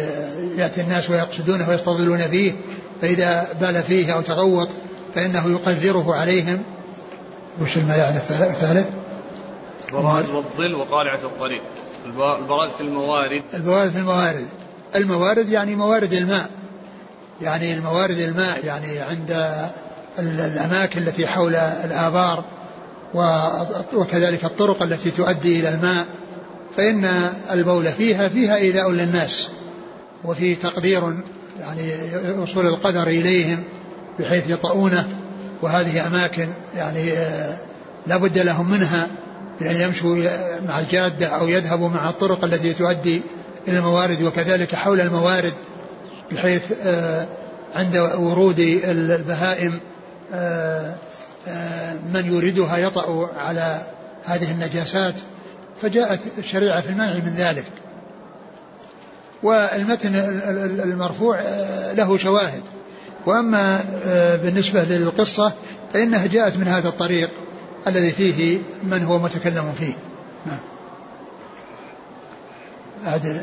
يأتي 0.57 0.81
الناس 0.81 1.11
ويقصدونه 1.11 1.69
ويستظلون 1.69 2.19
فيه 2.19 2.53
فإذا 3.03 3.49
بال 3.61 3.83
فيه 3.83 4.15
أو 4.15 4.21
تغوط 4.21 4.69
فإنه 5.17 5.51
يقذره 5.51 6.15
عليهم. 6.15 6.63
وش 7.63 7.77
المعنى 7.77 8.17
الثالث؟ 8.17 8.87
البراد 9.89 10.25
والظل 10.31 10.75
وقارعة 10.75 11.19
الطريق 11.25 11.63
البراد 12.07 12.69
في 12.69 12.81
الموارد. 12.81 13.43
البراد 13.55 13.91
في 13.91 13.99
الموارد. 13.99 14.47
الموارد 14.97 15.49
يعني 15.49 15.77
موارد 15.77 16.13
الماء. 16.13 16.51
يعني 17.43 17.75
الموارد 17.75 18.19
الماء 18.19 18.65
يعني 18.65 18.99
عند 18.99 19.57
الأماكن 20.19 21.03
التي 21.03 21.27
حول 21.27 21.55
الآبار 21.55 22.45
وكذلك 23.95 24.45
الطرق 24.45 24.83
التي 24.83 25.11
تؤدي 25.11 25.61
إلى 25.61 25.69
الماء. 25.69 26.07
فإن 26.77 27.31
البول 27.51 27.85
فيها 27.85 28.29
فيها 28.29 28.57
إيذاء 28.57 28.91
للناس. 28.91 29.51
وفي 30.25 30.55
تقدير 30.55 31.17
يعني 31.61 31.91
وصول 32.39 32.67
القدر 32.67 33.07
إليهم. 33.07 33.65
بحيث 34.19 34.51
يطؤونه. 34.51 35.09
وهذه 35.63 36.07
أماكن 36.07 36.49
يعني 36.77 37.13
آه، 37.13 37.57
لا 38.07 38.17
بد 38.17 38.39
لهم 38.39 38.71
منها 38.71 39.09
بأن 39.61 39.77
يمشوا 39.77 40.17
مع 40.69 40.79
الجادة 40.79 41.27
أو 41.27 41.49
يذهبوا 41.49 41.89
مع 41.89 42.09
الطرق 42.09 42.45
التي 42.45 42.75
تؤدي 42.75 43.23
إلى 43.69 43.79
الموارد 43.79 44.23
وكذلك 44.23 44.75
حول 44.75 45.01
الموارد 45.01 45.53
بحيث 46.33 46.63
آه، 46.83 47.27
عند 47.75 47.97
ورود 47.97 48.59
البهائم 48.85 49.81
آه، 50.35 50.95
من 52.15 52.35
يريدها 52.35 52.77
يطأ 52.77 53.31
على 53.39 53.87
هذه 54.25 54.51
النجاسات. 54.51 55.15
فجاءت 55.83 56.21
الشريعة 56.39 56.81
في 56.81 56.91
المنع 56.91 57.15
من 57.15 57.35
ذلك. 57.37 57.65
والمتن 59.43 60.15
المرفوع 60.85 61.41
له 61.93 62.19
شواهد. 62.19 62.63
وأما 63.27 63.85
بالنسبة 64.43 64.85
للقصة 64.85 65.53
فإنها 65.93 66.27
جاءت 66.27 66.57
من 66.57 66.69
هذا 66.69 66.89
الطريق 66.89 67.31
الذي 67.87 68.11
فيه 68.11 68.59
من 68.83 69.03
هو 69.03 69.19
متكلم 69.19 69.73
فيه. 69.79 69.95
نعم. 70.47 70.61
أعد 73.07 73.43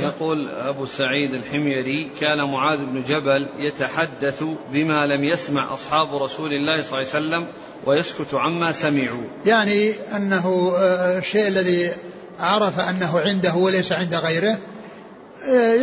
يقول 0.00 0.48
أبو 0.48 0.86
سعيد 0.86 1.34
الحميري 1.34 2.10
كان 2.20 2.52
معاذ 2.52 2.78
بن 2.78 3.02
جبل 3.02 3.48
يتحدث 3.56 4.44
بما 4.72 5.06
لم 5.06 5.24
يسمع 5.24 5.74
أصحاب 5.74 6.22
رسول 6.22 6.52
الله 6.52 6.82
صلى 6.82 7.00
الله 7.00 7.14
عليه 7.14 7.26
وسلم 7.26 7.46
ويسكت 7.86 8.34
عما 8.34 8.72
سمعوا. 8.72 9.24
يعني 9.46 9.92
أنه 10.16 10.72
آه، 10.76 11.18
الشيء 11.18 11.48
الذي 11.48 11.92
عرف 12.38 12.80
أنه 12.80 13.20
عنده 13.20 13.54
وليس 13.54 13.92
عند 13.92 14.14
غيره 14.14 14.50
آه، 14.50 14.71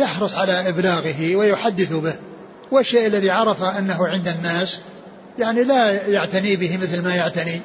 يحرص 0.00 0.34
على 0.34 0.68
إبلاغه 0.68 1.36
ويحدث 1.36 1.92
به. 1.92 2.14
والشيء 2.70 3.06
الذي 3.06 3.30
عرف 3.30 3.62
أنه 3.62 4.08
عند 4.08 4.28
الناس 4.28 4.80
يعني 5.38 5.64
لا 5.64 6.08
يعتني 6.08 6.56
به 6.56 6.76
مثل 6.76 7.02
ما 7.02 7.14
يعتني 7.14 7.60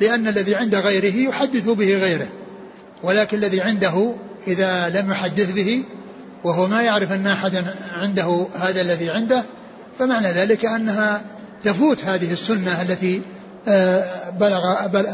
لأن 0.00 0.28
الذي 0.28 0.54
عند 0.54 0.74
غيره 0.74 1.28
يحدث 1.28 1.68
به 1.68 1.96
غيره. 1.96 2.26
ولكن 3.02 3.36
الذي 3.38 3.60
عنده 3.60 4.14
إذا 4.46 4.88
لم 4.88 5.10
يحدث 5.10 5.50
به 5.50 5.84
وهو 6.44 6.66
ما 6.66 6.82
يعرف 6.82 7.12
أن 7.12 7.26
أحدا 7.26 7.74
عنده 7.96 8.46
هذا 8.60 8.80
الذي 8.80 9.10
عنده 9.10 9.44
فمعنى 9.98 10.28
ذلك 10.28 10.66
أنها 10.66 11.22
تفوت 11.64 12.04
هذه 12.04 12.32
السنة 12.32 12.82
التي 12.82 13.22
آه، 13.68 14.30
بلغ 14.30 14.86
بل 14.86 15.06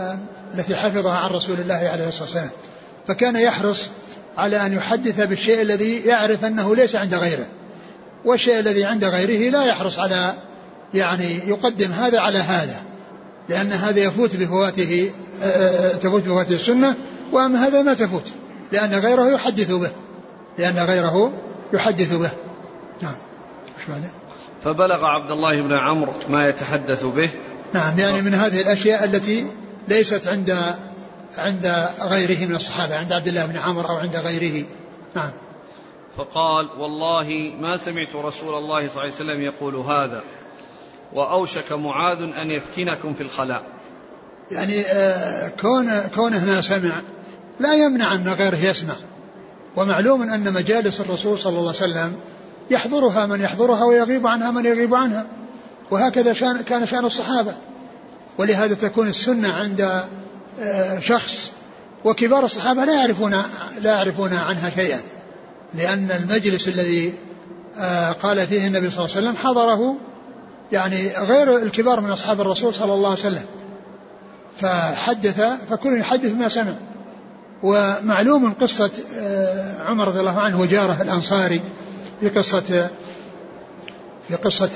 التي 0.55 0.76
حفظها 0.76 1.18
عن 1.18 1.30
رسول 1.30 1.61
الله 1.61 1.74
عليه 1.74 2.09
الصلاة 2.09 2.24
والسلام. 2.24 2.51
فكان 3.09 3.37
يحرص 3.37 3.91
على 4.37 4.66
أن 4.66 4.72
يحدث 4.72 5.20
بالشيء 5.20 5.62
الذي 5.62 6.01
يعرف 6.01 6.45
أنه 6.45 6.76
ليس 6.76 6.97
عند 6.97 7.14
غيره. 7.14 7.47
والشيء 8.24 8.59
الذي 8.59 8.84
عند 8.84 9.05
غيره 9.05 9.51
لا 9.51 9.64
يحرص 9.64 9.99
على 9.99 10.34
يعني 10.95 11.49
يقدم 11.49 11.93
هذا 11.93 12.20
على 12.20 12.39
هذا 12.39 12.80
لأن 13.49 13.72
هذا 13.72 14.01
يفوت 14.01 14.37
بفواته 14.37 15.11
آه، 15.43 15.47
آه، 15.47 15.93
تفوت 15.93 16.22
بفواته 16.22 16.55
السنة 16.55 16.97
وأما 17.32 17.66
هذا 17.66 17.82
ما 17.82 17.95
تفوت 17.95 18.32
لأن 18.72 18.95
غيره 18.95 19.30
يحدث 19.30 19.72
به 19.72 19.91
لأن 20.59 20.78
غيره 20.78 21.32
يحدث 21.72 22.12
به. 22.12 22.30
نعم. 23.03 23.14
إيش 23.78 23.87
بعده؟ 23.89 24.11
فبلغ 24.64 25.05
عبد 25.05 25.30
الله 25.30 25.62
بن 25.62 25.72
عمرو 25.72 26.12
ما 26.28 26.49
يتحدث 26.49 27.05
به. 27.05 27.30
نعم 27.74 27.99
يعني 27.99 28.22
من 28.22 28.34
هذه 28.34 28.61
الأشياء 28.61 29.05
التي 29.05 29.47
ليست 29.89 30.28
عند 30.28 30.57
عند 31.39 31.89
غيره 32.01 32.47
من 32.47 32.57
الصحابة 32.57 32.99
عند 32.99 33.12
عبد 33.12 33.28
الله 33.28 33.47
بن 33.47 33.57
عمرو 33.57 33.89
أو 33.89 33.97
عند 33.97 34.16
غيره. 34.16 34.64
نعم. 35.16 35.32
فقال 36.16 36.70
والله 36.78 37.53
ما 37.61 37.76
سمعت 37.76 38.14
رسول 38.14 38.55
الله 38.55 38.89
صلى 38.89 38.91
الله 38.91 39.01
عليه 39.01 39.14
وسلم 39.14 39.41
يقول 39.41 39.76
هذا 39.76 40.22
وأوشك 41.12 41.72
معاذ 41.72 42.22
أن 42.22 42.51
يفتنكم 42.51 43.14
في 43.14 43.22
الخلاء. 43.22 43.62
يعني 44.51 44.80
آه 44.80 45.49
كون 45.49 46.01
كونه 46.14 46.45
ما 46.45 46.61
سمع 46.61 47.01
لا 47.61 47.74
يمنع 47.74 48.14
أن 48.14 48.28
غيره 48.28 48.57
يسمع. 48.57 48.95
ومعلوم 49.76 50.22
أن 50.22 50.53
مجالس 50.53 51.01
الرسول 51.01 51.39
صلى 51.39 51.59
الله 51.59 51.74
عليه 51.82 51.93
وسلم 51.93 52.16
يحضرها 52.70 53.26
من 53.26 53.41
يحضرها 53.41 53.84
ويغيب 53.84 54.26
عنها 54.26 54.51
من 54.51 54.64
يغيب 54.64 54.95
عنها 54.95 55.26
وهكذا 55.91 56.32
شان 56.32 56.62
كان 56.62 56.87
شأن 56.87 57.05
الصحابة. 57.05 57.55
ولهذا 58.39 58.74
تكون 58.74 59.09
السنة 59.09 59.53
عند 59.53 60.05
شخص 61.01 61.53
وكبار 62.05 62.45
الصحابة 62.45 62.85
لا 62.85 62.95
يعرفون 62.95 63.43
لا 63.81 63.91
يعرفون 63.91 64.33
عنها 64.33 64.71
شيئا 64.71 65.01
لأن 65.75 66.11
المجلس 66.11 66.69
الذي 66.69 67.15
آه، 67.79 68.13
قال 68.13 68.47
فيه 68.47 68.67
النبي 68.67 68.91
صلى 68.91 69.05
الله 69.05 69.17
عليه 69.17 69.27
وسلم 69.27 69.37
حضره 69.37 69.97
يعني 70.73 71.09
غير 71.09 71.57
الكبار 71.57 72.01
من 72.01 72.11
أصحاب 72.11 72.41
الرسول 72.41 72.75
صلى 72.75 72.95
الله 72.95 73.09
عليه 73.09 73.19
وسلم. 73.19 73.45
فحدث 74.61 75.41
فكل 75.71 76.01
يحدث 76.01 76.33
ما 76.33 76.49
سمع. 76.49 76.75
ومعلوم 77.63 78.53
قصة 78.53 78.91
آه، 79.19 79.75
عمر 79.89 80.09
رضي 80.09 80.21
الله 80.21 80.41
عنه 80.41 80.61
وجاره 80.61 81.03
الأنصاري 81.03 81.61
في 82.21 82.29
قصة 82.29 82.89
في 84.29 84.35
قصة 84.45 84.71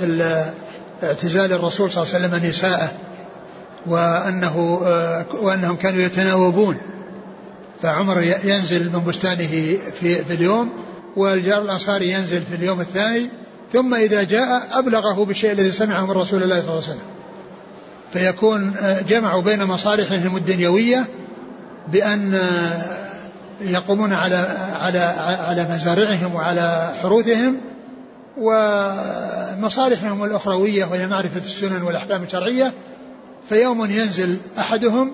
اعتزال 1.03 1.53
الرسول 1.53 1.93
صلى 1.93 2.03
الله 2.03 2.15
عليه 2.15 2.27
وسلم 2.27 2.49
نساءه. 2.49 2.93
وأنه 3.87 4.81
آه، 4.85 5.27
وأنهم 5.43 5.77
كانوا 5.77 6.03
يتناوبون. 6.03 6.77
فعمر 7.83 8.23
ينزل 8.45 8.93
من 8.93 9.05
بستانه 9.05 9.79
في, 10.01 10.25
في 10.25 10.35
اليوم 10.35 10.71
والجار 11.17 11.63
الأنصاري 11.63 12.13
ينزل 12.13 12.43
في 12.43 12.55
اليوم 12.55 12.81
الثاني 12.81 13.29
ثم 13.73 13.95
إذا 13.95 14.23
جاء 14.23 14.69
أبلغه 14.73 15.25
بالشيء 15.25 15.53
الذي 15.53 15.73
سمعه 15.73 16.05
من 16.07 16.11
رسول 16.11 16.43
الله 16.43 16.61
صلى 16.61 16.69
الله 16.69 16.83
عليه 16.83 16.93
وسلم. 16.93 17.11
فيكون 18.13 18.75
جمعوا 19.09 19.43
بين 19.43 19.65
مصالحهم 19.65 20.37
الدنيوية 20.37 21.07
بأن 21.89 22.39
يقومون 23.61 24.13
على 24.13 24.37
على 24.73 24.99
على 25.41 25.67
مزارعهم 25.71 26.35
وعلى 26.35 26.95
حروثهم 27.03 27.61
ومصالحهم 28.39 30.25
الأخروية 30.25 30.85
وهي 30.85 31.07
معرفة 31.07 31.41
السنن 31.41 31.83
والأحكام 31.83 32.23
الشرعية 32.23 32.73
فيوم 33.51 33.91
ينزل 33.91 34.41
أحدهم 34.59 35.13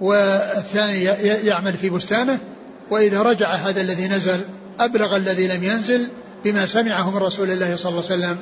والثاني 0.00 1.04
يعمل 1.46 1.72
في 1.72 1.90
بستانه 1.90 2.38
وإذا 2.90 3.22
رجع 3.22 3.50
هذا 3.50 3.80
الذي 3.80 4.08
نزل 4.08 4.40
أبلغ 4.80 5.16
الذي 5.16 5.46
لم 5.46 5.64
ينزل 5.64 6.08
بما 6.44 6.66
سمعه 6.66 7.10
من 7.10 7.16
رسول 7.16 7.50
الله 7.50 7.76
صلى 7.76 7.90
الله 7.90 8.04
عليه 8.10 8.14
وسلم 8.14 8.38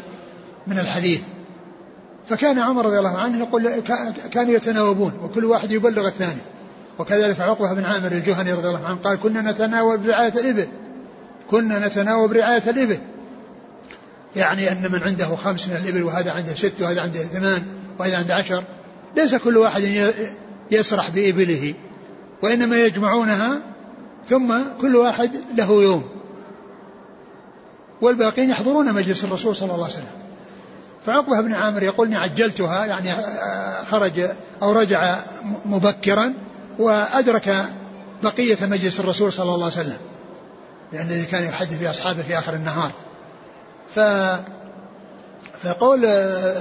من 0.66 0.78
الحديث. 0.78 1.20
فكان 2.28 2.58
عمر 2.58 2.86
رضي 2.86 2.98
الله 2.98 3.18
عنه 3.18 3.38
يقول 3.38 3.70
كانوا 4.32 4.54
يتناوبون 4.54 5.12
وكل 5.22 5.44
واحد 5.44 5.72
يبلغ 5.72 6.06
الثاني. 6.06 6.40
وكذلك 6.98 7.40
عقبة 7.40 7.72
بن 7.72 7.84
عامر 7.84 8.12
الجهني 8.12 8.52
رضي 8.52 8.68
الله 8.68 8.86
عنه 8.86 8.96
قال 8.96 9.20
كنا 9.20 9.50
نتناوب 9.50 10.06
رعاية 10.06 10.32
الإبل 10.40 10.66
كنا 11.50 11.86
نتناوب 11.86 12.32
رعاية 12.32 12.70
الإبل. 12.70 12.98
يعني 14.36 14.72
أن 14.72 14.92
من 14.92 15.02
عنده 15.02 15.36
خمس 15.36 15.68
من 15.68 15.76
الإبل 15.76 16.02
وهذا 16.02 16.32
عنده 16.32 16.54
ست 16.54 16.80
وهذا 16.80 17.00
عنده 17.00 17.20
ثمان 17.20 17.62
وهذا 17.98 18.16
عنده 18.16 18.34
عشر. 18.34 18.64
ليس 19.16 19.34
كل 19.34 19.56
واحد 19.56 20.12
يسرح 20.70 21.10
بإبله 21.10 21.74
وإنما 22.42 22.76
يجمعونها 22.76 23.58
ثم 24.28 24.54
كل 24.80 24.96
واحد 24.96 25.30
له 25.56 25.82
يوم. 25.82 26.04
والباقين 28.02 28.50
يحضرون 28.50 28.92
مجلس 28.92 29.24
الرسول 29.24 29.56
صلى 29.56 29.72
الله 29.74 29.84
عليه 29.84 29.94
وسلم. 29.94 30.26
فعقبة 31.06 31.40
بن 31.40 31.54
عامر 31.54 31.82
يقول 31.82 32.06
إني 32.06 32.16
عجلتها 32.16 32.86
يعني 32.86 33.10
خرج 33.90 34.30
أو 34.62 34.72
رجع 34.72 35.16
مبكرا 35.64 36.32
وأدرك 36.78 37.64
بقية 38.22 38.56
مجلس 38.62 39.00
الرسول 39.00 39.32
صلى 39.32 39.54
الله 39.54 39.64
عليه 39.64 39.80
وسلم 39.80 39.98
لأن 40.92 41.06
الذي 41.06 41.24
كان 41.24 41.44
يحدث 41.44 41.78
بأصحابه 41.78 42.22
في 42.22 42.38
آخر 42.38 42.54
النهار. 42.54 42.90
ف 43.94 44.00
فقول 45.62 46.06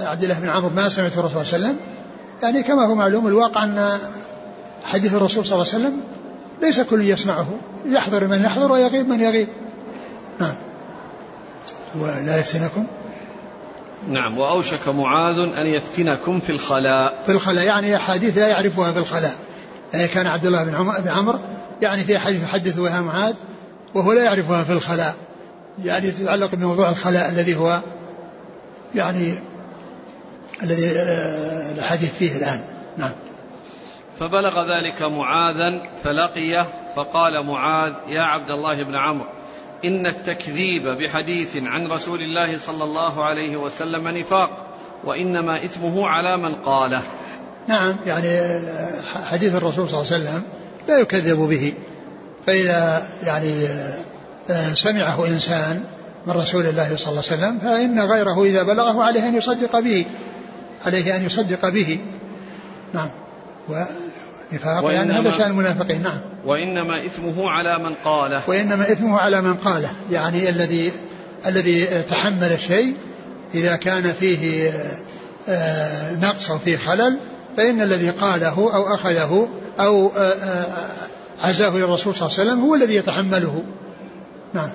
عبد 0.06 0.24
الله 0.24 0.40
بن 0.40 0.50
عمرو 0.50 0.70
ما 0.70 0.90
سمعت 0.90 1.18
الرسول 1.18 1.46
صلى 1.46 1.56
الله 1.58 1.68
عليه 1.68 1.78
وسلم؟ 1.78 1.95
يعني 2.44 2.64
كما 2.64 2.86
هو 2.86 2.96
معلوم 2.96 3.28
الواقع 3.28 3.64
أن 3.64 4.00
حديث 4.84 5.14
الرسول 5.14 5.46
صلى 5.46 5.62
الله 5.62 5.74
عليه 5.74 5.86
وسلم 5.86 6.02
ليس 6.62 6.82
كل 6.82 7.02
يسمعه 7.02 7.48
يحضر 7.86 8.28
من 8.28 8.42
يحضر 8.44 8.72
ويغيب 8.72 9.10
من 9.10 9.20
يغيب. 9.20 9.48
نعم. 10.40 10.56
ولا 12.00 12.40
يفتنكم؟ 12.40 12.86
نعم. 14.08 14.38
وأوشك 14.38 14.88
معاذ 14.88 15.38
أن 15.38 15.66
يفتنكم 15.66 16.40
في 16.40 16.50
الخلاء. 16.50 17.24
في 17.26 17.32
الخلاء 17.32 17.66
يعني 17.66 17.96
أحاديث 17.96 18.38
لا 18.38 18.48
يعرفها 18.48 18.92
في 18.92 19.00
الخلاء. 19.00 19.36
يعني 19.94 20.08
كان 20.08 20.28
عبد 20.28 20.46
الله 20.46 20.64
بن 20.64 20.76
عمر, 20.76 21.00
بن 21.00 21.10
عمر 21.10 21.40
يعني 21.82 22.04
في 22.04 22.20
حديث 22.20 22.44
يحدث 22.44 22.80
بها 22.80 23.02
معاذ 23.02 23.34
وهو 23.94 24.12
لا 24.12 24.24
يعرفها 24.24 24.64
في 24.64 24.74
الخلاء. 24.74 25.16
يعني 25.84 26.12
تتعلق 26.12 26.56
بموضوع 26.56 26.90
الخلاء 26.90 27.30
الذي 27.30 27.56
هو 27.56 27.82
يعني 28.96 29.40
الذي 30.64 30.92
آه، 30.92 31.72
الحديث 31.72 32.14
فيه 32.14 32.38
الآن. 32.38 32.60
نعم. 32.98 33.16
فبلغ 34.20 34.62
ذلك 34.62 35.02
معاذا 35.02 35.82
فلقيه 36.04 36.66
فقال 36.96 37.46
معاذ 37.46 37.94
يا 38.08 38.22
عبد 38.22 38.50
الله 38.50 38.84
بن 38.84 38.96
عمرو 38.96 39.28
إن 39.86 40.08
التكذيب 40.08 40.88
بحديث 40.88 41.58
عن 41.64 41.88
رسول 41.88 42.22
الله 42.22 42.58
صلى 42.58 42.84
الله 42.84 43.24
عليه 43.24 43.58
وسلم 43.58 44.08
نفاق 44.08 44.76
وإنما 45.04 45.66
إثمه 45.66 46.08
على 46.08 46.38
من 46.38 46.56
قاله. 46.56 47.02
نعم 47.68 47.98
يعني 48.06 48.30
حديث 49.04 49.56
الرسول 49.56 49.90
صلى 49.90 50.02
الله 50.02 50.14
عليه 50.14 50.24
وسلم 50.24 50.44
لا 50.88 51.00
يكذب 51.00 51.38
به. 51.38 51.74
فإذا 52.46 53.08
يعني 53.24 53.68
آه، 54.50 54.74
سمعه 54.74 55.26
إنسان 55.26 55.84
من 56.28 56.34
رسول 56.34 56.66
الله 56.66 56.98
صلى 56.98 57.10
الله 57.10 57.24
عليه 57.32 57.38
وسلم 57.38 57.60
فإن 57.60 58.00
غيره 58.00 58.44
إذا 58.44 58.64
بلغه 58.64 59.04
عليه 59.04 59.28
أن 59.28 59.38
يصدق 59.38 59.80
به. 59.80 60.06
عليه 60.86 61.16
أن 61.16 61.26
يصدق 61.26 61.70
به. 61.70 62.00
نعم. 62.94 63.10
ونفاق 63.70 64.92
يعني 64.92 65.14
هذا 65.14 65.32
شأن 65.32 65.50
المنافقين. 65.50 66.04
نعم. 66.04 66.20
وإنما 66.46 67.06
إثمه 67.06 67.50
على 67.50 67.84
من 67.84 67.96
قاله. 68.06 68.42
وإنما 68.48 68.92
إثمه 68.92 69.18
على 69.18 69.42
من 69.42 69.54
قاله. 69.54 69.90
يعني 70.12 70.50
الذي 70.50 70.92
الذي 71.46 71.86
تحمل 71.86 72.52
الشيء. 72.52 72.94
إذا 73.56 73.76
كان 73.76 74.14
فيه 74.20 74.72
آه، 75.50 76.16
نقص 76.16 76.52
أو 76.52 76.58
فيه 76.58 76.78
خلل 76.78 77.18
فإن 77.58 77.82
الذي 77.82 78.10
قاله 78.10 78.76
أو 78.76 78.94
أخذه 78.94 79.50
أو 79.80 80.08
آه، 80.08 80.34
آه، 80.34 80.88
عزاه 81.44 81.70
إلى 81.70 81.84
الرسول 81.84 82.16
صلى 82.16 82.28
الله 82.28 82.40
عليه 82.40 82.50
وسلم 82.52 82.66
هو 82.66 82.76
الذي 82.76 82.96
يتحمله. 82.96 83.64
نعم. 84.54 84.70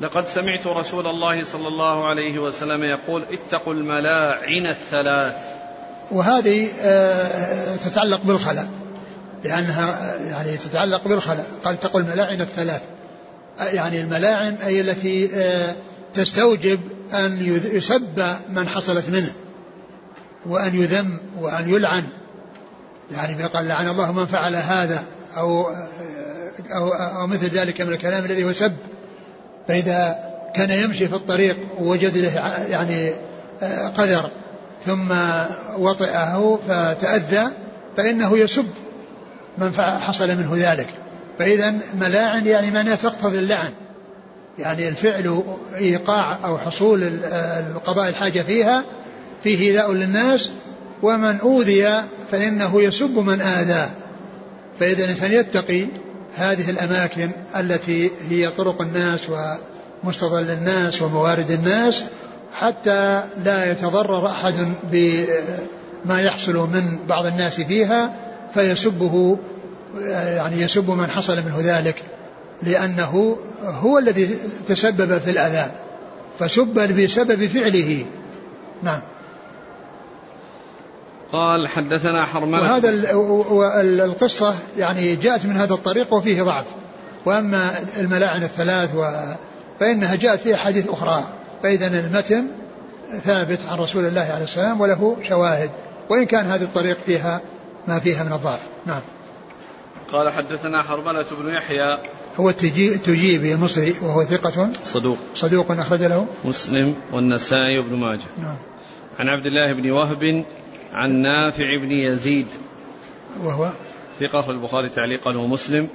لقد 0.00 0.26
سمعت 0.28 0.66
رسول 0.66 1.06
الله 1.06 1.44
صلى 1.44 1.68
الله 1.68 2.08
عليه 2.08 2.38
وسلم 2.38 2.82
يقول 2.82 3.24
اتقوا 3.32 3.74
الملاعن 3.74 4.66
الثلاث. 4.66 5.34
وهذه 6.10 6.68
آه، 6.80 7.76
تتعلق 7.76 8.20
بالخلاء 8.24 8.68
لأنها 9.44 10.16
يعني 10.16 10.56
تتعلق 10.56 11.08
بالخلاء. 11.08 11.46
قال 11.64 11.74
اتقوا 11.74 12.00
الملاعن 12.00 12.40
الثلاث. 12.40 12.82
يعني 13.60 14.00
الملاعن 14.00 14.54
أي 14.54 14.80
التي 14.80 15.30
تستوجب 16.14 16.80
أن 17.12 17.60
يسب 17.72 18.36
من 18.48 18.68
حصلت 18.68 19.08
منه 19.08 19.32
وأن 20.46 20.74
يذم 20.74 21.18
وأن 21.40 21.70
يلعن. 21.70 22.04
يعني 23.12 23.44
قال 23.44 23.68
لعن 23.68 23.88
الله 23.88 24.12
من 24.12 24.26
فعل 24.26 24.54
هذا 24.54 25.04
أو 25.36 25.70
أو, 26.70 26.88
أو 26.92 27.26
مثل 27.26 27.46
ذلك 27.46 27.80
من 27.80 27.92
الكلام 27.92 28.24
الذي 28.24 28.44
هو 28.44 28.52
سب. 28.52 28.72
فإذا 29.68 30.18
كان 30.54 30.70
يمشي 30.70 31.08
في 31.08 31.14
الطريق 31.14 31.56
ووجد 31.78 32.16
له 32.16 32.64
يعني 32.68 33.12
قدر 33.96 34.30
ثم 34.86 35.12
وطئه 35.78 36.58
فتأذى 36.68 37.48
فإنه 37.96 38.38
يسب 38.38 38.66
من 39.58 39.72
حصل 39.76 40.28
منه 40.28 40.52
ذلك. 40.56 40.88
فإذا 41.38 41.74
ملاعن 42.00 42.46
يعني 42.46 42.70
معناه 42.70 42.94
تقتضي 42.94 43.38
اللعن. 43.38 43.70
يعني 44.58 44.88
الفعل 44.88 45.42
إيقاع 45.76 46.38
أو 46.44 46.58
حصول 46.58 47.02
القضاء 47.32 48.08
الحاجة 48.08 48.40
فيها 48.40 48.84
فيه 49.44 49.60
إيذاء 49.60 49.92
للناس 49.92 50.50
ومن 51.02 51.38
أوذي 51.42 52.02
فإنه 52.32 52.82
يسب 52.82 53.18
من 53.18 53.40
آذاه. 53.40 53.90
فإذا 54.80 55.04
الإنسان 55.04 55.32
يتقي 55.32 55.86
هذه 56.38 56.70
الأماكن 56.70 57.30
التي 57.56 58.10
هي 58.28 58.48
طرق 58.48 58.82
الناس 58.82 59.20
ومستظل 60.04 60.50
الناس 60.50 61.02
وموارد 61.02 61.50
الناس 61.50 62.04
حتى 62.54 63.22
لا 63.44 63.72
يتضرر 63.72 64.26
أحد 64.26 64.54
بما 64.92 66.20
يحصل 66.20 66.56
من 66.56 66.98
بعض 67.08 67.26
الناس 67.26 67.60
فيها 67.60 68.12
فيسبه 68.54 69.38
يعني 70.10 70.60
يسب 70.60 70.90
من 70.90 71.06
حصل 71.06 71.36
منه 71.36 71.58
ذلك 71.60 72.02
لأنه 72.62 73.36
هو 73.64 73.98
الذي 73.98 74.38
تسبب 74.68 75.18
في 75.18 75.30
الأذى 75.30 75.70
فسب 76.38 76.94
بسبب 77.02 77.46
فعله. 77.46 78.04
نعم. 78.82 79.00
قال 81.32 81.68
حدثنا 81.68 82.24
حرملة. 82.24 82.62
وهذا 82.62 82.90
القصة 84.04 84.54
يعني 84.76 85.16
جاءت 85.16 85.46
من 85.46 85.56
هذا 85.56 85.74
الطريق 85.74 86.14
وفيه 86.14 86.42
ضعف. 86.42 86.66
وأما 87.26 87.78
الملاعن 88.00 88.42
الثلاث 88.42 88.94
و 88.94 89.04
فإنها 89.80 90.14
جاءت 90.14 90.40
في 90.40 90.54
أحاديث 90.54 90.88
أخرى. 90.88 91.24
فإذا 91.62 91.86
المتن 91.86 92.46
ثابت 93.24 93.58
عن 93.70 93.78
رسول 93.78 94.04
الله 94.06 94.20
عليه 94.20 94.44
السلام 94.44 94.80
وله 94.80 95.16
شواهد. 95.28 95.70
وإن 96.10 96.26
كان 96.26 96.46
هذه 96.46 96.62
الطريق 96.62 96.98
فيها 97.06 97.40
ما 97.88 97.98
فيها 97.98 98.24
من 98.24 98.32
الضعف. 98.32 98.60
نعم. 98.86 99.02
قال 100.12 100.30
حدثنا 100.32 100.82
حرملة 100.82 101.26
بن 101.40 101.54
يحيى. 101.54 101.98
هو 102.40 102.50
التجيبي 102.50 103.54
المصري 103.54 103.94
وهو 104.02 104.24
ثقة 104.24 104.68
صدوق. 104.84 105.18
صدوق 105.34 105.70
أخرج 105.70 106.02
له. 106.02 106.26
مسلم 106.44 106.94
والنسائي 107.12 107.78
وابن 107.78 107.96
ماجه. 107.96 108.20
نعم. 108.38 108.56
عن 109.18 109.28
عبد 109.28 109.46
الله 109.46 109.72
بن 109.72 109.90
وهب 109.90 110.44
عن 110.92 111.16
نافع 111.16 111.76
بن 111.76 111.90
يزيد. 111.90 112.46
وهو 113.44 113.70
ثقة 114.20 114.40
في 114.40 114.50
البخاري 114.50 114.88
تعليقا 114.88 115.36
ومسلم 115.36 115.88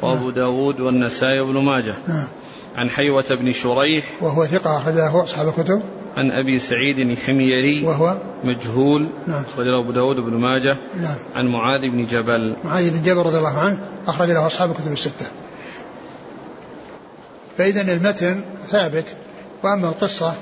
وأبو 0.00 0.24
نعم. 0.24 0.34
داود 0.34 0.80
والنسائي 0.80 1.40
وابن 1.40 1.58
ماجه. 1.58 1.94
نعم. 2.08 2.28
عن 2.76 2.90
حيوة 2.90 3.24
بن 3.30 3.52
شريح. 3.52 4.04
وهو 4.20 4.44
ثقة 4.44 4.76
أخرجه 4.76 5.24
أصحاب 5.24 5.48
الكتب. 5.48 5.82
عن 6.16 6.30
أبي 6.30 6.58
سعيد 6.58 6.98
الحميري. 6.98 7.84
وهو 7.84 8.16
مجهول. 8.44 9.08
نعم. 9.26 9.42
أخرج 9.54 9.66
له 9.66 9.80
أبو 9.80 9.92
داود 9.92 10.16
بن 10.16 10.34
ماجه. 10.34 10.76
نعم. 11.00 11.16
عن 11.34 11.46
معاذ 11.46 11.80
بن 11.80 12.06
جبل. 12.06 12.56
معاذ 12.64 12.90
بن 12.90 13.02
جبل 13.02 13.18
رضي 13.18 13.38
الله 13.38 13.58
عنه 13.58 13.78
أخرج 14.06 14.28
له 14.28 14.46
أصحاب 14.46 14.70
الكتب 14.70 14.92
الستة. 14.92 15.26
فإذا 17.58 17.92
المتن 17.92 18.40
ثابت 18.70 19.14
وأما 19.62 19.88
القصة 19.88 20.34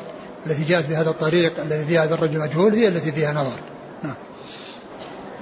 التي 0.47 0.65
جاءت 0.65 0.89
بهذا 0.89 1.11
الطريق 1.11 1.53
الذي 1.61 1.85
فيها 1.85 2.05
هذا 2.05 2.15
الرجل 2.15 2.39
مجهول 2.39 2.73
هي 2.73 2.89
التي 2.89 3.13
فيها 3.13 3.33
نظر. 3.33 3.72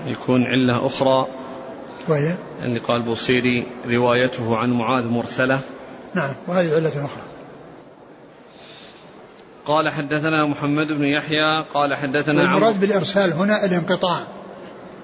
يكون 0.07 0.47
علة 0.47 0.87
أخرى. 0.87 1.27
وهي؟ 2.09 2.35
اللي 2.63 2.81
قال 2.81 3.03
بوصيري 3.03 3.67
روايته 3.91 4.57
عن 4.57 4.71
معاذ 4.71 5.05
مرسلة. 5.05 5.61
نعم 6.15 6.35
وهذه 6.49 6.75
علة 6.75 6.89
أخرى. 6.89 7.23
قال 9.67 9.89
حدثنا 9.89 10.47
محمد 10.47 10.87
بن 10.87 11.05
يحيى 11.05 11.65
قال 11.75 11.95
حدثنا 11.95 12.43
المراد 12.43 12.81
بالإرسال 12.81 13.33
هنا 13.33 13.65
الانقطاع 13.65 14.27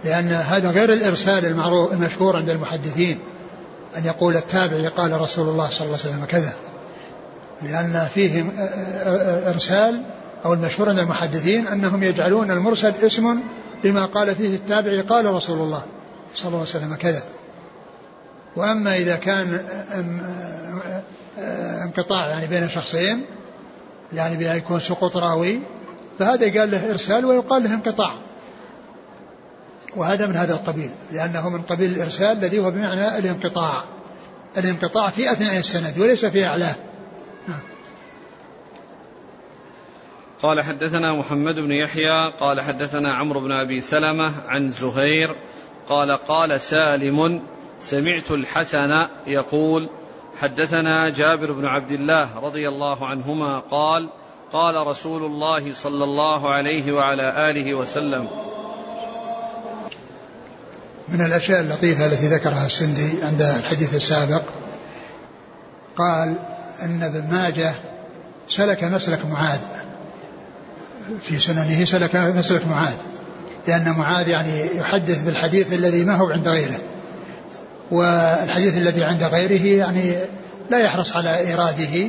لأن 0.04 0.28
هذا 0.28 0.70
غير 0.70 0.92
الإرسال 0.92 1.46
المعروف 1.46 1.92
المشهور 1.92 2.36
عند 2.36 2.50
المحدثين 2.50 3.18
أن 3.96 4.04
يقول 4.04 4.36
التابعي 4.36 4.86
قال 4.86 5.20
رسول 5.20 5.48
الله 5.48 5.70
صلى 5.70 5.86
الله 5.86 5.98
عليه 6.04 6.14
وسلم 6.14 6.24
كذا. 6.24 6.54
لأن 7.62 8.08
فيه 8.14 8.44
إرسال 9.48 10.02
أو 10.44 10.52
المشهور 10.52 10.88
عند 10.88 10.98
المحدثين 10.98 11.66
أنهم 11.66 12.02
يجعلون 12.02 12.50
المرسل 12.50 12.92
اسم 13.02 13.40
لما 13.84 14.06
قال 14.06 14.34
فيه 14.34 14.54
التابعي 14.54 15.00
قال 15.00 15.34
رسول 15.34 15.58
الله 15.58 15.84
صلى 16.34 16.48
الله 16.48 16.58
عليه 16.58 16.68
وسلم 16.68 16.94
كذا. 16.94 17.22
وأما 18.56 18.96
إذا 18.96 19.16
كان 19.16 19.60
انقطاع 21.84 22.28
يعني 22.28 22.46
بين 22.46 22.68
شخصين 22.68 23.24
يعني 24.12 24.36
بأن 24.36 24.56
يكون 24.56 24.80
سقوط 24.80 25.16
راوي 25.16 25.60
فهذا 26.18 26.44
يقال 26.44 26.70
له 26.70 26.90
إرسال 26.90 27.24
ويقال 27.24 27.64
له 27.64 27.74
انقطاع. 27.74 28.14
وهذا 29.96 30.26
من 30.26 30.36
هذا 30.36 30.54
القبيل 30.54 30.90
لأنه 31.12 31.48
من 31.48 31.62
قبيل 31.62 31.92
الإرسال 31.92 32.38
الذي 32.38 32.58
هو 32.58 32.70
بمعنى 32.70 33.18
الانقطاع. 33.18 33.84
الانقطاع 34.58 35.10
في 35.10 35.32
أثناء 35.32 35.58
السند 35.58 35.98
وليس 35.98 36.24
في 36.24 36.46
أعلاه. 36.46 36.74
قال 40.42 40.62
حدثنا 40.62 41.12
محمد 41.12 41.54
بن 41.54 41.72
يحيى 41.72 42.30
قال 42.40 42.60
حدثنا 42.60 43.14
عمرو 43.14 43.40
بن 43.40 43.52
أبي 43.52 43.80
سلمة 43.80 44.32
عن 44.48 44.70
زهير 44.70 45.34
قال 45.88 46.16
قال 46.16 46.60
سالم 46.60 47.42
سمعت 47.80 48.30
الحسن 48.30 49.06
يقول 49.26 49.88
حدثنا 50.40 51.08
جابر 51.08 51.52
بن 51.52 51.66
عبد 51.66 51.92
الله 51.92 52.38
رضي 52.38 52.68
الله 52.68 53.06
عنهما 53.06 53.58
قال 53.58 54.08
قال 54.52 54.86
رسول 54.86 55.24
الله 55.24 55.74
صلى 55.74 56.04
الله 56.04 56.52
عليه 56.52 56.92
وعلى 56.92 57.50
آله 57.50 57.74
وسلم 57.74 58.28
من 61.08 61.20
الأشياء 61.20 61.60
اللطيفة 61.60 62.06
التي 62.06 62.28
ذكرها 62.28 62.66
السندي 62.66 63.22
عند 63.22 63.42
الحديث 63.42 63.94
السابق 63.94 64.42
قال 65.96 66.36
إن 66.82 67.02
ابن 67.02 67.32
ماجه 67.32 67.74
سلك 68.48 68.84
مسلك 68.84 69.26
معاذ. 69.26 69.60
في 71.22 71.38
سننه 71.38 71.84
سلك 71.84 72.16
مسلك 72.16 72.66
معاذ. 72.66 72.94
لأن 73.68 73.94
معاذ 73.98 74.28
يعني 74.28 74.76
يحدث 74.76 75.22
بالحديث 75.22 75.72
الذي 75.72 76.04
ما 76.04 76.14
هو 76.14 76.30
عند 76.30 76.48
غيره. 76.48 76.78
والحديث 77.90 78.78
الذي 78.78 79.04
عند 79.04 79.22
غيره 79.22 79.66
يعني 79.66 80.14
لا 80.70 80.78
يحرص 80.78 81.16
على 81.16 81.38
إيراده 81.38 82.08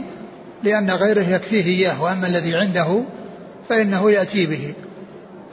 لأن 0.64 0.92
غيره 0.92 1.22
يكفيه 1.22 1.66
إياه 1.66 2.04
وأما 2.04 2.28
الذي 2.28 2.56
عنده 2.56 3.04
فإنه 3.70 4.12
يأتي 4.12 4.46
به. 4.46 4.74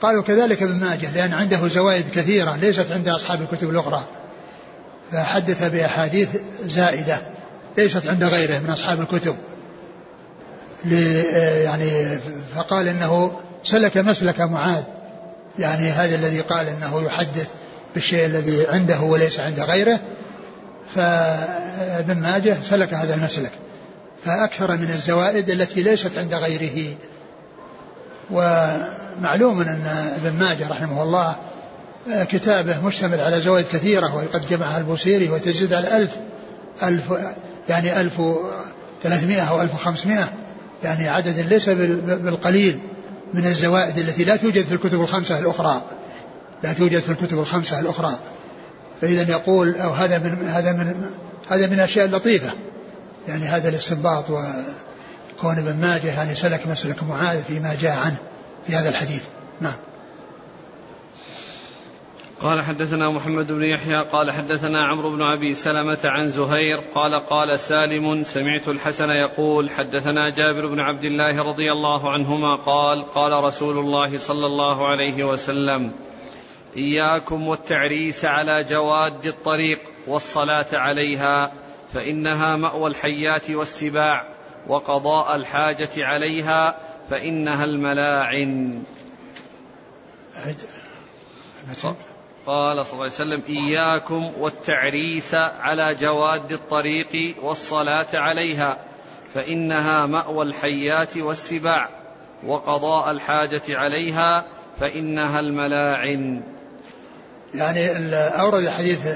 قالوا 0.01 0.23
كذلك 0.23 0.63
ابن 0.63 0.75
ماجه 0.75 1.11
لأن 1.15 1.33
عنده 1.33 1.67
زوائد 1.67 2.09
كثيرة 2.09 2.55
ليست 2.55 2.91
عند 2.91 3.07
أصحاب 3.07 3.41
الكتب 3.41 3.69
الأخرى. 3.69 4.03
فحدث 5.11 5.63
بأحاديث 5.63 6.29
زائدة 6.65 7.17
ليست 7.77 8.07
عند 8.07 8.23
غيره 8.23 8.59
من 8.59 8.69
أصحاب 8.69 9.01
الكتب. 9.01 9.35
يعني 11.63 12.19
فقال 12.55 12.87
إنه 12.87 13.39
سلك 13.63 13.97
مسلك 13.97 14.41
معاذ. 14.41 14.83
يعني 15.59 15.89
هذا 15.89 16.15
الذي 16.15 16.41
قال 16.41 16.67
إنه 16.67 17.03
يحدث 17.05 17.47
بالشيء 17.93 18.25
الذي 18.25 18.67
عنده 18.67 19.01
وليس 19.01 19.39
عند 19.39 19.59
غيره. 19.59 19.99
فابن 20.95 22.17
ماجه 22.17 22.57
سلك 22.69 22.93
هذا 22.93 23.15
المسلك. 23.15 23.51
فأكثر 24.25 24.71
من 24.71 24.89
الزوائد 24.89 25.49
التي 25.49 25.83
ليست 25.83 26.17
عند 26.17 26.33
غيره. 26.33 26.95
ومعلوم 28.31 29.61
أن 29.61 30.13
ابن 30.15 30.31
ماجه 30.31 30.67
رحمه 30.69 31.03
الله 31.03 31.35
كتابه 32.07 32.81
مشتمل 32.85 33.21
على 33.21 33.41
زوائد 33.41 33.65
كثيرة 33.71 34.15
وقد 34.15 34.47
جمعها 34.49 34.77
البوصيري 34.77 35.29
وتزيد 35.29 35.73
على 35.73 35.97
ألف 35.97 36.11
ألف 36.83 37.03
يعني 37.69 38.01
ألف 38.01 38.21
ثلاثمائة 39.03 39.41
أو 39.41 39.61
ألف 39.61 39.73
وخمسمائة. 39.73 40.29
يعني 40.85 41.09
عدد 41.09 41.39
ليس 41.39 41.69
بالقليل 41.69 42.79
من 43.33 43.45
الزوائد 43.45 43.97
التي 43.97 44.23
لا 44.23 44.35
توجد 44.35 44.65
في 44.65 44.73
الكتب 44.73 45.01
الخمسة 45.01 45.39
الأخرى. 45.39 45.81
لا 46.63 46.73
توجد 46.73 46.99
في 46.99 47.09
الكتب 47.09 47.39
الخمسة 47.39 47.79
الأخرى. 47.79 48.19
فإذا 49.01 49.31
يقول 49.31 49.75
أو 49.75 49.91
هذا 49.91 50.17
من 50.17 50.47
هذا 50.47 50.71
من 50.71 51.11
هذا 51.49 51.67
من 51.67 51.73
الأشياء 51.73 52.05
اللطيفة. 52.05 52.51
يعني 53.27 53.45
هذا 53.45 53.69
الاستنباط 53.69 54.29
وكون 54.29 55.57
ابن 55.57 55.75
ماجه 55.81 56.07
يعني 56.07 56.35
سلك 56.35 56.67
مسلك 56.67 57.03
معاذ 57.03 57.43
فيما 57.43 57.75
جاء 57.81 57.97
عنه 57.97 58.17
في 58.67 58.75
هذا 58.75 58.89
الحديث. 58.89 59.21
نعم. 59.61 59.75
قال 62.41 62.61
حدثنا 62.61 63.09
محمد 63.09 63.51
بن 63.51 63.63
يحيى 63.63 64.01
قال 64.01 64.31
حدثنا 64.31 64.85
عمرو 64.85 65.09
بن 65.09 65.21
أبي 65.21 65.53
سلمة 65.53 65.99
عن 66.03 66.27
زهير 66.27 66.77
قال 66.95 67.25
قال 67.25 67.59
سالم 67.59 68.23
سمعت 68.23 68.67
الحسن 68.67 69.09
يقول 69.09 69.69
حدثنا 69.69 70.29
جابر 70.29 70.67
بن 70.67 70.79
عبد 70.79 71.03
الله 71.03 71.43
رضي 71.43 71.71
الله 71.71 72.11
عنهما 72.11 72.55
قال 72.55 73.03
قال 73.03 73.43
رسول 73.43 73.77
الله 73.77 74.17
صلى 74.17 74.45
الله 74.45 74.87
عليه 74.87 75.23
وسلم 75.23 75.91
إياكم 76.77 77.47
والتعريس 77.47 78.25
على 78.25 78.63
جواد 78.63 79.25
الطريق 79.25 79.79
والصلاة 80.07 80.67
عليها 80.73 81.51
فإنها 81.93 82.55
مأوى 82.55 82.89
الحيات 82.89 83.51
والسباع 83.51 84.27
وقضاء 84.67 85.35
الحاجة 85.35 85.89
عليها 85.97 86.77
فإنها 87.09 87.63
الملاعن. 87.63 88.83
قال 92.47 92.85
صلى 92.85 92.93
الله 92.93 93.03
عليه 93.03 93.13
وسلم 93.13 93.41
إياكم 93.49 94.31
والتعريس 94.39 95.35
على 95.35 95.95
جواد 95.95 96.51
الطريق 96.51 97.35
والصلاة 97.41 98.07
عليها 98.13 98.77
فإنها 99.33 100.05
مأوى 100.05 100.45
الحيات 100.45 101.17
والسباع 101.17 101.89
وقضاء 102.45 103.11
الحاجة 103.11 103.61
عليها 103.69 104.45
فإنها 104.79 105.39
الملاعن. 105.39 106.41
يعني 107.53 107.89
أورد 108.13 108.69
حديث 108.69 109.07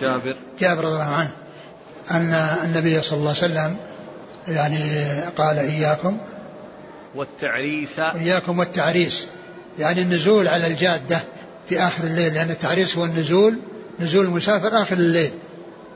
جابر. 0.00 0.36
جابر 0.60 0.84
رضي 0.84 0.92
الله 0.92 1.04
عنه 1.04 1.30
أن 2.10 2.32
النبي 2.64 3.02
صلى 3.02 3.18
الله 3.18 3.30
عليه 3.30 3.38
وسلم 3.38 3.76
يعني 4.48 4.78
قال 5.38 5.58
إياكم 5.58 6.18
والتعريس 7.14 7.98
إياكم 7.98 8.58
والتعريس. 8.58 9.28
يعني 9.78 10.02
النزول 10.02 10.48
على 10.48 10.66
الجادة 10.66 11.20
في 11.70 11.82
آخر 11.82 12.04
الليل 12.04 12.34
لأن 12.34 12.50
التعريس 12.50 12.96
هو 12.96 13.04
النزول 13.04 13.58
نزول 14.00 14.24
المسافر 14.24 14.82
آخر 14.82 14.96
الليل. 14.96 15.30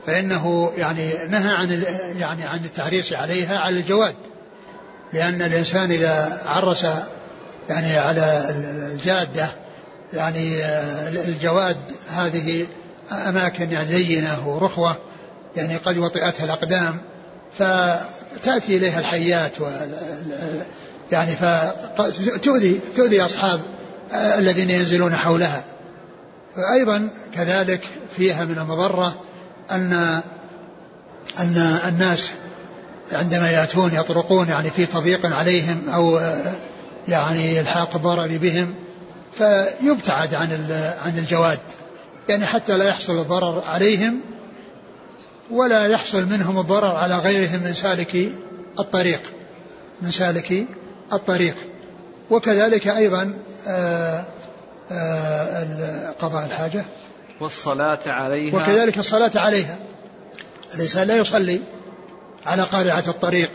فإنه 0.07 0.71
يعني 0.77 1.13
نهى 1.29 1.55
عن 1.55 1.83
يعني 2.19 2.43
عن 2.43 2.59
التعريس 2.65 3.13
عليها 3.13 3.57
على 3.57 3.79
الجواد. 3.79 4.15
لأن 5.13 5.41
الإنسان 5.41 5.91
إذا 5.91 6.41
عرس 6.45 6.85
يعني 7.69 7.97
على 7.97 8.45
الجادة 8.93 9.47
يعني 10.13 10.65
الجواد 11.27 11.77
هذه 12.09 12.65
أماكن 13.11 13.71
يعني 13.71 13.91
لينة 13.91 14.47
ورخوة 14.49 14.95
يعني 15.55 15.77
قد 15.77 15.97
وطئتها 15.97 16.43
الأقدام 16.45 17.01
فتأتي 17.53 18.77
إليها 18.77 18.99
الحيات 18.99 19.61
و 19.61 19.67
يعني 21.11 21.31
فتؤذي 21.31 22.79
تؤذي 22.95 23.21
أصحاب 23.21 23.61
الذين 24.13 24.69
ينزلون 24.69 25.15
حولها. 25.15 25.63
أيضا 26.73 27.09
كذلك 27.33 27.81
فيها 28.15 28.45
من 28.45 28.57
المضرة 28.57 29.15
أن 29.71 30.21
أن 31.39 31.57
الناس 31.87 32.29
عندما 33.11 33.51
يأتون 33.51 33.93
يطرقون 33.93 34.49
يعني 34.49 34.69
في 34.69 34.85
تضييق 34.85 35.35
عليهم 35.35 35.89
أو 35.89 36.19
يعني 37.07 37.59
إلحاق 37.59 37.95
الضرر 37.95 38.37
بهم 38.37 38.75
فيبتعد 39.33 40.35
عن 40.35 40.51
عن 41.05 41.17
الجواد. 41.17 41.59
يعني 42.29 42.45
حتى 42.45 42.77
لا 42.77 42.87
يحصل 42.87 43.19
الضرر 43.19 43.63
عليهم 43.67 44.19
ولا 45.51 45.87
يحصل 45.87 46.25
منهم 46.25 46.59
الضرر 46.59 46.95
على 46.95 47.17
غيرهم 47.17 47.63
من 47.63 47.73
سالك 47.73 48.31
الطريق 48.79 49.21
من 50.01 50.11
سالك 50.11 50.65
الطريق. 51.13 51.55
وكذلك 52.29 52.87
أيضا 52.87 53.33
آه، 53.67 54.25
آه، 54.91 56.11
قضاء 56.21 56.45
الحاجة. 56.45 56.83
والصلاة 57.41 57.99
عليها. 58.05 58.55
وكذلك 58.55 58.97
الصلاة 58.97 59.31
عليها. 59.35 59.75
الإنسان 60.75 61.07
لا 61.07 61.15
يصلي 61.15 61.61
على 62.45 62.63
قارعة 62.63 63.03
الطريق 63.07 63.49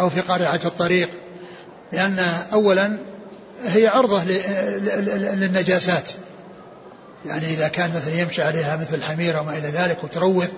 أو 0.00 0.10
في 0.10 0.20
قارعة 0.20 0.60
الطريق 0.64 1.08
لأن 1.92 2.18
أولا 2.52 2.96
هي 3.64 3.86
عرضة 3.86 4.24
للنجاسات. 5.34 6.10
يعني 7.24 7.44
إذا 7.46 7.68
كان 7.68 7.90
مثلا 7.94 8.14
يمشي 8.14 8.42
عليها 8.42 8.76
مثل 8.76 8.94
الحمير 8.94 9.40
وما 9.40 9.58
إلى 9.58 9.68
ذلك 9.68 10.04
وتروث 10.04 10.52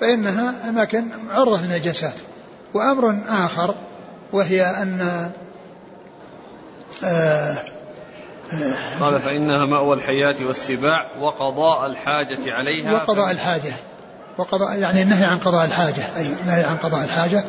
فإنها 0.00 0.68
أماكن 0.68 1.04
عرضة 1.30 1.62
للنجاسات. 1.62 2.14
وأمر 2.74 3.18
آخر 3.28 3.74
وهي 4.32 4.62
أن 4.62 5.30
قال 9.00 9.20
فإنها 9.20 9.64
مأوى 9.64 9.96
الحياة 9.96 10.36
والسباع 10.46 11.06
وقضاء 11.20 11.86
الحاجة 11.86 12.52
عليها. 12.52 12.92
وقضاء 12.92 13.30
الحاجة. 13.30 13.72
وقضاء 14.38 14.78
يعني 14.78 15.02
النهي 15.02 15.24
عن 15.24 15.38
قضاء 15.38 15.64
الحاجة. 15.64 16.16
أي 16.16 16.26
النهي 16.42 16.64
عن 16.64 16.76
قضاء 16.76 17.04
الحاجة. 17.04 17.44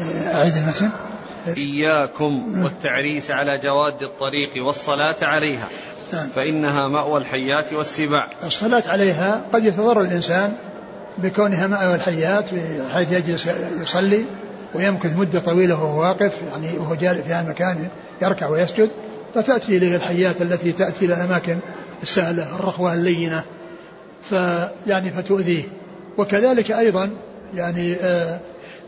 آه، 0.00 0.34
أعيد 0.34 0.56
المتن 0.56 0.90
إياكم 1.56 2.62
والتعريس 2.64 3.30
على 3.30 3.58
جواد 3.58 4.02
الطريق 4.02 4.66
والصلاة 4.66 5.16
عليها. 5.22 5.68
نعم. 6.12 6.28
فإنها 6.28 6.88
مأوى 6.88 7.20
الحيات 7.20 7.72
والسباع. 7.72 8.30
الصلاة 8.44 8.82
عليها 8.86 9.42
قد 9.52 9.64
يتضرر 9.64 10.00
الإنسان 10.00 10.52
بكونها 11.18 11.66
مأوى 11.66 11.94
الحيات 11.94 12.44
بحيث 12.54 13.12
يجلس 13.12 13.48
يصلي. 13.82 14.24
ويمكث 14.74 15.16
مدة 15.16 15.40
طويلة 15.40 15.74
وهو 15.74 16.00
واقف 16.00 16.32
يعني 16.50 16.78
وهو 16.78 16.94
جالس 16.94 17.20
في 17.20 17.40
المكان 17.40 17.88
يركع 18.22 18.48
ويسجد 18.48 18.90
فتأتي 19.34 19.76
إليه 19.76 19.96
الحيات 19.96 20.42
التي 20.42 20.72
تأتي 20.72 21.04
إلى 21.04 21.14
الأماكن 21.14 21.58
السهلة 22.02 22.56
الرخوة 22.56 22.94
اللينة 22.94 23.44
فيعني 24.30 25.10
فتؤذيه. 25.10 25.64
وكذلك 26.18 26.70
أيضا 26.70 27.10
يعني 27.54 27.94
آه، 27.94 28.40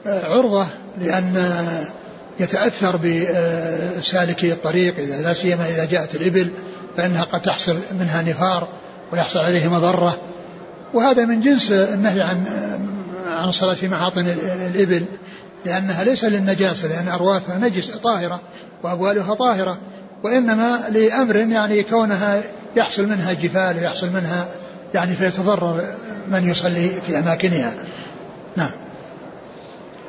آه، 0.07 0.27
عرضة 0.27 0.67
لأن 1.01 1.55
يتأثر 2.41 2.97
بسالكي 2.97 4.53
الطريق 4.53 4.99
إذا 4.99 5.23
لا 5.23 5.33
سيما 5.33 5.69
إذا 5.69 5.85
جاءت 5.85 6.15
الإبل 6.15 6.51
فإنها 6.97 7.25
قد 7.25 7.43
تحصل 7.43 7.77
منها 8.01 8.23
نفار 8.23 8.69
ويحصل 9.13 9.41
عليه 9.41 9.69
مضرة. 9.69 10.19
وهذا 10.95 11.25
من 11.25 11.41
جنس 11.41 11.73
النهي 11.73 12.21
عن 12.21 12.45
عن 13.39 13.49
الصلاة 13.49 13.75
في 13.75 13.89
محاطن 13.89 14.27
الإبل. 14.75 15.05
لأنها 15.65 16.05
ليس 16.05 16.25
للنجاسة 16.25 16.89
لأن 16.89 17.09
أرواثها 17.09 17.59
نجس 17.59 17.91
طاهرة 17.91 18.41
وأبوالها 18.83 19.35
طاهرة 19.35 19.79
وإنما 20.23 20.81
لأمر 20.93 21.37
يعني 21.37 21.83
كونها 21.83 22.43
يحصل 22.77 23.09
منها 23.09 23.33
جفال 23.33 23.77
ويحصل 23.77 24.07
منها 24.11 24.49
يعني 24.95 25.13
فيتضرر 25.13 25.83
من 26.29 26.51
يصلي 26.51 26.89
في 26.89 27.19
أماكنها. 27.19 27.73
نعم. 28.57 28.71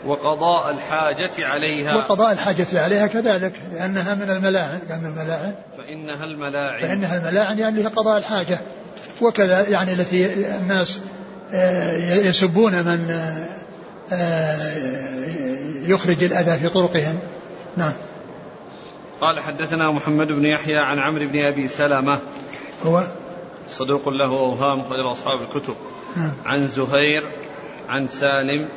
وقضاء 0.05 0.71
الحاجة 0.71 1.31
عليها. 1.39 1.95
وقضاء 1.95 2.31
الحاجة 2.31 2.67
عليها 2.73 3.07
كذلك 3.07 3.53
لأنها 3.73 4.15
من 4.15 4.29
الملاعن 4.29 4.79
كان 4.89 5.05
الملاعن. 5.05 5.53
فإنها 5.77 6.23
الملاعن. 6.23 6.81
فإنها 6.81 7.17
الملاعن 7.17 7.59
يعني 7.59 7.83
قضاء 7.83 8.17
الحاجة. 8.17 8.59
وكذا 9.21 9.69
يعني 9.69 9.93
التي 9.93 10.47
الناس 10.57 10.99
آه، 11.53 11.97
يسبون 12.15 12.71
من 12.71 13.09
آه، 13.09 13.60
يخرج 15.87 16.23
الأذى 16.23 16.59
في 16.59 16.69
طرقهم. 16.69 17.19
نعم. 17.77 17.93
قال 19.21 19.39
حدثنا 19.39 19.91
محمد 19.91 20.27
بن 20.27 20.45
يحيى 20.45 20.77
عن 20.77 20.99
عمرو 20.99 21.27
بن 21.27 21.45
أبي 21.45 21.67
سلمة. 21.67 22.19
هو؟ 22.85 23.03
صدوق 23.69 24.09
له 24.09 24.25
أوهام 24.25 24.83
خير 24.83 25.11
أصحاب 25.11 25.41
الكتب. 25.41 25.75
نعم. 26.17 26.33
عن 26.45 26.67
زهير 26.67 27.23
عن 27.89 28.07
سالم. 28.07 28.67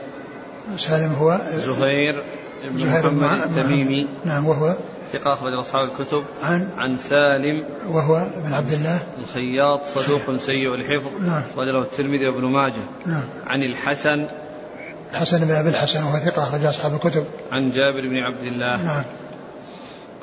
سالم 0.78 1.12
هو؟ 1.12 1.40
زهير 1.54 2.22
بن 2.70 2.78
زهير 2.78 3.10
محمد 3.10 3.40
التميمي. 3.42 4.08
نعم 4.24 4.46
وهو؟ 4.46 4.74
ثقة 5.12 5.32
أخرج 5.32 5.52
أصحاب 5.60 5.88
الكتب. 5.88 6.24
عن؟ 6.42 6.68
عن 6.76 6.96
سالم. 6.96 7.64
وهو 7.88 8.26
بن 8.46 8.52
عبد 8.52 8.72
الله. 8.72 8.98
الخياط 9.18 9.84
صدوق 9.84 10.36
سيء 10.36 10.74
الحفظ. 10.74 11.20
نعم. 11.20 11.42
أخرج 11.52 11.68
له 11.68 11.82
الترمذي 11.82 12.28
وابن 12.28 12.44
ماجه. 12.44 12.84
نعم. 13.06 13.24
عن 13.46 13.62
الحسن. 13.62 14.26
الحسن 15.14 15.46
بن 15.46 15.54
أبي 15.54 15.68
الحسن 15.68 16.04
وهو 16.04 16.16
ثقة 16.16 16.42
أخرج 16.42 16.64
أصحاب 16.64 16.94
الكتب. 16.94 17.24
عن 17.52 17.70
جابر 17.70 18.00
بن 18.00 18.16
عبد 18.16 18.42
الله. 18.42 18.82
نعم. 18.82 19.04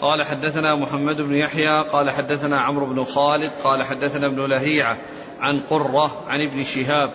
قال 0.02 0.24
حدثنا 0.24 0.76
محمد 0.76 1.22
بن 1.22 1.36
يحيى 1.36 1.84
قال 1.84 2.10
حدثنا 2.10 2.62
عمرو 2.62 2.86
بن 2.86 3.04
خالد 3.04 3.52
قال 3.64 3.84
حدثنا 3.84 4.28
ابن 4.28 4.46
لهيعة 4.46 4.98
عن 5.42 5.60
قرة 5.70 6.24
عن 6.28 6.42
ابن 6.48 6.64
شهاب 6.64 7.10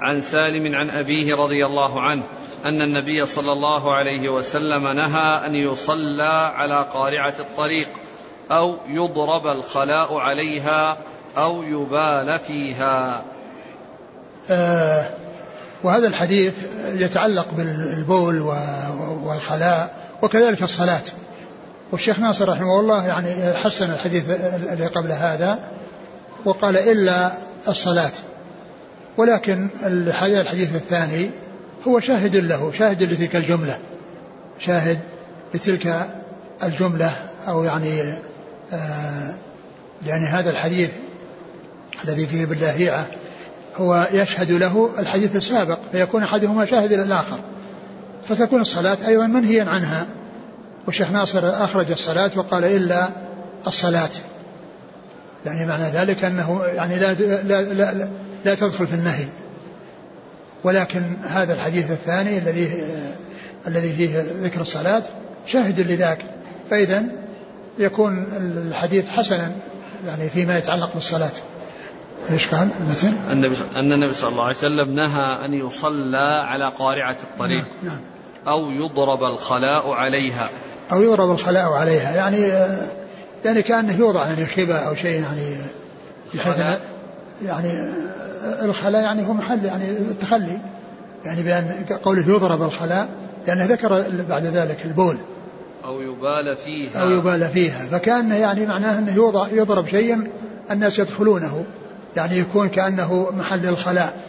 عن 0.00 0.20
سالم 0.20 0.74
عن 0.74 0.90
أبيه 0.90 1.36
رضي 1.36 1.66
الله 1.66 2.00
عنه 2.00 2.22
أن 2.64 2.82
النبي 2.82 3.26
صلى 3.26 3.52
الله 3.52 3.94
عليه 3.94 4.28
وسلم 4.28 4.88
نهى 4.88 5.46
أن 5.46 5.54
يصلى 5.54 6.52
على 6.54 6.88
قارعة 6.94 7.34
الطريق 7.38 7.88
أو 8.50 8.76
يضرب 8.88 9.46
الخلاء 9.46 10.16
عليها 10.16 10.98
أو 11.38 11.62
يبال 11.62 12.38
فيها. 12.38 13.24
آه 14.50 15.21
وهذا 15.84 16.08
الحديث 16.08 16.54
يتعلق 16.94 17.46
بالبول 17.56 18.40
والخلاء 19.24 19.94
وكذلك 20.22 20.62
الصلاة. 20.62 21.02
والشيخ 21.92 22.18
ناصر 22.18 22.48
رحمه 22.48 22.80
الله 22.80 23.06
يعني 23.06 23.54
حسن 23.54 23.90
الحديث 23.90 24.24
الذي 24.30 24.86
قبل 24.86 25.12
هذا 25.12 25.58
وقال 26.44 26.76
إلا 26.76 27.32
الصلاة. 27.68 28.12
ولكن 29.16 29.68
الحديث 30.22 30.74
الثاني 30.74 31.30
هو 31.88 32.00
شاهد 32.00 32.36
له 32.36 32.72
شاهد 32.72 33.02
لتلك 33.02 33.36
الجملة 33.36 33.78
شاهد 34.58 34.98
لتلك 35.54 36.06
الجملة 36.62 37.12
أو 37.48 37.64
يعني 37.64 38.14
آه 38.72 39.34
يعني 40.06 40.26
هذا 40.26 40.50
الحديث 40.50 40.90
الذي 42.04 42.26
فيه 42.26 42.46
باللاهيعة 42.46 43.06
هو 43.76 44.08
يشهد 44.12 44.50
له 44.50 44.90
الحديث 44.98 45.36
السابق 45.36 45.78
فيكون 45.92 46.22
أحدهما 46.22 46.64
شاهد 46.64 46.92
للآخر 46.92 47.38
فتكون 48.24 48.60
الصلاة 48.60 48.98
أيضا 49.08 49.26
منهيا 49.26 49.64
عنها. 49.64 50.06
والشيخ 50.86 51.10
ناصر 51.10 51.64
أخرج 51.64 51.90
الصلاة 51.90 52.30
وقال 52.36 52.64
إلا 52.64 53.08
الصلاة. 53.66 54.10
يعني 55.46 55.66
معنى 55.66 55.84
ذلك 55.84 56.24
أنه 56.24 56.64
يعني 56.64 56.98
لا, 56.98 57.12
لا, 57.12 57.62
لا, 57.62 57.92
لا, 57.92 58.08
لا 58.44 58.54
تدخل 58.54 58.86
في 58.86 58.94
النهي. 58.94 59.24
ولكن 60.64 61.02
هذا 61.26 61.54
الحديث 61.54 61.90
الثاني 61.90 62.38
الذي 62.38 62.84
الذي 63.66 63.92
فيه 63.92 64.24
ذكر 64.42 64.60
الصلاة 64.60 65.02
شاهد 65.46 65.80
لذاك. 65.80 66.24
فإذا 66.70 67.02
يكون 67.78 68.26
الحديث 68.36 69.08
حسنا 69.08 69.52
يعني 70.06 70.28
فيما 70.28 70.58
يتعلق 70.58 70.90
بالصلاة. 70.94 71.32
إيش 72.30 72.48
قال؟ 72.48 72.70
المتن؟ 72.80 73.12
النبي 73.30 73.56
أن 73.76 73.92
النبي 73.92 74.14
صلى 74.14 74.30
الله 74.30 74.44
عليه 74.44 74.56
وسلم 74.56 74.94
نهى 74.94 75.44
أن 75.44 75.54
يصلى 75.54 76.44
على 76.46 76.72
قارعة 76.78 77.16
الطريق. 77.22 77.64
نعم. 77.82 77.92
نعم. 77.92 78.00
أو 78.48 78.70
يضرب 78.70 79.22
الخلاء 79.22 79.90
عليها. 79.90 80.48
أو 80.92 81.02
يضرب 81.02 81.30
الخلاء 81.30 81.72
عليها. 81.72 82.16
يعني 82.16 82.38
يعني 83.44 83.62
كأنه 83.62 83.98
يوضع 83.98 84.26
يعني 84.26 84.46
خبا 84.46 84.78
أو 84.78 84.94
شيء 84.94 85.22
يعني 85.22 85.56
بحيث 86.34 86.78
يعني 87.44 87.68
الخلاء 88.62 89.02
يعني 89.02 89.26
هو 89.26 89.32
محل 89.32 89.64
يعني 89.64 89.90
التخلي. 89.90 90.60
يعني 91.24 91.42
بأن 91.42 91.84
قوله 92.04 92.28
يضرب 92.28 92.62
الخلاء 92.62 93.08
لأنه 93.46 93.64
ذكر 93.64 94.04
بعد 94.28 94.46
ذلك 94.46 94.84
البول. 94.84 95.16
أو 95.84 96.00
يبال 96.00 96.56
فيها. 96.56 97.02
أو 97.02 97.10
يبال 97.10 97.48
فيها. 97.48 97.86
فكان 97.90 98.32
يعني 98.32 98.66
معناه 98.66 98.98
أنه 98.98 99.14
يوضع 99.14 99.48
يضرب 99.48 99.86
شيئا 99.86 100.24
الناس 100.70 100.98
يدخلونه. 100.98 101.64
يعني 102.16 102.38
يكون 102.38 102.68
كأنه 102.68 103.30
محل 103.30 103.66
الخلاء 103.66 104.24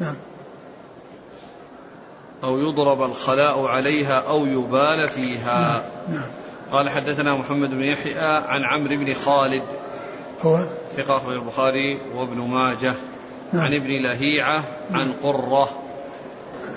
نعم 0.00 0.16
أو 2.44 2.58
يضرب 2.58 3.02
الخلاء 3.02 3.66
عليها 3.66 4.20
أو 4.28 4.46
يبال 4.46 5.08
فيها 5.08 5.60
نعم. 6.08 6.16
نعم. 6.16 6.26
قال 6.72 6.90
حدثنا 6.90 7.34
محمد 7.34 7.70
بن 7.70 7.82
يحيى 7.82 8.42
عن 8.48 8.64
عمرو 8.64 8.96
بن 8.96 9.14
خالد 9.14 9.62
هو 10.42 10.66
ثقة 10.96 11.16
أخرج 11.16 11.36
البخاري 11.36 12.00
وابن 12.14 12.40
ماجه 12.40 12.94
نعم. 13.52 13.64
عن 13.64 13.74
ابن 13.74 13.90
لهيعة 14.02 14.64
عن 14.92 15.12
قرة 15.22 15.68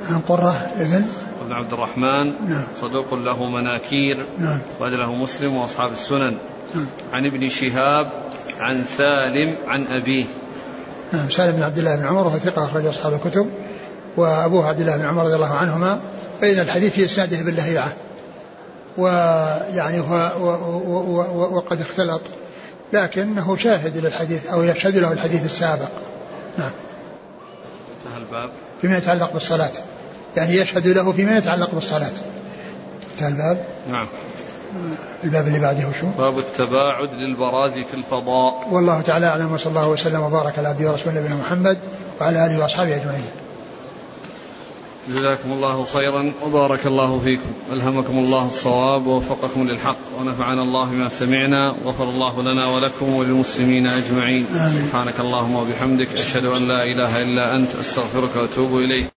عن 0.09 0.21
قرة 0.21 0.71
ابن 0.77 1.05
ابن 1.41 1.53
عبد 1.53 1.73
الرحمن 1.73 2.49
نعم. 2.49 2.63
صدوق 2.75 3.13
له 3.13 3.45
مناكير 3.45 4.25
نعم. 4.39 4.59
له 4.81 5.15
مسلم 5.15 5.55
وأصحاب 5.55 5.91
السنن 5.91 6.37
نعم. 6.75 6.87
عن 7.13 7.25
ابن 7.25 7.49
شهاب 7.49 8.11
عن 8.59 8.83
سالم 8.83 9.55
عن 9.67 9.87
أبيه 9.87 10.25
نعم 11.13 11.29
سالم 11.29 11.51
بن 11.51 11.63
عبد 11.63 11.77
الله 11.77 11.95
بن 11.95 12.07
عمر 12.07 12.27
وهو 12.27 12.37
ثقة 12.37 12.65
أخرج 12.65 12.85
أصحاب 12.85 13.13
الكتب 13.13 13.49
وأبوه 14.17 14.67
عبد 14.67 14.79
الله 14.79 14.97
بن 14.97 15.05
عمر 15.05 15.23
رضي 15.23 15.35
الله 15.35 15.53
عنهما 15.53 15.99
فإذا 16.41 16.61
الحديث 16.61 16.93
في 16.93 17.05
إسناده 17.05 17.41
باللهيعة 17.41 17.93
ويعني 18.97 19.99
هو 19.99 20.31
وقد 21.57 21.81
اختلط. 21.81 22.21
لكنه 22.93 23.55
شاهد 23.55 23.97
للحديث 23.97 24.47
أو 24.47 24.63
يشهد 24.63 24.97
له 24.97 25.11
الحديث 25.11 25.45
السابق. 25.45 25.89
نعم. 26.57 26.71
انتهى 28.05 28.17
الباب. 28.17 28.49
فيما 28.81 28.97
يتعلق 28.97 29.33
بالصلاة. 29.33 29.71
يعني 30.37 30.55
يشهد 30.55 30.87
له 30.87 31.11
فيما 31.11 31.37
يتعلق 31.37 31.75
بالصلاة. 31.75 32.11
انتهى 33.13 33.27
الباب. 33.27 33.65
نعم. 33.91 34.07
الباب 35.23 35.47
اللي 35.47 35.59
بعده 35.59 35.87
وشو؟ 35.87 36.07
باب 36.17 36.39
التباعد 36.39 37.13
للبراز 37.13 37.71
في 37.71 37.93
الفضاء 37.93 38.67
والله 38.71 39.01
تعالى 39.01 39.25
أعلم 39.25 39.51
وصلى 39.51 39.69
الله 39.69 39.89
وسلم 39.89 40.21
وبارك 40.21 40.59
على 40.59 40.67
عبده 40.67 40.91
ورسوله 40.91 41.19
نبينا 41.19 41.35
محمد 41.35 41.77
وعلى 42.21 42.45
آله 42.45 42.59
وأصحابه 42.61 42.95
أجمعين. 42.95 43.25
جزاكم 45.09 45.51
الله 45.51 45.85
خيرا 45.85 46.31
وبارك 46.45 46.85
الله 46.85 47.19
فيكم 47.19 47.49
ألهمكم 47.73 48.19
الله 48.19 48.45
الصواب 48.45 49.07
ووفقكم 49.07 49.67
للحق 49.69 49.95
ونفعنا 50.19 50.61
الله 50.61 50.85
بما 50.85 51.09
سمعنا 51.09 51.75
غفر 51.85 52.03
الله 52.03 52.41
لنا 52.41 52.67
ولكم 52.67 53.13
وللمسلمين 53.15 53.87
أجمعين 53.87 54.45
آمين. 54.55 54.85
سبحانك 54.87 55.19
اللهم 55.19 55.55
وبحمدك 55.55 56.13
أشهد 56.13 56.45
أن 56.45 56.67
لا 56.67 56.83
إله 56.83 57.21
إلا 57.21 57.55
أنت 57.55 57.75
أستغفرك 57.75 58.35
وأتوب 58.35 58.75
إليك 58.75 59.08